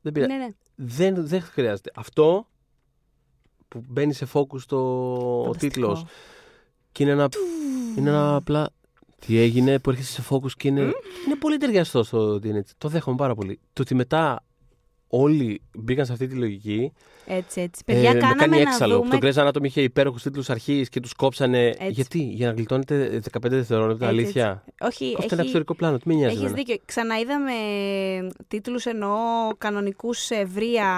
[0.00, 0.32] Δεν πειράζει.
[0.32, 0.48] Ναι, ναι.
[0.74, 1.90] Δεν, δεν χρειάζεται.
[1.94, 2.48] Αυτό
[3.68, 5.56] που μπαίνει σε focus το, ο Φανταστικό.
[5.72, 6.04] τίτλος
[6.92, 7.28] και είναι ένα,
[7.98, 8.70] είναι ένα απλά.
[9.26, 12.74] Τι έγινε που έρχεσαι σε focus και είναι, είναι πολύ ταιριαστό στο ότι είναι έτσι.
[12.78, 13.58] Το δέχομαι πάρα πολύ.
[13.72, 14.44] Το ότι μετά
[15.08, 16.92] όλοι μπήκαν σε αυτή τη λογική.
[17.26, 17.82] Έτσι, έτσι.
[17.84, 18.96] Παιδιά, ε, με κάναμε κάνει να έξαλλο.
[18.96, 19.18] δούμε...
[19.18, 21.74] Το Grey's Anatomy είχε υπέροχους τίτλους αρχής και τους κόψανε.
[21.88, 25.40] Γιατί, για να γλιτώνετε 15 δευτερόλεπτα, Έτσι, αλήθεια; Όχι, Κόψτε ένα έχει...
[25.40, 26.34] εξωτερικό πλάνο, τι με νοιάζει.
[26.34, 26.76] Έχεις εμένα; δίκιο.
[26.84, 27.52] Ξαναείδαμε
[28.48, 29.16] τίτλους εννοώ
[29.58, 30.88] κανονικούς σε ευρεία,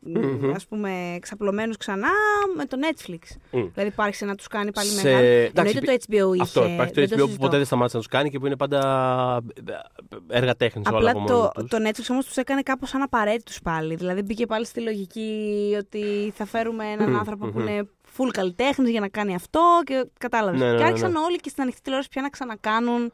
[0.00, 0.50] Μμμ.
[0.54, 2.08] ας πούμε, εξαπλωμένους ξανά
[2.56, 3.18] με το Netflix.
[3.50, 3.60] Μμ.
[3.72, 5.24] Δηλαδή υπάρχει να τους κάνει πάλι Σε- μεγάλο.
[5.26, 5.92] εντάξει, Εννοείται το
[6.28, 6.42] HBO είχε.
[6.42, 6.64] Αυτό.
[6.64, 7.44] Υπάρχει το δεν HBO που συζητώ.
[7.44, 8.80] ποτέ δεν σταμάτησε να τους κάνει και που είναι πάντα
[10.28, 11.70] ε, έργα τέχνης όλα Απλά από μόνο το, τους.
[11.70, 13.94] το Netflix όμως τους έκανε κάπως σαν απαραίτητους πάλι.
[13.94, 17.68] Δηλαδή μπήκε πάλι στη λογική ότι θα φέρουμε έναν Μμμ, άνθρωπο που μμμ.
[17.68, 20.60] είναι full καλλιτέχνης για να κάνει αυτό και κατάλαβες.
[20.60, 21.18] Ναι, ναι, και ναι, άρχισαν ναι.
[21.18, 23.12] όλοι και στην ανοιχτή τηλεόραση πια να ξανακάνουν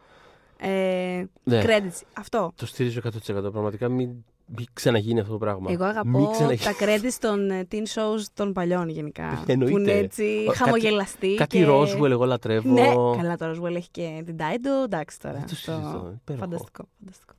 [0.63, 1.63] ε, Ναι.
[1.67, 2.01] credits.
[2.19, 2.53] Αυτό.
[2.57, 3.51] Το στηρίζω 100%.
[3.53, 4.11] Πραγματικά μην,
[4.57, 5.71] μην ξαναγίνει αυτό το πράγμα.
[5.73, 6.75] Εγώ Μην αγαπώ ξαναγίνει.
[6.77, 9.43] τα credits των ε, teen shows των παλιών γενικά.
[9.47, 9.73] Εννοείται.
[9.75, 11.35] Που είναι έτσι Ο- κάτι- χαμογελαστή.
[11.35, 11.67] Κάτι και...
[11.69, 12.73] Roswell εγώ λατρεύω.
[12.73, 12.87] Ναι,
[13.23, 15.35] καλά το Roswell έχει και την Dido, εντάξει τώρα.
[15.35, 15.71] Δεν το αυτό.
[15.73, 16.45] συζητώ, υπέροχο.
[16.45, 17.33] Φανταστικό, φανταστικό.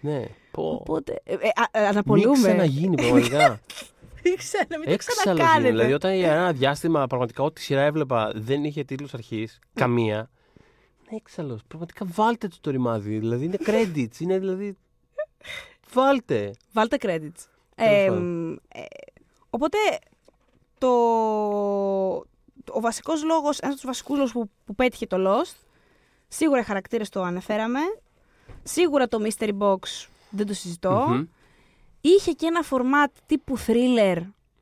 [0.00, 0.24] Ναι.
[0.50, 0.62] Πω.
[0.80, 2.32] Οπότε, ε, ε, α, ε, Μην αναπολούμε.
[2.48, 3.60] ξαναγίνει πραγματικά.
[4.24, 5.58] Μην ξανα, μην το Έξαλλο ξανακάνετε.
[5.60, 5.70] γίνει.
[5.70, 10.30] Δηλαδή, όταν για ένα διάστημα πραγματικά ό,τι σειρά έβλεπα δεν είχε τίτλους αρχής, καμία.
[11.08, 11.60] Είναι έξαλλος.
[11.68, 13.18] Πραγματικά βάλτε το το ρημάδι.
[13.18, 14.18] Δηλαδή είναι credits.
[14.20, 14.76] Είναι δηλαδή.
[15.92, 16.50] Βάλτε.
[16.72, 17.44] Βάλτε credits.
[17.74, 18.60] Τέλος Ε, πάντων.
[18.74, 18.80] ε,
[19.50, 19.78] οπότε,
[20.78, 20.88] το,
[22.70, 25.54] ο βασικός λόγος, ένας από τους βασικούς λόγους που, που πέτυχε το Lost,
[26.28, 27.80] σίγουρα οι χαρακτήρες το αναφέραμε,
[28.62, 29.78] σίγουρα το Mystery Box
[30.30, 31.24] δεν το συζητώ, Μμμ.
[32.00, 34.16] είχε και ένα format τύπου thriller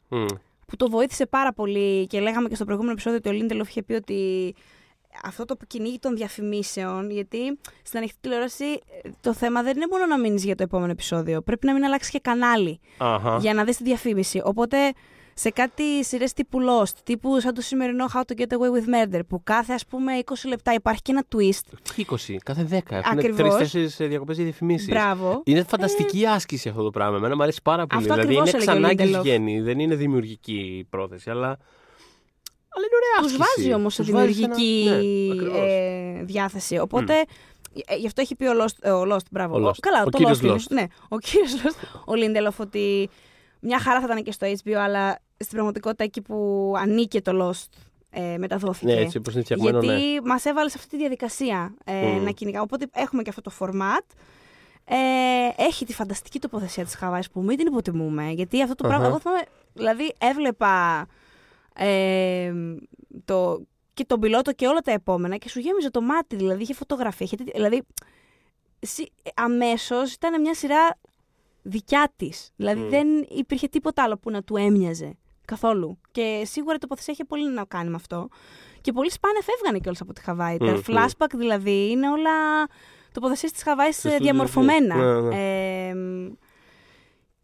[0.09, 0.27] Μμ.
[0.67, 3.83] που το βοήθησε πάρα πολύ και λέγαμε και στο προηγούμενο επεισόδιο ότι ο Λίντελοφ είχε
[3.83, 4.55] πει ότι
[5.25, 10.07] αυτό το κυνήγι των διαφημίσεων, γιατί στην ανοιχτή τηλεόραση ε, το θέμα δεν είναι μόνο
[10.07, 11.43] να μείνεις για το επόμενο επεισόδιο.
[11.43, 13.37] Πρέπει να μην αλλάξει και κανάλι Αχα.
[13.41, 14.41] για να δεις τη διαφήμιση.
[14.45, 14.77] Οπότε
[15.35, 19.21] σε κάτι σειρές τύπου Lost, τύπου σαν το σημερινό How to Get Away with Murder,
[19.29, 21.79] που κάθε ας πούμε 20 λεπτά υπάρχει και ένα twist.
[21.95, 22.79] Τι 20, κάθε 10.
[22.89, 23.57] Έχουν Ακριβώς.
[23.57, 24.89] τρει-τέσσερι διακοπές για διαφημίσεις.
[24.89, 25.43] Μπράβο.
[25.45, 27.17] Είναι φανταστική άσκηση αυτό το πράγμα.
[27.17, 28.01] Εμένα μου αρέσει πάρα πολύ.
[28.03, 29.25] Αυτό δηλαδή ακριβώς είναι έλεγε ο ξανά Lindelof.
[29.25, 29.61] γέννη.
[29.61, 31.59] Δεν είναι δημιουργική πρόθεση, αλλά.
[32.75, 33.61] Αλλά είναι ωραία Τους άσκηση.
[33.63, 35.71] βάζει όμως σε Τους βάζεις δημιουργική ένα- Ναι, ακριβώς.
[35.71, 36.79] ε, διάθεση.
[36.79, 37.15] Οπότε,
[37.87, 39.57] ε, γι' αυτό έχει πει ο Lost, ε, ο Lost μπράβο.
[39.57, 39.79] Ο Lost.
[39.81, 40.43] καλά, Ο το κύριος Lost.
[40.43, 40.55] είναι.
[40.55, 40.67] Lost.
[40.71, 43.09] Ναι, ο κύριος Lost, ο Lindelof, ότι
[43.61, 47.69] μια χαρά θα ήταν και στο HBO, αλλά στην πραγματικότητα εκεί που ανήκε το Lost
[48.11, 48.93] ε, μεταδόθηκε.
[48.95, 50.21] Ναι, έτσι όπως είναι φτιαγμένο, Γιατί ναι.
[50.25, 52.25] μας έβαλε σε αυτή τη διαδικασία ε, Μμμ.
[52.25, 52.63] να κυνηγάμε.
[52.65, 54.15] Οπότε έχουμε και αυτό το format.
[54.91, 54.97] Ε,
[55.65, 58.31] έχει τη φανταστική τοποθεσία της Χαβάης που μην την υποτιμούμε.
[58.31, 59.09] Γιατί αυτό το πράγμα, Αχα.
[59.15, 59.43] εγώ θυμάμαι,
[59.73, 61.07] δηλαδή έβλεπα
[61.79, 62.53] ε,
[63.25, 63.63] το,
[63.95, 67.27] και τον πιλότο και όλα τα επόμενα και σου γέμιζε το μάτι, δηλαδή είχε φωτογραφία.
[67.27, 67.83] Είχε, τέτοια- δηλαδή
[68.81, 70.99] σι- αμέσως ήταν μια σειρά
[71.63, 72.51] δικιά της.
[72.57, 72.89] Δηλαδή Μμ.
[72.89, 75.99] δεν υπήρχε τίποτα άλλο που να του έμοιαζε καθόλου.
[76.11, 78.29] Και σίγουρα η τοποθεσία είχε πολύ να κάνει με αυτό.
[78.81, 80.57] Και πολύ σπάνια φεύγανε κιόλας από τη Χαβάη.
[80.57, 80.81] Τα Μμμ.
[80.87, 82.31] flashback δηλαδή είναι όλα
[83.13, 84.95] τοποθεσίες της Χαβάης Στο ε, στούντιο, διαμορφωμένα.
[84.95, 85.89] ναι, ναι.
[85.89, 85.95] Ε,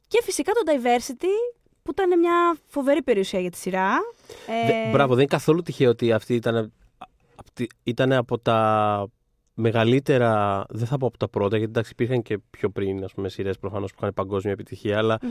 [0.09, 1.55] και φυσικά το diversity
[1.85, 3.91] που ήταν μια φοβερή περιουσία για τη σειρά.
[4.62, 6.72] Ε, Δε- Μπράβο, δεν είναι καθόλου τυχαίο ότι αυτή ήταν,
[7.37, 9.07] απ' τη- ήταν από τα
[9.55, 10.64] μεγαλύτερα.
[10.68, 13.59] Δεν θα πω από τα πρώτα, γιατί εντάξει υπήρχαν και πιο πριν ας πούμε, σειρές
[13.59, 15.30] προφανώς που είχαν παγκόσμια επιτυχία, αλλά μμμ.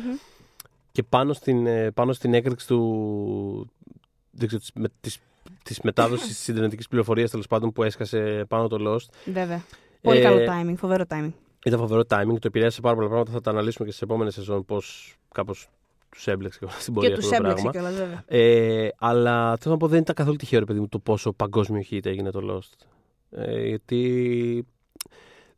[0.91, 3.69] και πάνω στην, ε, πάνω στην έκρηξη του.
[4.31, 5.19] Δεν ξέρω, της, με, της,
[5.63, 9.31] της μετάδοσης της ιντερνετικής πληροφορίας τέλος πάντων που έσκασε πάνω το Lost.
[9.33, 9.63] Βέβαια.
[10.01, 11.31] Πολύ Ε, καλό timing, φοβερό timing.
[11.65, 13.31] Ήταν φοβερό timing, το επηρέασε πάρα πολλά πράγματα.
[13.31, 15.69] Θα τα αναλύσουμε και στις επόμενες σεζόν πώς κάπως
[16.13, 17.89] τους έμπλεξε και στην πορεία Και αυτό του το έμπλεξε πράγμα.
[17.91, 18.23] κιόλας, βέβαια.
[18.27, 21.81] Ε, αλλά θέλω να πω δεν ήταν καθόλου τυχαίο ρε παιδί μου το πόσο παγκόσμιο
[21.91, 22.85] hit έγινε το Lost.
[23.31, 24.65] Ε, γιατί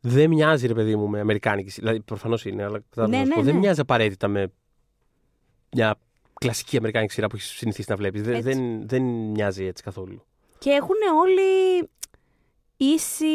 [0.00, 1.86] δεν μοιάζει ρε παιδί μου με αμερικάνικη σειρά.
[1.86, 3.60] Δηλαδή προφανώς είναι, αλλά κατάλαβα Ναι, να σου πω, ναι, δεν ναι.
[3.60, 4.52] μοιάζει απαραίτητα με
[5.72, 5.96] μια
[6.40, 8.22] κλασική αμερικάνικη σειρά που έχεις συνηθίσει να βλέπεις.
[8.22, 8.52] Δεν, Έτσι.
[8.52, 10.22] δεν, δεν μοιάζει έτσι καθόλου.
[10.58, 11.42] Και έχουν όλοι
[12.76, 13.26] ίση,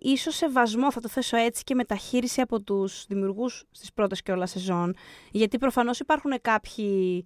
[0.00, 4.94] ίσο σεβασμό, θα το θέσω έτσι, και μεταχείριση από τους δημιουργούς στις πρώτες κιόλας σεζόν.
[5.30, 7.24] Γιατί προφανώς υπάρχουν κάποιοι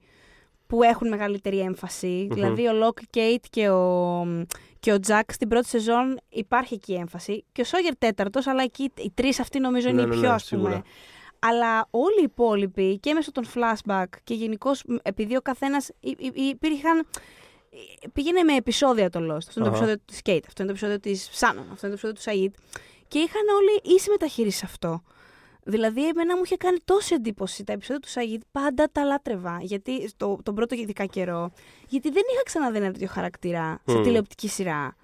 [0.66, 2.26] που έχουν μεγαλύτερη έμφαση.
[2.28, 2.34] Μμμ.
[2.34, 4.26] Δηλαδή ο Λοκ, η Κέιτ και ο,
[4.80, 7.44] και ο Τζακ στην πρώτη σεζόν υπάρχει εκεί έμφαση.
[7.52, 10.28] Και ο Σόγερ τέταρτος, αλλά εκεί οι τρεις αυτοί νομίζω είναι Ναι, ναι, οι πιο
[10.28, 10.62] ναι, ας πούμε.
[10.62, 10.82] σίγουρα.
[11.38, 15.90] Αλλά όλοι οι υπόλοιποι και μέσω των flashback και γενικώς επειδή ο καθένας
[16.34, 17.06] υπήρχαν.
[18.12, 19.36] Πήγαινε με επεισόδια το Lost.
[19.36, 19.84] Αυτό είναι το Αχα.
[19.84, 22.60] επεισόδιο της Kate, αυτό είναι το επεισόδιο της Shannon, αυτό είναι το επεισόδιο του Said.
[23.08, 25.02] Και είχαν όλοι ίση μεταχείριση σε αυτό.
[25.66, 28.42] Δηλαδή, εμένα μου είχε κάνει τόση εντύπωση τα επεισόδια του Σαγίτ.
[28.52, 29.58] Πάντα τα λάτρευα.
[29.62, 31.52] Γιατί στο, τον πρώτο ειδικά καιρό.
[31.88, 34.02] Γιατί δεν είχα ξαναδεί ένα τέτοιο χαρακτήρα σε Μμμ.
[34.02, 34.96] τηλεοπτική σειρά.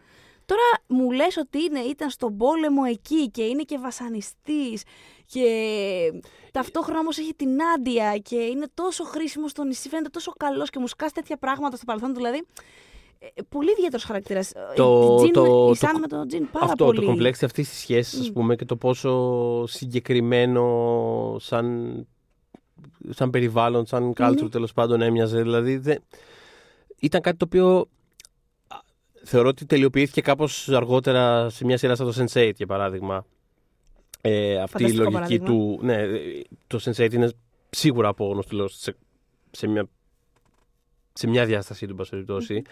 [0.51, 0.63] Τώρα
[1.03, 4.83] μου λες ότι είναι, ήταν στον πόλεμο εκεί και είναι και βασανιστής
[5.27, 5.45] και
[6.53, 10.79] ταυτόχρονα όμως έχει την Άντια και είναι τόσο χρήσιμο στο νησί, φαίνεται τόσο καλός και
[10.79, 12.43] μου σκάσει τέτοια πράγματα στο παρελθόν του, δηλαδή
[13.19, 14.53] ε, πολύ ιδιαίτερος χαρακτήρας.
[14.77, 17.01] Το- η Τζιν, το- η Σαν το- με τον Τζιν πάρα Αυτό πολύ.
[17.01, 18.33] το κομπλέξ αυτής της σχέσης, ας Μμ.
[18.33, 22.07] πούμε, και το πόσο συγκεκριμένο σαν,
[23.11, 24.49] σαν περιβάλλον, σαν culture Μμμ.
[24.49, 25.43] τέλος πάντων έμοιαζε.
[25.43, 26.03] Δηλαδή δεν...
[27.01, 27.85] ήταν κάτι το οποίο α,
[29.25, 33.25] θεωρώ ότι τελειοποιήθηκε κάπως αργότερα σε μια σειρά σαν το Sense8 για παράδειγμα.
[34.21, 35.47] Ε, αυτή η Φανταστικό λογική παράδειγμα.
[35.47, 35.79] του.
[35.83, 37.31] Ναι, ε, το Sense8 είναι
[37.71, 38.97] σίγουρα από γνωστό σε,
[39.51, 39.87] σε, μια,
[41.13, 42.63] σε μια διάστασή του, εν πάση περιπτώσει.
[42.63, 42.71] Που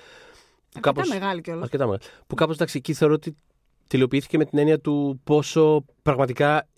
[0.74, 1.62] Αρκετά κάπως- μεγάλη κιόλας.
[1.62, 2.03] Αρκετά μεγάλο.
[2.26, 3.36] Που κάπως εντάξει, εκεί θεωρώ ότι
[3.86, 6.68] τελειοποιήθηκε με την έννοια του πόσο πραγματικά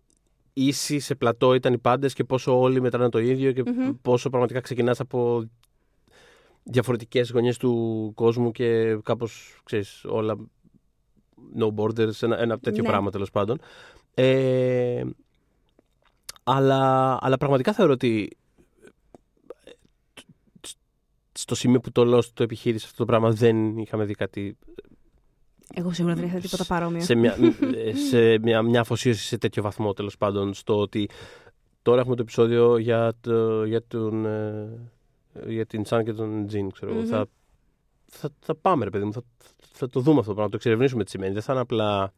[0.53, 3.91] ίσοι σε πλατό ήταν οι πάντες και πόσο όλοι μετράνε το ίδιο και Μμμ.
[4.03, 5.45] πόσο πραγματικά ξεκινάς από
[6.63, 10.37] διαφορετικές γωνιές του κόσμου και κάπως ξέρεις όλα.
[11.59, 12.89] No borders, ένα, ένα τέτοιο Ναι.
[12.89, 13.59] πράγμα τέλος πάντων.
[14.15, 15.03] Ε,
[16.45, 18.37] αλλά, αλλά πραγματικά θεωρώ ότι
[19.65, 19.71] ε,
[21.33, 24.57] στο σημείο που το Lost το επιχείρησε αυτό το πράγμα δεν είχαμε δει κάτι
[25.75, 27.01] Εγώ σίγουρα δεν είχα τίποτα παρόμοιο.
[27.01, 27.37] σε μια,
[27.75, 31.09] ε, σε μια, μια αφοσίωση σε τέτοιο βαθμό τέλος πάντων στο ότι
[31.83, 34.69] τώρα έχουμε το επεισόδιο για, το, για, τον, ε,
[35.47, 37.01] για την Σαν και τον Τζιν ξέρω εγώ.
[37.01, 37.09] Μμμ.
[37.09, 37.27] θα,
[38.07, 39.23] θα, θα πάμε ρε παιδί μου θα,
[39.73, 42.13] θα το δούμε αυτό το πράγμα, το εξερευνήσουμε τι σημαίνει δεν θα είναι απλά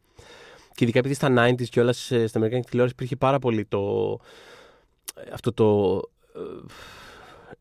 [0.73, 4.19] και ειδικά επειδή στα 90s και όλα στην Αμερικάνικη τηλεόραση υπήρχε πάρα πολύ το
[5.33, 5.99] αυτό το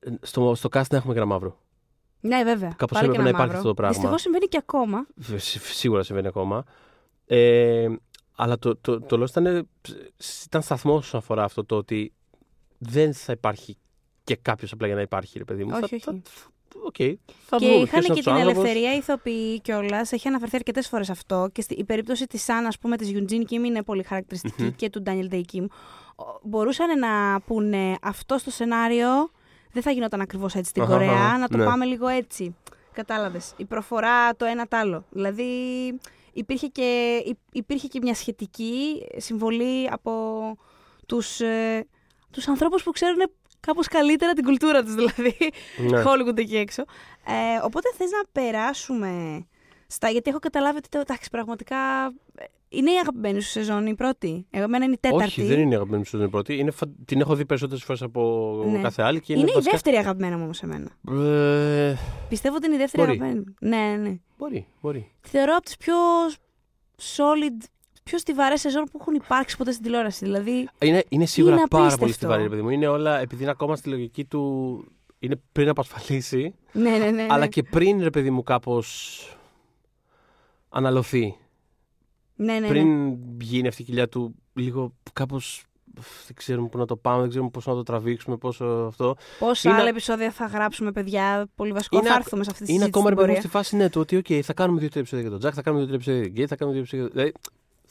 [0.01, 1.59] ε, στο, στο cast να έχουμε και ένα μαύρο.
[2.21, 2.75] Ναι, βέβαια.
[2.77, 3.57] Κάπως Πάλι και έπρεπε ένα να υπάρχει μαύρο.
[3.57, 3.95] αυτό το πράγμα.
[3.95, 5.07] Δυστυχώς συμβαίνει και ακόμα.
[5.37, 6.65] Σι- Σίγουρα συμβαίνει ακόμα.
[7.27, 7.89] Ε,
[8.35, 9.69] αλλά το, το, το Lost ήταν,
[10.45, 12.13] ήταν σταθμός όσον αφορά αυτό το ότι
[12.79, 13.77] δεν θα υπάρχει
[14.25, 15.71] και κάποιος απλά για να υπάρχει, ρε παιδί μου.
[15.83, 16.23] Όχι, θα, όχι.
[16.25, 16.95] Θα, οκ,
[17.47, 18.63] θα Και δούμε είχαν ποιος είναι και αυτός την ο άνθρωπος.
[18.65, 20.13] ελευθερία ηθοποιοί κιόλας.
[20.13, 21.49] Έχει αναφερθεί αρκετές φορές αυτό.
[21.53, 24.71] Και στη, η περίπτωση της Σαν, ας πούμε, της Γιουντζίν Κιμ είναι πολύ χαρακτηριστική Μμμ.
[24.77, 25.65] και του Ντάνιελ Ντέι Κιμ.
[26.17, 29.09] Ο- Μπορούσαν να πούνε αυτό στο σενάριο
[29.73, 31.65] δεν θα γινόταν ακριβώς έτσι στην Αχα, Κορέα, αχα, να το ναι.
[31.65, 32.57] πάμε λίγο έτσι.
[32.93, 33.55] Κατάλαβες.
[33.57, 35.05] Η προφορά το ένα τ' άλλο.
[35.11, 35.45] Δηλαδή
[36.33, 40.13] υπήρχε και, υ- υπήρχε και μια σχετική συμβολή από
[41.07, 41.87] τους, ε,
[42.31, 43.31] τους ανθρώπους που ξέρουν
[43.67, 45.37] κάπως καλύτερα την κουλτούρα τους δηλαδή.
[45.91, 46.03] Ναι.
[46.07, 46.83] Hollywood εκεί έξω.
[47.27, 49.45] Ε, οπότε θες να περάσουμε
[49.87, 50.09] στα...
[50.09, 51.77] Γιατί έχω καταλάβει ότι το, εντάξει, πραγματικά
[52.35, 54.47] ε, είναι η αγαπημένη σου σεζόν η πρώτη.
[54.51, 55.25] Εγώ εμένα είναι η τέταρτη.
[55.25, 56.57] Όχι, δεν είναι η αγαπημένη μου σεζόν η πρώτη.
[56.59, 58.81] Είναι, φα- την έχω δει περισσότερες φορές από Ναι.
[58.81, 59.21] κάθε άλλη.
[59.21, 60.89] Και είναι, Είναι η βασικά- δεύτερη αγαπημένη μου όμως εμένα.
[61.89, 61.95] Ε,
[62.29, 63.17] Πιστεύω ότι είναι η δεύτερη Μπορεί.
[63.19, 63.55] αγαπημένη μου.
[63.61, 64.17] Ναι, ναι, ναι.
[64.39, 65.13] μπορεί, μπορεί.
[65.21, 65.95] Θεωρώ από τις πιο
[67.01, 67.65] solid,
[68.03, 70.25] πιο στιβαρές σεζόν που έχουν υπάρξει ποτέ στην τηλεόραση.
[70.25, 72.01] Δηλαδή, Είναι, είναι σίγουρα Είναι πάρα απίστευτο.
[72.01, 72.69] πολύ στιβαρή, ρε παιδί μου.
[72.71, 74.85] Είναι όλα, επειδή είναι ακόμα στη λογική του.
[75.19, 77.11] Είναι πριν απασφαλίσει, ναι, ναι, ναι.
[77.11, 77.27] ναι.
[77.31, 79.19] αλλά και πριν, ρε παιδί μου, κάπως
[80.69, 81.37] αναλωθεί.
[82.35, 82.67] ναι, ναι, ναι.
[82.69, 85.65] πριν γίνει αυτή η κοιλιά του, λίγο κάπως.
[86.27, 89.17] Δεν ξέρουμε πού να το πάμε, δεν ξέρουμε πώ να το τραβήξουμε, πόσο αυτό.
[89.39, 91.49] Πόσα είναι- άλλα επεισόδια θα γράψουμε, παιδιά.
[91.55, 91.97] Πολύ βασικό.
[91.97, 93.61] Είναι θα ακ- έρθουμε σε αυτή τη Είναι συζήτηση ακόμα ρε στην παιδί μου πορεία.
[93.63, 95.85] στη φάση ναι, του ότι okay, θα κάνουμε δύο-τρία επεισόδια για τον Τζακ, θα κάνουμε
[95.85, 97.23] δύο-τρία επεισόδια για τον Γκέιτ, θα κάνουμε δύο-τρία επεισόδια.
[97.33, 97.33] Δηλαδή,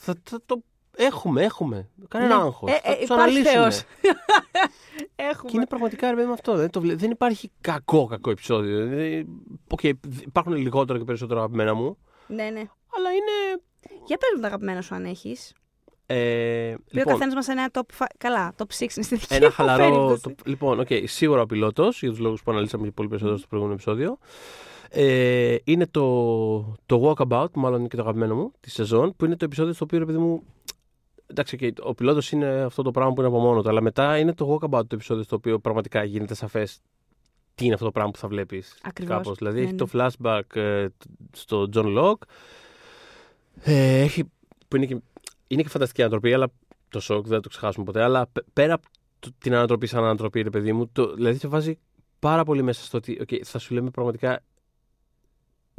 [0.03, 0.63] θα, θα το
[0.95, 1.89] έχουμε, έχουμε.
[2.07, 2.41] Κανένα Ναι.
[2.43, 2.71] άγχος.
[2.71, 3.51] Ε, ε, θα τους υπάρχει αναλύσουμε.
[3.51, 3.83] Θεός.
[5.15, 5.49] Έχουμε.
[5.51, 6.55] Και είναι πραγματικά ρε παιδί μου αυτό.
[6.55, 8.85] Δεν, το βλέ- δεν υπάρχει κακό κακό επεισόδιο.
[8.87, 9.27] Δηλαδή,
[9.69, 9.83] οκ,
[10.21, 11.97] υπάρχουν λιγότερο και περισσότερο αγαπημένα μου,
[12.27, 12.63] Ναι, ναι.
[12.95, 13.61] αλλά είναι.
[14.05, 15.53] Για πες μου τα αγαπημένα σου αν έχεις.
[16.05, 18.05] Ε, Πει ο καθένας μας ένα top 5.
[18.17, 19.83] Καλά, top 6 είναι στη δική Ένα μου χαλαρό.
[19.83, 20.21] περίπτωση.
[20.21, 23.47] Το, λοιπόν, okay, σίγουρα ο πιλότος, για τους λόγους που αναλύσαμε και πολύ περισσότερο στο
[23.47, 24.17] προηγούμενο επεισόδιο.
[24.93, 29.35] Ε, είναι το, το Walkabout, μάλλον είναι και το αγαπημένο μου, τη σεζόν, που είναι
[29.35, 30.43] το επεισόδιο στο οποίο, ρε παιδί μου.
[31.27, 34.17] Εντάξει, okay, ο πιλότος είναι αυτό το πράγμα που είναι από μόνο του, αλλά μετά
[34.17, 36.79] είναι το Walkabout το επεισόδιο στο οποίο πραγματικά γίνεται σαφές
[37.55, 38.77] τι είναι αυτό το πράγμα που θα βλέπεις.
[38.81, 39.37] Ακριβώς.
[39.37, 39.77] Δηλαδή Ναι, έχει ναι.
[39.77, 40.87] το flashback ε,
[41.31, 42.21] στο John Locke.
[43.63, 44.23] Ε, έχει,
[44.67, 44.97] που είναι και,
[45.47, 46.47] είναι και φανταστική ανατροπή, αλλά
[46.89, 48.03] το σοκ δεν θα το ξεχάσουμε ποτέ.
[48.03, 48.87] Αλλά π- πέρα από
[49.19, 51.77] το- την ανατροπή σαν ανατροπή, ρε παιδί μου, το, δηλαδή σε βάζει
[52.19, 54.43] πάρα πολύ μέσα στο ότι okay, θα σου λέμε πραγματικά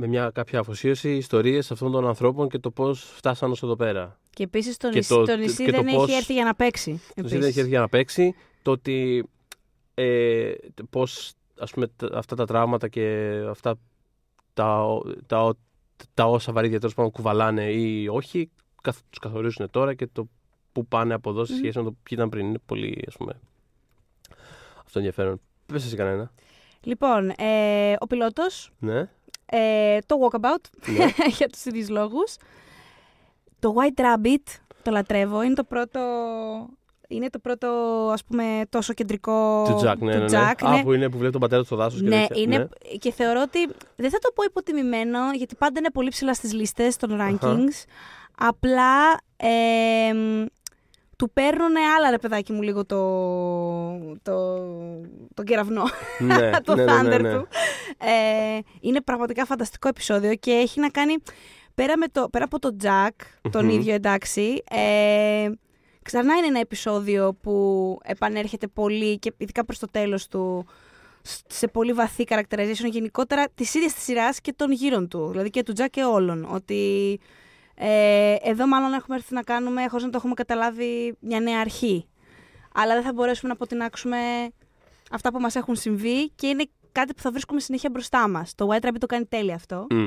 [0.03, 4.18] με μια κάποια αφοσίωση ιστορίες αυτών των ανθρώπων και το πώς φτάσαν ως εδώ πέρα.
[4.30, 6.44] Και επίσης το Και νησί, το- το νησί και το δεν πώς- έχει έρθει για
[6.44, 6.92] να παίξει.
[7.07, 7.38] Το επίσης.
[7.38, 9.24] δεν έχει έρθει για να παίξει, το ότι
[9.94, 10.53] ε,
[10.90, 13.74] πώς ας πούμε τα- αυτά τα τραύματα και αυτά
[14.55, 14.86] τα,
[15.26, 15.55] τα,
[16.14, 18.50] τα, όσα βαρύδια τέλος πάντων κουβαλάνε ή όχι,
[18.82, 20.28] καθ, τους καθορίζουν τώρα και το
[20.72, 21.59] που πάνε από εδώ σε Μμμ.
[21.59, 22.46] σχέση με το ποιοι ήταν πριν.
[22.46, 23.40] Είναι πολύ, ας πούμε,
[24.84, 25.40] αυτό ενδιαφέρον.
[25.66, 26.32] Πες εσύ κανένα.
[26.82, 29.09] Λοιπόν, ε, ο πιλότος, Ναι.
[29.55, 31.05] Ε, το walkabout, ναι.
[31.38, 32.36] για τους ίδιους λόγους.
[33.59, 35.42] Το White Rabbit, το λατρεύω.
[35.42, 36.00] Είναι το πρώτο.
[37.09, 37.68] είναι το πρώτο,
[38.12, 40.50] ας πούμε, τόσο κεντρικό Του Τζακ, ναι, του ναι, ναι.
[40.50, 42.42] Jack, Α, που είναι που βλέπει τον πατέρα του στο δάσος και ναι, τέτοια.
[42.42, 42.96] είναι, Ναι.
[42.96, 43.59] και θεωρώ ότι
[43.96, 47.84] δεν θα το πω υποτιμημένο, γιατί πάντα είναι πολύ ψηλά στις λίστες των rankings.
[48.38, 50.44] Απλά ε, μ,
[51.22, 52.98] του παίρνουν άλλα ρε παιδάκι μου λίγο το,
[54.22, 54.56] το,
[55.34, 55.82] τον κεραυνό,
[56.18, 57.32] Ναι, το ναι, ναι, thunder ναι, ναι.
[57.32, 57.46] του.
[57.98, 61.14] Ε, είναι πραγματικά φανταστικό επεισόδιο και έχει να κάνει,
[61.74, 63.10] πέρα, με το, πέρα από τον Jack,
[63.50, 63.70] τον Μμμ.
[63.70, 65.50] ίδιο εντάξει, ε,
[66.02, 70.66] ξανά είναι ένα επεισόδιο που επανέρχεται πολύ και ειδικά προς το τέλος του
[71.22, 75.28] σ- σε πολύ βαθύ characterization γενικότερα της ίδιας της σειράς και των γύρων του.
[75.30, 76.48] Δηλαδή και του Τζακ και όλων.
[76.52, 77.20] Ότι
[77.85, 82.07] ε, εδώ μάλλον έχουμε έρθει να κάνουμε, χωρίς να το έχουμε καταλάβει, μια νέα αρχή.
[82.74, 84.18] Αλλά δεν θα μπορέσουμε να αποτινάξουμε
[85.11, 88.55] αυτά που μας έχουν συμβεί και είναι κάτι που θα βρίσκουμε συνέχεια μπροστά μας.
[88.55, 89.87] Το White Rabbit το κάνει τέλεια αυτό.
[89.91, 90.07] Μμ.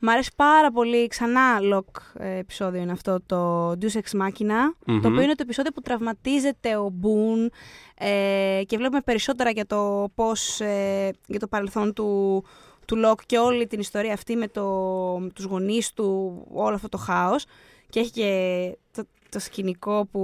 [0.00, 5.00] Μ' αρέσει πάρα πολύ, ξανά lock ε, επεισόδιο είναι αυτό, το Deus Ex Machina, Μμμ.
[5.00, 7.48] το οποίο είναι το επεισόδιο που τραυματίζεται ο Boone
[7.94, 12.44] ε, και βλέπουμε περισσότερα για το πώς, ε, για το παρελθόν του,
[12.88, 16.96] του Locke και όλη την ιστορία αυτή με το, τους γονείς του, όλο αυτό το
[16.98, 17.44] χάος
[17.90, 20.20] και έχει και το, το σκηνικό που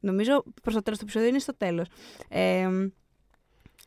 [0.00, 1.86] νομίζω προς το τέλος του επεισόδιο είναι στο τέλος.
[2.28, 2.68] Ε,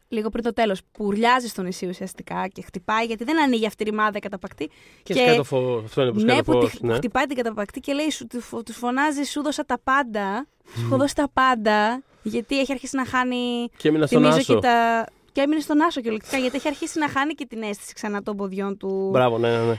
[0.07, 3.83] λίγο πριν το τέλος, που ουρλιάζει στο νησί ουσιαστικά και χτυπάει γιατί δεν ανοίγει αυτή
[3.83, 4.67] η ρημάδα καταπακτή
[5.03, 5.81] Και, Και- σκάει το φω...
[5.85, 6.93] αυτό είναι που σκάει ναι, το που φως, τη, ναι.
[6.93, 8.27] χτυπάει την καταπακτή και λέει, σου,
[8.65, 10.47] τους φωνάζει, σου δώσα τα πάντα.
[10.75, 12.03] Σου έχω δώσει τα πάντα.
[12.23, 13.69] Γιατί έχει αρχίσει να χάνει.
[13.77, 14.53] Και έμεινα στον Θυμίζω Άσο.
[14.53, 15.05] και τα.
[15.33, 18.35] Και έμεινε στον Άσο κυριολεκτικά, γιατί έχει αρχίσει να χάνει και την αίσθηση ξανά των
[18.35, 19.09] ποδιών του.
[19.11, 19.63] Μπράβο, ναι, ναι.
[19.65, 19.75] ναι.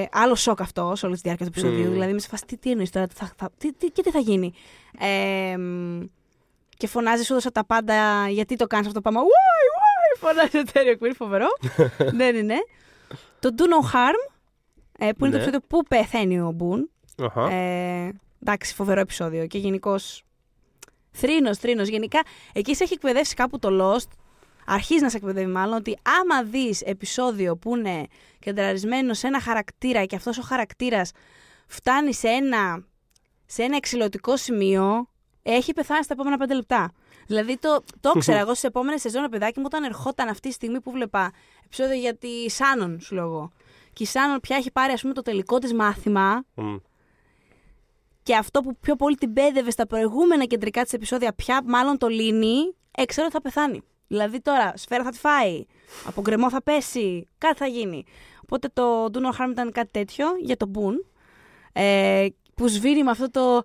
[0.00, 1.84] Ε, άλλο σοκ αυτό σε όλη τη διάρκεια του επεισοδίου.
[1.86, 1.92] Μμμ.
[1.92, 4.10] Δηλαδή, με σε φάση, τι, τι εννοείς τώρα, τι θα, θα- τι, τι, και τι
[4.10, 4.52] θα γίνει.
[4.98, 6.00] Ε, μ,
[6.76, 9.28] και φωνάζεις, σου έδωσα τα πάντα, γιατί το κάνεις αυτό το πράγμα.
[9.28, 11.46] Why, why, φωνάζει ο Τέριο Κουίν, φοβερό.
[12.16, 12.56] ναι, ναι, ναι.
[13.40, 14.32] Το Do No Harm,
[14.98, 15.36] ε, που είναι το Ναι.
[15.36, 16.90] επεισόδιο που πεθαίνει ο Μπουν.
[17.22, 17.50] Αχα.
[17.50, 19.46] Ε, εντάξει, φοβερό επεισόδιο.
[19.46, 20.24] Και γενικώς.
[21.10, 21.88] Θρήνος, θρήνος.
[21.88, 22.20] Γενικά,
[22.52, 24.08] εκεί σε έχει εκπαιδεύσει κάπου το Lost.
[24.66, 28.06] Αρχίζει να σε εκπαιδεύει μάλλον ότι άμα δεις επεισόδιο που είναι
[28.38, 31.12] κεντραρισμένο σε ένα χαρακτήρα και αυτός ο χαρακτήρας
[31.66, 32.84] φτάνει σε ένα,
[33.46, 35.08] σε ένα εξηλωτικό σημείο,
[35.42, 36.92] έχει πεθάνει στα επόμενα πέντε λεπτά.
[37.26, 40.80] Δηλαδή το, το ήξερα εγώ στις επόμενες σεζόν, παιδάκι μου, όταν ερχόταν αυτή τη στιγμή
[40.80, 41.32] που βλέπα
[41.64, 43.50] επεισόδιο για τη Σάνον, σου λέω εγώ.
[43.92, 46.76] Και η Σάνον πια έχει πάρει, ας πούμε, το τελικό της μάθημα Μμ.
[48.22, 52.08] και αυτό που πιο πολύ την πέδευε στα προηγούμενα κεντρικά της επεισόδια, πια μάλλον το
[52.08, 53.82] λύνει, ε, ξέρω ότι θα πεθάνει.
[54.12, 55.64] Δηλαδή τώρα, σφαίρα θα τη φάει,
[56.04, 58.04] από γκρεμό θα πέσει, κάτι θα γίνει.
[58.42, 61.04] Οπότε το Do No Harm ήταν κάτι τέτοιο για τον Boone,
[61.72, 63.62] ε, που σβήνει με αυτό το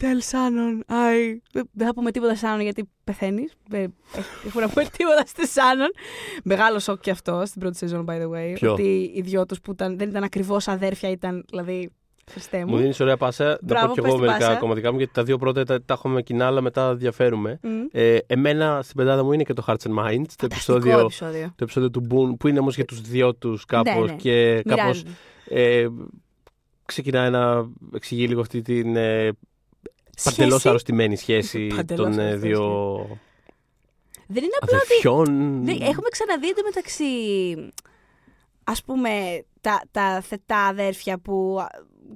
[0.00, 1.36] Tell Shannon, I...
[1.52, 3.52] Δεν θα πούμε τίποτα Shannon γιατί πεθαίνεις.
[3.68, 3.94] Δεν
[4.46, 6.00] έχω να πούμε τίποτα στη Shannon.
[6.44, 8.52] Μεγάλο σοκ και αυτό στην πρώτη σεζόν, by the way.
[8.54, 11.90] Ποιο; Ότι οι δυο τους που ήταν, δεν ήταν ακριβώς αδέρφια, ήταν δηλαδή.
[12.30, 12.76] Χριστέ Μου μου.
[12.76, 13.44] δίνεις ωραία πάσα.
[13.44, 14.58] Να Μπράβο, πω κι πες εγώ την μερικά πάσα.
[14.58, 17.58] κομματικά μου, γιατί τα δύο πρώτα τα, τα έχουμε κοινά, αλλά μετά διαφέρουμε.
[17.62, 17.68] Μμ.
[17.92, 21.46] Ε, εμένα στην πεντάδα μου είναι και το Hearts and Minds, το Φανταστικό επεισόδιο, επεισόδιο.
[21.56, 24.16] το επεισόδιο του Boone, που είναι όμως για τους δυο τους κάπως Ναι, ναι.
[24.16, 25.02] και κάπως.
[25.02, 25.10] Μοιράζονται.
[25.48, 25.88] Ε,
[26.84, 29.30] ξεκινάει να εξηγεί λίγο αυτή την ε,
[30.22, 30.68] παντελώς Σχέση.
[30.68, 32.96] αρρωστημένη σχέση Παντελώς των ε, αρρωστημένη, δύο
[34.26, 34.86] Δεν είναι απλά ότι.
[34.86, 35.60] αδερφιών.
[35.62, 37.04] Ναι, έχουμε ξαναδεί εντωμεταξύ.
[38.64, 39.10] Ας πούμε,
[39.62, 41.58] τα, τα θετά αδέρφια που.
[41.60, 41.66] α,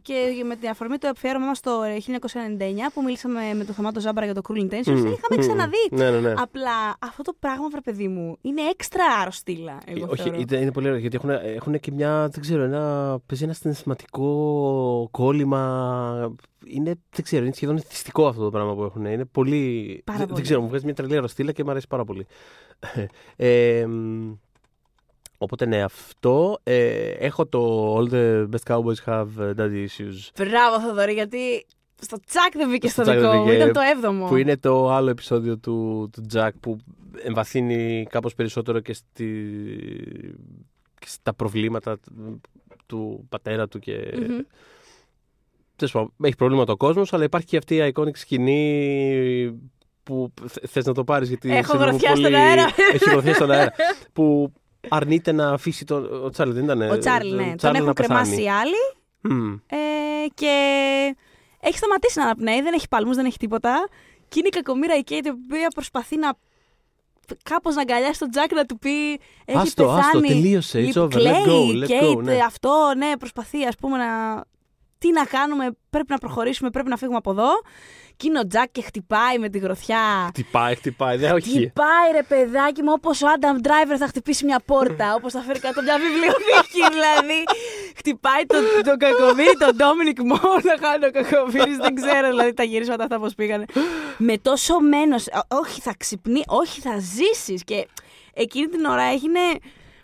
[0.03, 4.27] Και με την αφορμή του αφιέρωμα μας το 1999 που μίλησαμε με το Θωμάτο Ζάμπαρα
[4.27, 5.89] για το Cruel Intentions, Μμ, είχαμε μμ, ξαναδεί.
[5.91, 6.35] Ναι, ναι, ναι.
[6.37, 9.79] Απλά αυτό το πράγμα, βρε παιδί μου, είναι έξτρα αρρωστήλα.
[9.87, 10.39] Εγώ Όχι, θεωρώ.
[10.39, 15.09] είναι, είναι πολύ ωραίο γιατί έχουν, έχουν και μια, δεν ξέρω, ένα, παίζει ένα συναισθηματικό
[15.11, 16.35] κόλλημα.
[16.65, 19.05] Είναι, δεν ξέρω, είναι σχεδόν εθιστικό αυτό το πράγμα που έχουν.
[19.05, 20.03] Είναι πολύ.
[20.05, 20.37] Πάρα δεν, πολύ.
[20.39, 22.27] δεν ξέρω, μου βγάζει μια τρελή αρρωστήλα και μου αρέσει πάρα πολύ.
[23.37, 24.33] ε, μ,
[25.39, 26.59] οπότε ναι, αυτό.
[26.63, 30.31] Ε, έχω το All the best cowboys have daddy issues.
[30.39, 31.67] Μπράβο, Θοδωρή, γιατί
[32.01, 33.49] στο τσακ δεν μπήκε στο, Στο τσακ δεν δικό μου.
[33.49, 34.27] μπήκε, Ήταν το έβδομο.
[34.27, 36.77] Που είναι το άλλο επεισόδιο του, του Jack που
[37.23, 39.25] εμβαθύνει κάπως περισσότερο και, στη,
[40.99, 42.41] και στα προβλήματα του,
[42.87, 44.13] του πατέρα του και...
[44.17, 44.39] Μμμ.
[45.77, 49.61] Τέλος πάντων, έχει προβλήματα ο κόσμος, αλλά υπάρχει και αυτή η iconic σκηνή
[50.03, 51.51] που θε- θες να το πάρεις γιατί...
[51.57, 52.65] Έχω σε βλέπω γροθιά στον αέρα.
[52.93, 53.73] Έχει γροθιά στον αέρα.
[54.13, 54.53] που
[54.89, 56.25] αρνείται να αφήσει τον...
[56.25, 56.81] Ο Τσάρλι δεν ήταν...
[56.91, 57.45] Ο Τσάρλι, ναι.
[57.47, 58.21] Τον Τσάρλι έχουν να πεθάνει.
[58.21, 58.75] κρεμάσει οι άλλοι.
[59.21, 59.53] Μμ.
[59.67, 59.77] Ε,
[60.35, 60.55] και
[61.61, 63.89] έχει σταματήσει να αναπνέει, δεν έχει παλμούς, δεν έχει τίποτα.
[64.29, 66.33] Και είναι η κακομήρα η Κέιτ, η οποία προσπαθεί να
[67.43, 69.13] κάπως να αγκαλιάσει τον Τζακ να του πει
[69.45, 70.01] έχει Άστο, πεθάνει.
[70.01, 72.39] άστο, τελείωσε, it's Λείπει- over, let κλαίει go, η let Kate, go, ναι.
[72.47, 74.45] αυτό, ναι, προσπαθεί ας πούμε να...
[74.99, 77.49] Τι να κάνουμε, πρέπει να προχωρήσουμε, πρέπει να φύγουμε από εδώ.
[78.17, 80.27] Και είναι ο Τζακ και χτυπάει με τη γροθιά.
[80.29, 81.51] Χτυπάει, χτυπάει, δεν όχι.
[81.51, 85.59] Χτυπάει ρε παιδάκι μου, όπως ο Άνταμ Driver θα χτυπήσει μια πόρτα, όπως θα φέρει
[85.59, 87.43] κάτω μια βιβλιοθήκη δηλαδή.
[87.97, 91.77] χτυπάει τον, τον κακομίρι, τον Ντόμινικ Μόναχαν, ο κακομίρι.
[91.77, 93.65] δεν ξέρω δηλαδή τα γυρίσματα αυτά πώς πήγανε.
[94.19, 95.27] Με τόσο μένος.
[95.49, 97.65] Όχι, θα ξυπνεί, όχι, θα ζήσεις.
[97.65, 97.87] Και
[98.35, 99.41] εκείνη την ώρα έγινε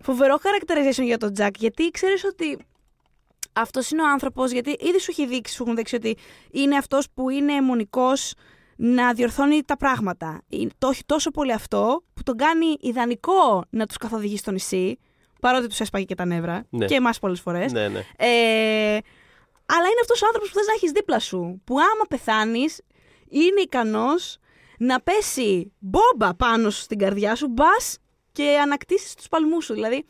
[0.03, 2.59] φοβερό characterization για τον Τζακ, γιατί ξέρεις ότι
[3.53, 6.17] αυτός είναι ο άνθρωπος, γιατί ήδη σου, έχει δείξει, σου έχουν δείξει ότι
[6.51, 8.35] είναι αυτός που είναι αιμονικός
[8.77, 10.43] να διορθώνει τα πράγματα.
[10.79, 14.99] Το έχει τόσο πολύ αυτό που τον κάνει ιδανικό να τους καθοδηγεί στο νησί,
[15.41, 16.67] παρότι τους έσπαγε και τα νεύρα.
[16.71, 16.87] Ναι.
[16.87, 17.73] Και εμάς πολλές φορές.
[17.73, 17.99] Ναι, ναι.
[18.17, 18.99] Ε,
[19.67, 21.61] αλλά είναι αυτός ο άνθρωπος που θε να έχεις δίπλα σου.
[21.65, 22.81] Που άμα πεθάνεις,
[23.29, 24.39] είναι ικανός
[24.79, 27.99] να πέσει μπόμπα πάνω σου στην καρδιά σου, μπας
[28.33, 29.75] και ανακτήσεις τους παλμούς σου.
[29.75, 30.05] Δηλαδή,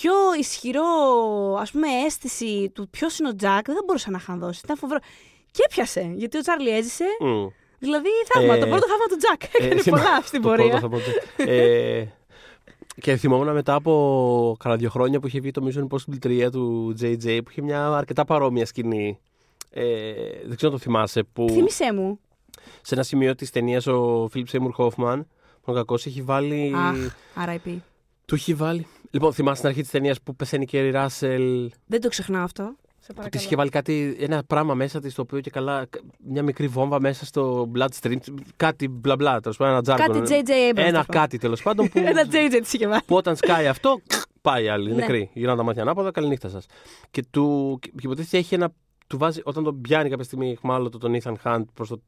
[0.00, 0.82] πιο ισχυρό
[1.60, 4.60] ας πούμε, αίσθηση του ποιος είναι ο Τζακ δεν θα μπορούσα να είχαν δώσει.
[4.64, 5.00] Ήταν φοβερό.
[5.50, 7.04] Και έπιασε, γιατί ο Τσάρλι έζησε.
[7.20, 7.46] Μμ.
[7.78, 8.54] Δηλαδή, θαύμα.
[8.54, 9.42] Ε, το πρώτο θαύμα του Τζακ.
[9.42, 10.66] Ε, Έκανε θυμά- πολλά στην το πορεία.
[10.80, 12.08] πρώτο θα πω, ε,
[13.00, 16.94] και θυμόμουν μετά από κάνα δύο χρόνια που είχε βγει το Mission Impossible 3 του
[17.00, 19.18] JJ που είχε μια αρκετά παρόμοια σκηνή.
[19.70, 19.82] Ε,
[20.46, 21.22] δεν ξέρω αν το θυμάσαι.
[21.22, 22.18] Που Θύμησέ μου.
[22.82, 25.20] σε ένα σημείο της ταινίας ο Philip Seymour Hoffman,
[25.64, 26.72] ο κακός, έχει βάλει.
[26.76, 26.96] Αχ,
[27.48, 27.76] RIP.
[28.26, 28.86] Του έχει βάλει.
[29.10, 32.62] Λοιπόν, θυμάσαι στην αρχή της ταινίας που πεθαίνει και η Ράσελ; Δεν το ξεχνάω αυτό.
[32.62, 33.44] Σε Που της παρακαλώ.
[33.44, 35.86] είχε βάλει κάτι, ένα πράγμα μέσα της, το οποίο και καλά.
[36.28, 38.16] Μια μικρή βόμβα μέσα στο bloodstream.
[38.56, 40.12] Κάτι μπλα μπλα, τέλος πάντων, ένα jargon.
[40.22, 40.82] Κάτι JJ Abrams.
[40.86, 41.12] Ένα αυτό.
[41.12, 43.00] κάτι τέλος πάντων που, Ένα JJ της είχε βάλει.
[43.06, 44.00] που όταν σκάει αυτό,
[44.40, 44.88] πάει η άλλη.
[44.88, 44.94] Ναι.
[44.94, 45.30] Νεκρή.
[45.34, 46.66] Γυρνάνε τα μάτια ανάποδα, καληνύχτα σας.
[47.10, 48.72] Και του και υποτίθεται έχει ένα.
[49.06, 52.00] Του βάζει, όταν τον πιάνει κάποια στιγμή εχμάλωτο τον Ethan Hunt προς το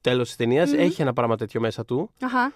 [0.00, 0.78] τέλος της ταινίας, Μμμ.
[0.80, 2.10] έχει ένα πράγμα τέτοιο μέσα του.
[2.20, 2.52] Αχα.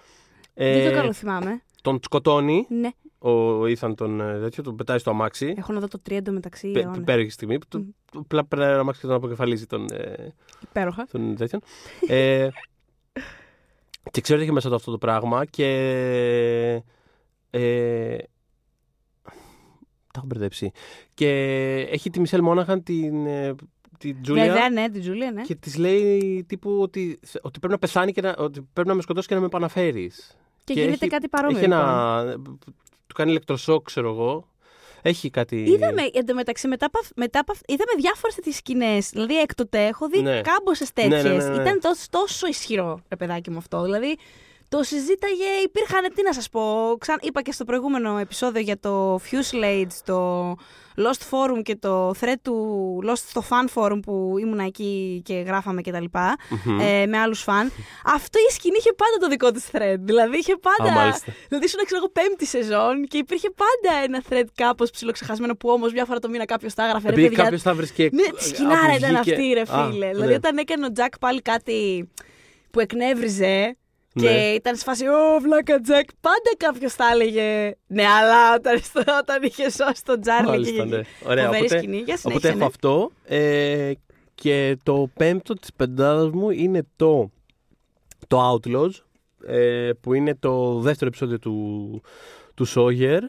[0.53, 1.61] Ε, Δεν το καλό θυμάμαι.
[1.91, 2.89] Τον σκοτώνει Ναι.
[3.31, 5.53] ο Ethan τον ε, τέτοιο, τον πετάει στο αμάξι.
[5.57, 6.71] Έχω να δω το 3 μεταξύ.
[6.71, 6.97] Πε- αιώνες.
[6.99, 7.57] Υπέροχη στιγμή.
[7.59, 11.07] που του- του- Απλά περνάει ένα αμάξι και τον αποκεφαλίζει τον, ε, Υπέροχα.
[11.11, 11.61] των τέτοιων.
[12.07, 12.47] ε,
[14.11, 15.67] και ξέρω ότι έχει μέσα του αυτό το πράγμα και.
[17.49, 18.17] Ε,
[20.13, 20.71] τα έχω μπερδέψει.
[21.13, 21.29] Και
[21.91, 23.55] έχει τη Μισελ Μόναχαν την, ε,
[23.97, 24.45] την Τζούλια.
[24.45, 25.41] Βέβαια, ναι, την Τζούλια, ναι.
[25.41, 29.01] Και της λέει τύπου ότι, ότι πρέπει να πεθάνει και να, ότι πρέπει να με
[29.01, 30.37] σκοτώσει και να με επαναφέρεις.
[30.67, 31.57] Και, και γίνεται έχει- κάτι παρόμοιο.
[31.57, 31.83] Έχει λοιπόν.
[31.83, 32.35] ένα.
[33.07, 34.47] Του κάνει ηλεκτροσόκ, ξέρω εγώ.
[35.01, 35.55] Έχει κάτι.
[35.55, 39.09] Είδαμε εντωμεταξύ μετά από, αυ- μετά από, αυ- είδαμε διάφορες τέτοιες σκηνές.
[39.09, 40.41] Δηλαδή έκτοτε έχω δει Ναι.
[40.41, 41.23] κάμποσες Ναι, τέτοιες.
[41.23, 41.61] ναι, ναι, ναι.
[41.61, 43.83] Ήταν τόσο, τόσο ισχυρό, ρε παιδάκι μου αυτό.
[43.83, 44.17] Δηλαδή
[44.69, 46.95] το συζήταγε, υπήρχαν, τι να σας πω.
[46.99, 50.49] Ξαν, είπα και στο προηγούμενο επεισόδιο για το Fuselage, το
[50.95, 52.55] Lost Forum και το thread του
[53.07, 56.03] Lost στο Fan Forum που ήμουν εκεί και γράφαμε κτλ.
[56.65, 56.79] Μμμ.
[56.79, 57.71] Ε, με άλλους φαν.
[58.05, 59.95] Αυτό η σκηνή είχε πάντα το δικό της thread.
[59.99, 60.91] Δηλαδή είχε πάντα.
[60.91, 61.31] Α, μάλιστα.
[61.47, 65.91] Δηλαδή ήσουν, ξέρω εγώ, πέμπτη σεζόν και υπήρχε πάντα ένα thread κάπως ψιλοξεχασμένο που όμως
[65.93, 67.07] μια φορά το μήνα κάποιος τα έγραφε.
[67.07, 68.09] Ρε, Επειδή παιδιά, κάποιος θα βρίσκε.
[68.11, 70.05] ναι, τη σκηνάρα ήταν βγήκε- αυτή, ρε Α, φίλε.
[70.05, 70.11] ναι.
[70.13, 72.09] Δηλαδή, όταν έκανε ο Τζακ πάλι κάτι
[72.71, 73.77] που εκνεύριζε
[74.17, 74.53] και Ναι.
[74.53, 78.81] ήταν σε φάση Ω, βλάκα Τζακ, πάντα κάποιος θα έλεγε Ναι, αλλά όταν,
[79.21, 80.49] όταν είχε σώσει τον Τζάρλι.
[80.49, 80.95] Μάλιστα, και...
[80.95, 81.01] ναι.
[81.25, 81.97] Ωραία, Φοβερή οπότε, σκηνή.
[81.97, 82.65] Για συνέχισε, οπότε έχω ναι.
[82.65, 83.11] αυτό.
[83.25, 83.91] Ε,
[84.35, 87.31] και το πέμπτο της πεντάδας μου είναι το,
[88.27, 88.91] το Outlaws,
[89.45, 92.01] ε, που είναι το δεύτερο επεισόδιο του,
[92.53, 93.19] του Sawyer.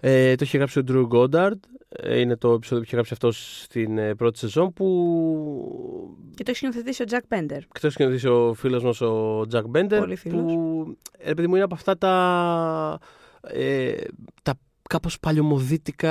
[0.00, 1.58] Ε, το είχε γράψει ο Drew Goddard.
[1.88, 6.09] Ε, είναι το επεισόδιο που είχε γράψει αυτός στην ε, πρώτη σεζόν που
[6.40, 7.62] Και το έχει σκηνοθετήσει ο Τζακ Πέντερ.
[7.62, 10.40] Εκτός και να δεις ο φίλος μας ο Jack Bender Πολύ φίλος.
[10.40, 12.98] που ρε παιδί μου είναι από αυτά τα
[13.42, 13.92] ε,
[14.42, 14.54] τα
[14.88, 16.10] κάπως παλιωμοδίτικα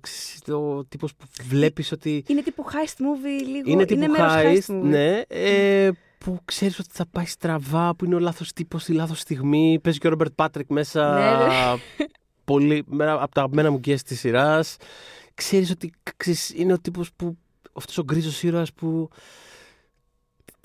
[0.00, 3.70] ξέρεις, το τύπος που βλέπεις ότι Είναι τύπου heist movie λίγο.
[3.70, 4.82] είναι τύπου μέρος heist, movie.
[4.82, 9.20] ναι, ε, που ξέρεις ότι θα πάει στραβά, που είναι ο λάθος τύπος στη λάθος
[9.20, 9.78] στιγμή.
[9.82, 11.12] Παίζει και ο Ρόμπερτ Πάτρικ μέσα.
[11.14, 11.80] Ναι, ναι.
[12.44, 14.76] πολύ, μέρα από τα αγαπημένα μου guest της σειράς.
[15.34, 17.36] Ξέρεις ότι ξέρεις, είναι ο τύπος που,
[17.72, 19.08] αυτός ο γκρίζος ήρωας που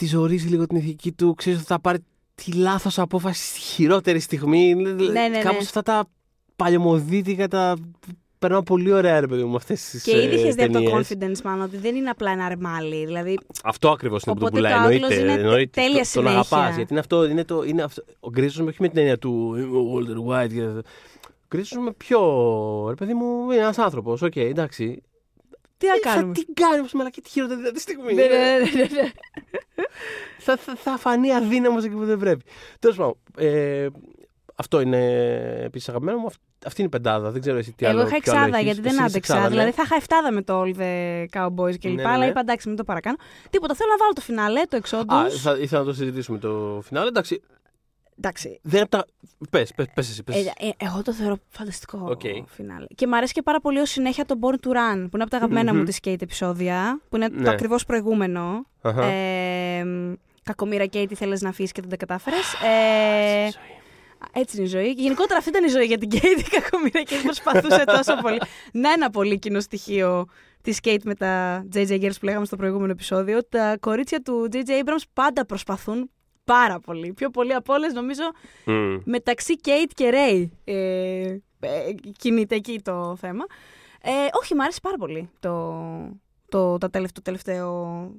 [0.04, 1.34] της ζορίζει λίγο την ηθική του.
[1.34, 1.98] Ξέρεις ότι θα πάρει
[2.36, 4.74] τη λάθος απόφαση στη χειρότερη στιγμή.
[4.74, 5.40] ναι, ναι.
[5.40, 6.06] Κάπως αυτά τα
[6.56, 7.76] παλιωμοδίτικα, τα
[8.40, 10.74] περνάω πολύ ωραία ρε παιδί μου με αυτές τις Και ήδη ε, είχες δει από
[10.74, 11.08] το ταινίες.
[11.40, 13.06] confidence, μάλλον, ότι δεν είναι απλά ένα αρμάλι.
[13.06, 15.00] Δηλαδή, Αυτό ακριβώς είναι που τον Οπότε πουλάει.
[15.00, 15.16] το Εννοείται.
[15.16, 15.82] Outlaws είναι εννοείται.
[15.82, 16.32] τέλεια Το- τον συνέχεια.
[16.40, 16.76] αγαπάς.
[16.76, 17.26] Γιατί είναι αυτό.
[17.26, 20.54] Είναι το, είναι αυτό ο γκρίζος όχι με την έννοια του «Είμαι ο Walter White.
[20.54, 22.20] και- Ο γκρίζος με πιο.
[22.90, 24.22] Ρε παιδί μου, είναι ένας άνθρωπος.
[24.22, 25.04] Οκ, εντάξει.
[25.78, 28.14] Τι να Ε, κάνουμε; Θα την κάνει όμως μαλακία τη χειρότερη δυνατή στιγμή.
[28.14, 29.12] Ναι, ναι, ναι, ναι, ναι.
[30.46, 32.44] θα, θα, θα φανεί αδύναμος εκεί που δεν πρέπει.
[32.80, 33.16] Τέλος πάντων.
[33.38, 33.88] Ε,
[34.56, 35.00] αυτό είναι
[35.64, 36.28] επίσης αγαπημένο μου.
[36.28, 37.32] Αυ- Αυτή είναι η πεντάδα.
[37.32, 38.00] Δεν ξέρω εσύ τι άλλο.
[38.00, 38.66] Εγώ είχα ποιο άλλο εξάδα έχεις.
[38.74, 39.34] γιατί δεν Εσύ είσαι άντεξα.
[39.34, 39.50] εξάδα, ναι.
[39.60, 41.86] Δηλαδή θα είχα εφτάδα με το All the Cowboys κλπ.
[41.96, 42.26] Ναι, ναι, Αλλά ναι.
[42.26, 43.16] είπα εντάξει, μην το παρακάνω.
[43.50, 45.16] Τίποτα, θέλω να βάλω το φινάλε, το εξόντου.
[45.16, 47.08] Α, θα, ήθελα να το συζητήσουμε το φινάλε.
[47.08, 47.42] Εντάξει.
[48.18, 48.60] Εντάξει.
[48.64, 49.06] Δεν είναι από τα.
[49.50, 50.24] Πες, πες, πες εσύ.
[50.24, 50.36] Πες.
[50.36, 52.22] Ε, ε, εγώ το θεωρώ φανταστικό Οκ.
[52.48, 52.86] φινάλε.
[52.96, 55.30] Και μου αρέσει και πάρα πολύ ως συνέχεια το Born to Run, που είναι από
[55.30, 55.80] τα αγαπημένα Μμμ.
[55.80, 57.50] μου της Kate επεισόδια, που είναι το Ναι.
[57.50, 58.66] ακριβώς προηγούμενο.
[58.82, 59.04] Αχα.
[59.06, 59.86] Ε,
[60.44, 62.54] Κακομήρα Kate, τι θέλεις να αφήσεις και δεν τα κατάφερες.
[62.54, 63.50] Ε,
[64.34, 64.96] Έτσι είναι η ζωή.
[64.96, 66.40] Και γενικότερα αυτή ήταν η ζωή για την Κέιτ.
[66.40, 68.42] Η κακομοίρα και προσπαθούσε τόσο πολύ.
[68.72, 70.26] Να ένα πολύ κοινό στοιχείο
[70.62, 72.02] της Κέιτ με τα J.J.
[72.02, 73.44] Girls που λέγαμε στο προηγούμενο επεισόδιο.
[73.50, 74.58] Τα κορίτσια του J.J.
[74.70, 76.10] Abrams πάντα προσπαθούν
[76.44, 77.14] πάρα πολύ.
[77.14, 78.24] Πιο πολύ από όλες, νομίζω,
[78.66, 78.98] Μμ.
[79.04, 83.46] μεταξύ Κέιτ και Ρέι ε, ε, κινείται εκεί το θέμα.
[84.02, 84.12] Ε,
[84.42, 85.74] όχι, μου άρεσε πάρα πολύ το,
[86.50, 88.12] το, το, τελευταίο, το τελευταίο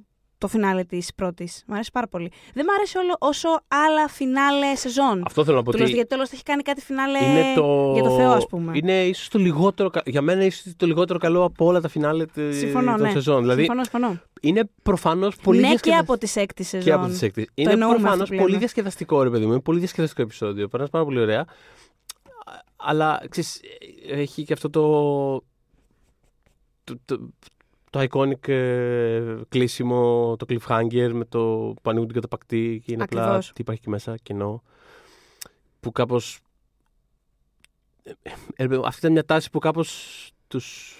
[0.45, 1.63] το φινάλε της πρώτης.
[1.67, 2.31] Μ' αρέσει πάρα πολύ.
[2.53, 5.23] Δεν μ' άρεσε όλο όσο άλλα φινάλε σεζόν.
[5.25, 5.71] Αυτό θέλω να πω.
[5.71, 7.91] Τουλάχιστον Ότι γιατί τέλο έχει κάνει κάτι φινάλε είναι το...
[7.93, 8.71] για το Θεό, ας πούμε.
[8.75, 9.89] Είναι ίσως το λιγότερο.
[9.89, 13.11] κα- Για μένα ίσως το λιγότερο καλό από όλα τα φινάλε τε- Συμφωνώ, των ναι.
[13.11, 13.39] σεζόν.
[13.41, 14.19] Δηλαδή Συμφωνώ, συμφωνώ.
[14.41, 16.85] είναι προφανώς πολύ ναι, και διασκεδα- από τις έκτη σεζόν.
[16.85, 17.49] και από τις έκτη.
[17.53, 18.59] Είναι εννοούμε προφανώς αυτό που πολύ λέμε.
[18.59, 19.51] διασκεδαστικό, ρε παιδί μου.
[19.51, 20.67] Είναι πολύ διασκεδαστικό επεισόδιο.
[20.67, 21.39] Περνάς πάρα πολύ ωραία.
[21.39, 21.45] Α-
[22.75, 23.61] Αλλά ξέρεις,
[24.09, 24.81] ε, έχει και αυτό το.
[26.83, 27.29] το, το,
[27.95, 33.21] το iconic ε, κλείσιμο, το cliffhanger με το που ανοίγουν την καταπακτή και είναι απλά
[33.23, 33.45] Ακριβώς.
[33.47, 34.63] τι υπάρχει εκεί μέσα, κοινό.
[35.79, 36.39] Που κάπως.
[38.83, 39.89] αυτή ήταν μια τάση που κάπως
[40.47, 40.97] τους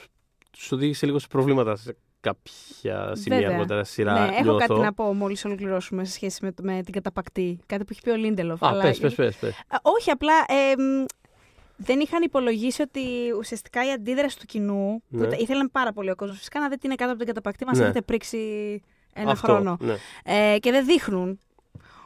[0.51, 3.53] τους οδήγησε λίγο σε προβλήματα σε κάποια σημεία Βέβαια.
[3.55, 4.13] αργότερα στη σειρά.
[4.25, 4.57] Ναι, έχω νιώθω.
[4.67, 7.59] κάτι να πω μόλις ολοκληρώσουμε σε σχέση με, το- με την καταπακτή.
[7.65, 8.63] Κάτι που έχει πει ο Λίντελοφ.
[8.63, 9.53] Α, αλλά- πες, πες, πες, πες.
[9.67, 11.05] Α, Όχι, απλά ε, μ,
[11.75, 13.01] δεν είχαν υπολογίσει ότι
[13.39, 15.03] ουσιαστικά η αντίδραση του κοινού.
[15.09, 15.27] Που Ναι.
[15.27, 16.37] τα- ήθελαν πάρα πολύ ο κόσμος.
[16.37, 17.83] Φυσικά να δει τι είναι κάτω από την καταπακτή, μας Ναι.
[17.83, 18.37] έχετε πρίξει
[19.13, 19.77] ένα Αυτό, χρόνο.
[19.79, 19.95] ναι.
[20.53, 21.39] Ε, και δεν δείχνουν.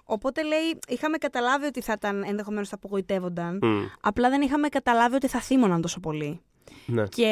[0.03, 3.59] Οπότε λέει, είχαμε καταλάβει ότι θα ήταν ενδεχομένως θα απογοητεύονταν.
[3.61, 6.41] Μμ, Απλά δεν είχαμε καταλάβει ότι θα θύμωναν τόσο πολύ.
[6.85, 7.03] ναι.
[7.07, 7.25] Και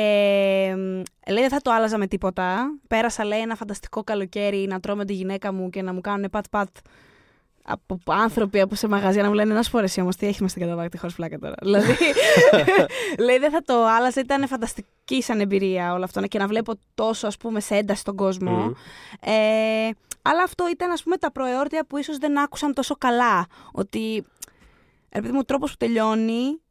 [0.78, 0.82] μ,
[1.32, 2.66] λέει δεν θα το άλλαζα με τίποτα.
[2.88, 6.30] Πέρασα λέει ένα φανταστικό καλοκαίρι να τρώω με τη γυναίκα μου και να μου κάνουν
[6.30, 6.76] πατ-πατ
[7.69, 10.52] από άνθρωποι από σε μαγαζιά να μου λένε ένα σου εσύ όμως τι έχει μες
[10.52, 11.56] στην καταβάκτη χωρίς πλάκα τώρα.
[11.64, 11.95] δηλαδή.
[13.19, 17.27] λέει δεν θα το άλλαζα, ήταν φανταστική σαν εμπειρία όλο αυτό και να βλέπω τόσο
[17.27, 18.52] ας πούμε σε ένταση τον κόσμο.
[18.52, 18.72] Μμ.
[19.19, 19.89] Ε,
[20.22, 23.48] αλλά αυτό ήταν ας πούμε τα προεόρτια που ίσως δεν άκουσαν τόσο καλά.
[23.72, 24.26] Ότι,
[25.10, 26.61] επειδή μου ο τρόπος που τελειώνει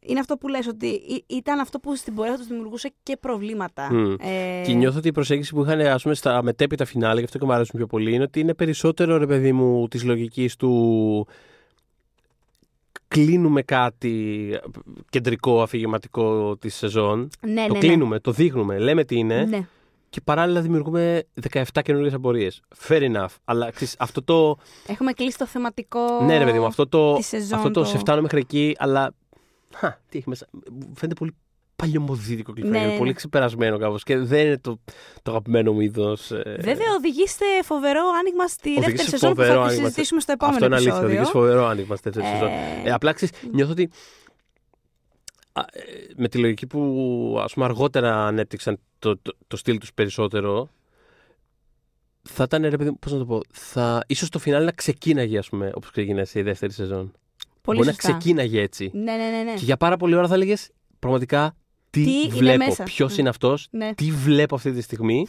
[0.00, 3.16] είναι αυτό που λες, ότι ή- ήταν αυτό που στην πορεία θα τους δημιουργούσε και
[3.16, 3.92] προβλήματα.
[3.94, 4.14] Μμ.
[4.20, 7.38] Ε, Και νιώθω ότι η προσέγγιση που είχαν ας πούμε, στα μετέπειτα φινάλε, γι' αυτό
[7.38, 11.26] και μου αρέσουν πιο πολύ, είναι ότι είναι περισσότερο ρε παιδί μου της λογικής του.
[13.08, 14.50] Κλείνουμε κάτι
[15.10, 17.28] κεντρικό, αφηγηματικό της σεζόν.
[17.40, 19.36] ναι, το ναι, κλείνουμε, το δείχνουμε, λέμε τι είναι.
[19.36, 19.44] Ναι.
[19.56, 19.66] ναι.
[20.10, 22.60] Και παράλληλα δημιουργούμε 17 καινούριε απορίες.
[22.88, 23.26] Fair enough.
[23.44, 24.56] Αλλά ξέρεις, αυτό το.
[24.86, 27.14] Έχουμε κλείσει το θεματικό Ναι, ρε παιδί μου, αυτό το.
[27.14, 27.58] της σεζόν.
[27.58, 29.14] Αυτό το, το- σε φτάνω μέχρι εκεί, αλλά.
[29.74, 30.46] Χα, τι έχει μέσα.
[30.52, 31.34] Μου Φαίνεται πολύ
[31.76, 32.62] παλιωμοδίτικο cliffhanger.
[32.64, 32.96] Ναι, ναι, ναι.
[32.96, 34.02] Πολύ ξεπερασμένο κάπως.
[34.02, 34.80] Και δεν είναι το,
[35.22, 36.26] το αγαπημένο μου είδος.
[36.58, 39.84] Βέβαια, οδηγήστε φοβερό άνοιγμα στη Οδηγεί δεύτερη σε σεζόν που θα φοβερό τη άνοιγμα.
[39.88, 40.92] συζητήσουμε στο Αυτό επόμενο είναι αλήθεια.
[40.92, 41.16] επεισόδιο.
[41.20, 42.48] Οδηγεί φοβερό άνοιγμα στη δεύτερη σεζόν.
[42.48, 43.90] Ε, Ε, απλά ξέρεις, νιώθω ότι
[45.52, 45.82] α, ε,
[46.16, 50.68] με τη λογική που ας πούμε αργότερα ανέπτυξαν το, το, το στυλ τους περισσότερο
[52.22, 55.38] θα ήταν ρε παιδί μου, πώς να το πω θα, ίσως το φινάλε να ξεκίναγε
[55.38, 57.12] ας πούμε όπως ξεκίνησε η δεύτερη σεζόν
[57.68, 58.10] Πολύ Μπορεί σωστά.
[58.12, 59.42] να ξεκίναγε έτσι Ναι, ναι, ναι.
[59.42, 59.54] ναι.
[59.54, 61.56] και για πάρα πολλή ώρα θα έλεγες πραγματικά
[61.90, 62.82] τι, Τι είναι βλέπω, μέσα.
[62.82, 63.16] ποιος Ναι.
[63.20, 63.94] είναι αυτός ναι.
[63.94, 65.26] τι βλέπω αυτή τη στιγμή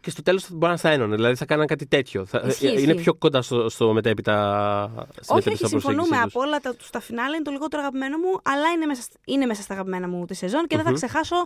[0.00, 1.14] και στο τέλος θα μπορεί να θα ένωνε.
[1.14, 2.24] Δηλαδή θα κάναν κάτι τέτοιο.
[2.26, 2.94] Θα, Ισχύει, είναι ισχύει.
[2.94, 4.90] πιο κοντά στο, στο μετέπειτα.
[5.10, 6.02] στη Όχι, μετέπειτα όχι, συμφωνούμε.
[6.02, 6.34] προσέγγιση τους.
[6.34, 9.46] Από όλα τα, τα φινάλε είναι το λιγότερο αγαπημένο μου, αλλά είναι μέσα, σ- είναι
[9.46, 10.96] μέσα στα αγαπημένα μου τη σεζόν και δεν θα Μμμ.
[10.96, 11.36] ξεχάσω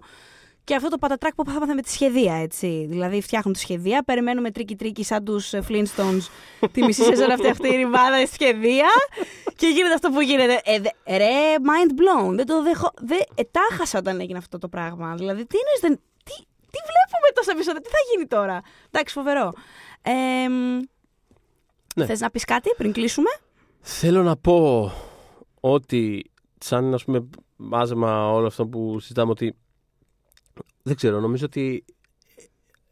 [0.65, 2.87] και αυτό το πατατράκ που πάθαμε με τη σχεδία, έτσι.
[2.89, 6.27] Δηλαδή, φτιάχνουν τη σχεδία, περιμένουμε τρίκι-τρίκι σαν τους Flintstones
[6.73, 8.89] τη μισή σεζόν αυτή, αυτή η ρημάδα η σχεδία
[9.57, 10.61] και γίνεται αυτό που γίνεται.
[10.65, 12.35] Ε, δε- ρε, mind blown.
[12.35, 12.91] Δεν το δεχω...
[13.01, 15.15] Δε, ε, τα χάσα όταν έγινε αυτό το πράγμα.
[15.15, 16.01] Δηλαδή, τι είναι, δεν...
[16.25, 16.33] τι,
[16.71, 18.61] τι βλέπουμε τόσα επεισόδια, τι θα γίνει τώρα;
[18.91, 19.53] Εντάξει, φοβερό.
[20.03, 20.13] Ε,
[21.95, 22.07] Ναι.
[22.07, 23.29] Θες να πεις κάτι πριν κλείσουμε;
[23.81, 24.91] Θέλω να πω
[25.61, 29.57] ότι σαν ας πούμε μάζεμα όλο αυτό που συζητάμε ότι
[30.83, 31.85] δεν ξέρω, νομίζω ότι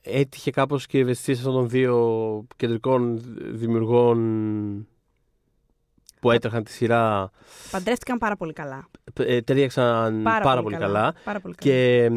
[0.00, 3.20] έτυχε κάπως και η ευαισθησία αυτών των δύο κεντρικών
[3.52, 4.18] δημιουργών
[6.20, 7.30] που έτρεχαν τη σειρά
[7.70, 8.88] Παντρεύτηκαν πάρα πολύ καλά.
[9.18, 11.14] ε, ταιριάξαν πάρα, πολύ καλά.
[11.24, 11.74] Πάρα πολύ καλά.
[11.76, 12.10] Και,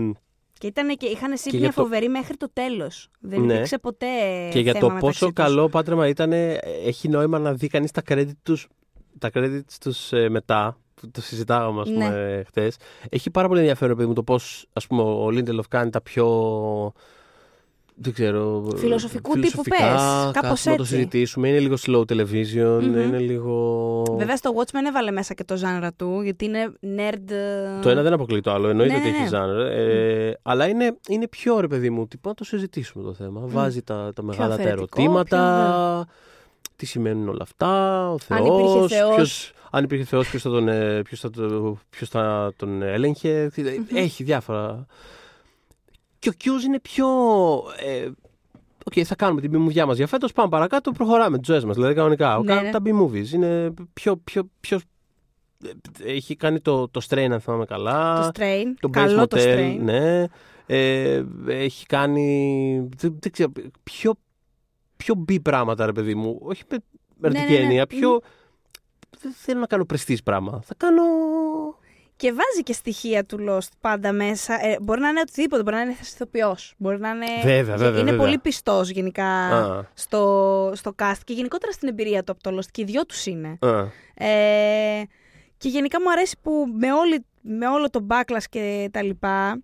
[0.59, 3.09] Και, ήταν και είχαν και σύμπνοια για το- φοβερή μέχρι το τέλος.
[3.19, 3.53] Δεν Ναι.
[3.53, 4.05] υπήρξε ποτέ.
[4.51, 5.33] και για θέμα το μεταξύ πόσο τους.
[5.33, 6.31] καλό πάτρεμα ήταν,
[6.85, 8.67] έχει νόημα να δει κανείς τα credit τους,
[9.19, 11.93] τα credits τους ε, μετά, που το συζητάγαμε ας Ναι.
[11.93, 12.75] πούμε χτες.
[13.09, 16.93] Έχει πάρα πολύ ενδιαφέρον παιδί μου το πώς ας πούμε ο Lindelof κάνει τα πιο
[17.95, 18.67] δεν ξέρω.
[18.75, 20.01] Φιλοσοφικού τύπου φιλοσοφικά, πες,
[20.33, 20.93] κάπως κάθομαι να το έτσι.
[20.95, 21.47] συζητήσουμε.
[21.47, 22.99] Είναι λίγο slow television, Μμμ.
[22.99, 24.03] είναι λίγο.
[24.17, 27.31] Βέβαια στο Watchmen έβαλε μέσα και το ζάνρα του, γιατί είναι nerd.
[27.31, 28.67] ε, Το ένα δεν αποκλείει το άλλο.
[28.69, 29.29] Εννοείται Ναι, ότι ναι, έχει ναι.
[29.29, 29.59] ζάνερ.
[29.59, 32.07] Ε, αλλά είναι, είναι πιο ρε παιδί μου.
[32.07, 33.41] Τι να το συζητήσουμε το θέμα.
[33.45, 36.07] Βάζει τα, τα μεγάλα τα αφαιρετικό, ερωτήματα.
[36.83, 37.67] Τι σημαίνουν όλα αυτά.
[38.09, 38.47] Ο Αν Θεός,
[38.79, 39.15] υπήρχε Θεός.
[39.15, 43.49] ποιος- αν υπήρχε Θεός, ποιος θα τον, ε, ποιος θα, το- ποιος θα τον έλεγχε.
[43.93, 44.85] Έχει διάφορα.
[46.19, 47.07] Και ο Κιούζ είναι πιο.
[47.85, 48.09] Ε,
[48.85, 50.31] Οκ, θα κάνουμε την B-movie μας για φέτος.
[50.31, 51.75] Πάμε παρακάτω, προχωράμε τις ζωές μας.
[51.75, 52.39] Δηλαδή, κανονικά.
[52.43, 52.69] Ναι, Ναι, ναι.
[52.71, 54.79] Τα B-movies είναι πιο, πιο, πιο
[56.03, 58.21] έχει κάνει το, το Strain, αν θυμάμαι καλά.
[58.21, 58.65] Το Strain.
[58.79, 59.77] Το Καλό Bates το Motel, Strain.
[59.81, 60.25] ναι.
[60.65, 62.89] Ε, έχει κάνει.
[62.97, 63.51] Δεν, δεν ξέρω.
[63.83, 64.13] Πιο,
[64.97, 66.37] πιο μπει πράγματα, ρε παιδί μου.
[66.41, 66.77] Όχι με
[67.17, 67.65] με Ναι, ερωτική ναι, ναι.
[67.65, 67.87] έννοια.
[67.87, 68.21] Πιο.
[69.21, 70.61] Δεν θέλω να κάνω πρεστής πράγμα.
[70.65, 71.01] Θα κάνω.
[72.15, 74.65] Και βάζει και στοιχεία του Lost πάντα μέσα.
[74.65, 75.63] Ε, μπορεί να είναι οτιδήποτε.
[75.63, 76.55] Μπορεί να είναι ηθοποιό.
[76.77, 77.25] Μπορεί να είναι.
[77.43, 78.25] Βέβαια, βέβαια, Είναι βέβαια.
[78.25, 79.85] πολύ πιστός γενικά Α.
[79.93, 82.67] στο, στο cast και γενικότερα στην εμπειρία του από το Lost.
[82.71, 83.57] Και οι δυο τους είναι.
[83.61, 83.79] Α,
[84.25, 85.03] Ε,
[85.57, 89.61] και γενικά μου αρέσει που με, όλη, με όλο το backlash και τα λοιπά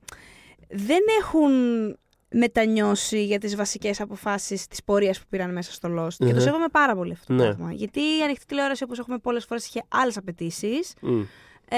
[0.70, 1.52] δεν έχουν
[2.32, 6.14] μετανιώσει για τις βασικές αποφάσεις της πορείας που πήραν μέσα στο Lost.
[6.18, 6.40] Και το Μμμ.
[6.40, 7.44] σέβομαι πάρα πολύ αυτό το Ναι.
[7.44, 7.72] πράγμα.
[7.74, 10.94] Γιατί η ανοιχτή τηλεόραση όπως έχουμε πολλές φορές είχε άλλες απαιτήσεις.
[11.02, 11.22] μ.
[11.72, 11.78] Ε,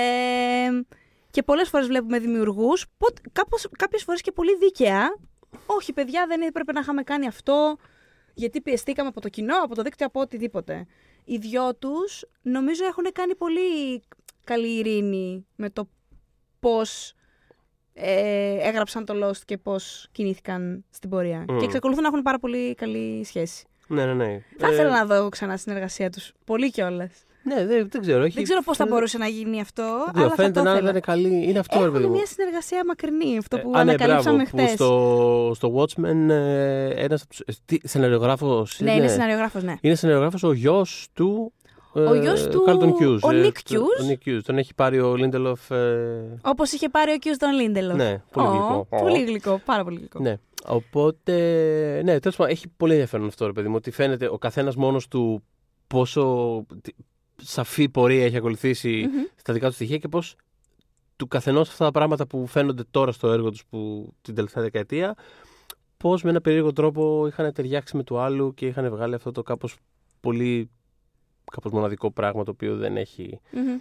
[1.32, 5.18] και πολλές φορές βλέπουμε δημιουργούς, πότε- κάπως, κάποιες φορές και πολύ δίκαια.
[5.66, 7.78] Όχι παιδιά δεν έπρεπε να είχαμε κάνει αυτό
[8.34, 10.86] γιατί πιεστήκαμε από το κοινό, από το δίκτυο, από οτιδήποτε.
[11.26, 14.02] Οι δυο τους νομίζω έχουν κάνει πολύ
[14.44, 15.90] καλή ειρήνη με το
[16.60, 17.14] πώς
[17.94, 21.46] ε, έγραψαν το Lost και πώς κινήθηκαν στην πορεία.
[21.50, 21.58] Μμ.
[21.58, 23.66] Και εξακολουθούν να έχουν πάρα πολύ καλή σχέση.
[23.88, 24.42] Ναι, ναι, ναι.
[24.58, 26.32] Θα Ε, ήθελα να δω ξανά συνεργασία τους.
[26.46, 27.12] Πολύ κιόλας.
[27.44, 28.24] Ναι, δεν, δεν ξέρω.
[28.24, 30.60] Έχει, Δεν ξέρω πώς θα φαίνεται- μπορούσε να γίνει αυτό, δεν ξέρω, αλλά θα φαίνεται
[30.60, 30.90] το να ήθελα.
[30.90, 31.46] είναι καλή.
[31.50, 32.16] Είναι αυτό, ρε παιδί Έχουν μου.
[32.16, 34.72] μια συνεργασία μακρινή, αυτό που Ε, α, ναι, ανακαλύψαμε μπράβο, που χθες.
[34.72, 37.40] στο, στο Watchmen ε, ένας από τους...
[37.40, 39.76] ε, τι, σεναριογράφος Ναι, είναι σεναριογράφος, ναι.
[39.82, 41.54] Είναι σεναριογράφος ο γιος του...
[41.94, 44.06] ε, Ο γιος του- Carlton Hughes, ο ε, Nick το- Hughes.
[44.06, 44.40] Ο Nick Hughes.
[44.46, 45.76] Τον έχει πάρει ο Lindelof.
[45.76, 47.38] ε, Όπως είχε πάρει ο κ.
[47.38, 47.94] Τον Λίντελο.
[47.96, 48.88] Ναι, πολύ γλυκό.
[48.90, 50.20] Πολύ γλυκό, πάρα πολύ γλυκό.
[50.20, 50.38] Ναι.
[50.66, 51.34] Οπότε,
[52.04, 55.08] ναι, τέλος πάντων, έχει πολύ ενδιαφέρον αυτό, ρε παιδί μου, ότι φαίνεται ο καθένας μόνος
[55.08, 55.44] του
[55.88, 56.92] πόσο τι-
[57.36, 59.22] σαφή πορεία έχει ακολουθήσει Μμμ.
[59.36, 60.36] στα δικά του στοιχεία και πώς
[61.16, 65.16] του καθενός αυτά τα πράγματα που φαίνονται τώρα στο έργο τους που, την τελευταία δεκαετία,
[65.98, 69.44] πώς με ένα περίεργο τρόπο είχαν ταιριάξει με του άλλου και είχαν βγάλει αυτό το
[69.44, 69.76] κάπως
[70.20, 70.70] πολύ
[71.52, 73.80] κάπως μοναδικό πράγμα το οποίο δεν έχει, Μμμ.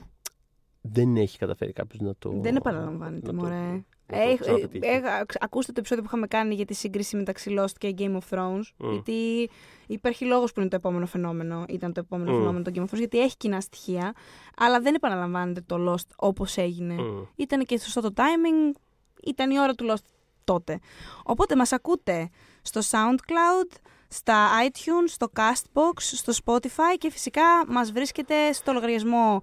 [0.80, 2.32] δεν έχει καταφέρει κάποιος να το...
[2.40, 3.55] Δεν επαναλαμβάνεται, να το- μωρέ.
[3.56, 4.86] να το Ε, ξαναπετύχει.
[4.86, 5.01] ε, ε,
[5.40, 8.62] ακούστε το επεισόδιο που είχαμε κάνει για τη σύγκριση μεταξύ Lost και Game of Thrones.
[8.76, 8.90] Μμ.
[8.92, 9.51] Γιατί
[9.86, 11.64] υπάρχει λόγος που είναι το επόμενο φαινόμενο.
[11.68, 12.36] Ήταν το επόμενο Μμ.
[12.38, 12.98] φαινόμενο το Game of Thrones.
[12.98, 14.12] Γιατί έχει κοινά στοιχεία.
[14.56, 16.94] Αλλά δεν επαναλαμβάνεται το Lost όπως έγινε.
[16.94, 17.22] Μμ.
[17.36, 18.76] Ήταν και σωστό το timing.
[19.24, 20.05] Ήταν η ώρα του Lost
[20.44, 20.78] τότε.
[21.24, 22.30] Οπότε μας ακούτε
[22.62, 23.76] στο SoundCloud,
[24.12, 29.43] στα iTunes, στο Castbox, στο Spotify και φυσικά μας βρίσκεται στο λογαριασμό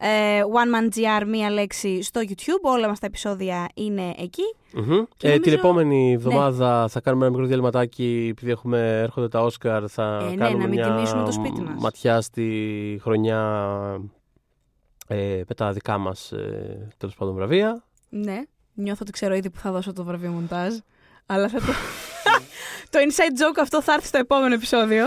[0.00, 2.60] ε, One Man GR, μία λέξη, στο YouTube.
[2.62, 4.42] Όλα μας τα επεισόδια είναι εκεί.
[4.72, 4.82] Μμμ.
[5.16, 5.38] Και Ε, νομίζω- Ναι.
[5.38, 9.84] Την επόμενη εβδομάδα θα κάνουμε ένα μικρό διαλυματάκι επειδή έχουμε, έρχονται τα Όσκαρ.
[9.90, 11.74] Θα Ε, ναι, κάνουμε να μην μια τιμήσουμε το σπίτι μας.
[11.82, 13.40] ματιά στη χρονιά
[15.06, 17.84] ε, με τα δικά μας ε, τέλος πάντων βραβεία.
[18.08, 18.42] Ναι,
[18.74, 20.74] νιώθω ότι ξέρω ήδη που θα δώσω το βραβείο μοντάζ.
[21.26, 21.64] Αλλά θα το...
[22.90, 25.04] το inside joke αυτό θα έρθει στο επόμενο επεισόδιο.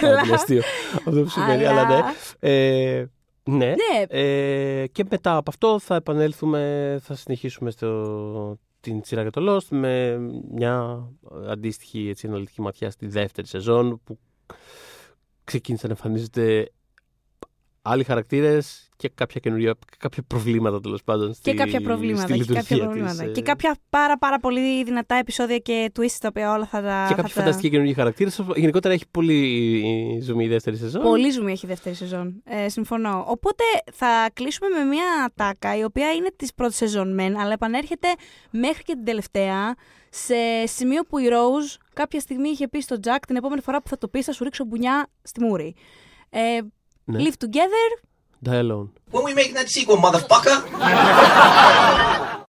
[0.00, 0.62] Πάρα πολύ αστείο
[0.94, 2.00] αυτό που συμβαίνει, αλλά ναι.
[2.40, 3.06] Ε,
[3.44, 3.66] ναι.
[3.66, 9.54] Ναι, Ε, και μετά από αυτό θα επανέλθουμε, θα συνεχίσουμε στο, την σειρά για το
[9.54, 10.18] Lost με
[10.50, 11.06] μια
[11.48, 14.18] αντίστοιχη έτσι, αναλυτική ματιά στη δεύτερη σεζόν που
[15.44, 16.70] ξεκίνησαν να εμφανίζονται
[17.86, 22.20] άλλοι χαρακτήρες και κάποια καινούργια, κάποια προβλήματα τέλος πάντων στη, και κάποια προβλήματα.
[22.22, 23.24] στη Και λειτουργία κάποια της, προβλήματα.
[23.24, 27.04] ε, Και κάποια πάρα πάρα πολύ δυνατά επεισόδια και twists τα οποία όλα θα τα.
[27.08, 28.40] και θα κάποιοι τα- φανταστικοί καινούργιοι χαρακτήρες.
[28.54, 31.02] Γενικότερα έχει πολύ ζουμί η δεύτερη σεζόν.
[31.02, 32.42] Πολύ ζουμί έχει η δεύτερη σεζόν.
[32.44, 33.24] Ε, συμφωνώ.
[33.28, 38.08] Οπότε θα κλείσουμε με μια τάκα η οποία είναι της πρώτης σεζόν μεν, αλλά επανέρχεται
[38.50, 39.74] μέχρι και την τελευταία.
[40.10, 40.34] Σε
[40.66, 43.98] σημείο που η Rose κάποια στιγμή είχε πει στον Jack την επόμενη φορά που θα
[43.98, 45.74] το πει θα σου ρίξω μπουνιά στη μούρη.
[46.30, 46.58] Ε,
[47.03, 47.19] Ναι.
[47.19, 47.87] Live together.
[48.41, 48.89] Die alone.
[49.11, 50.57] When we making that sequel, motherfucker?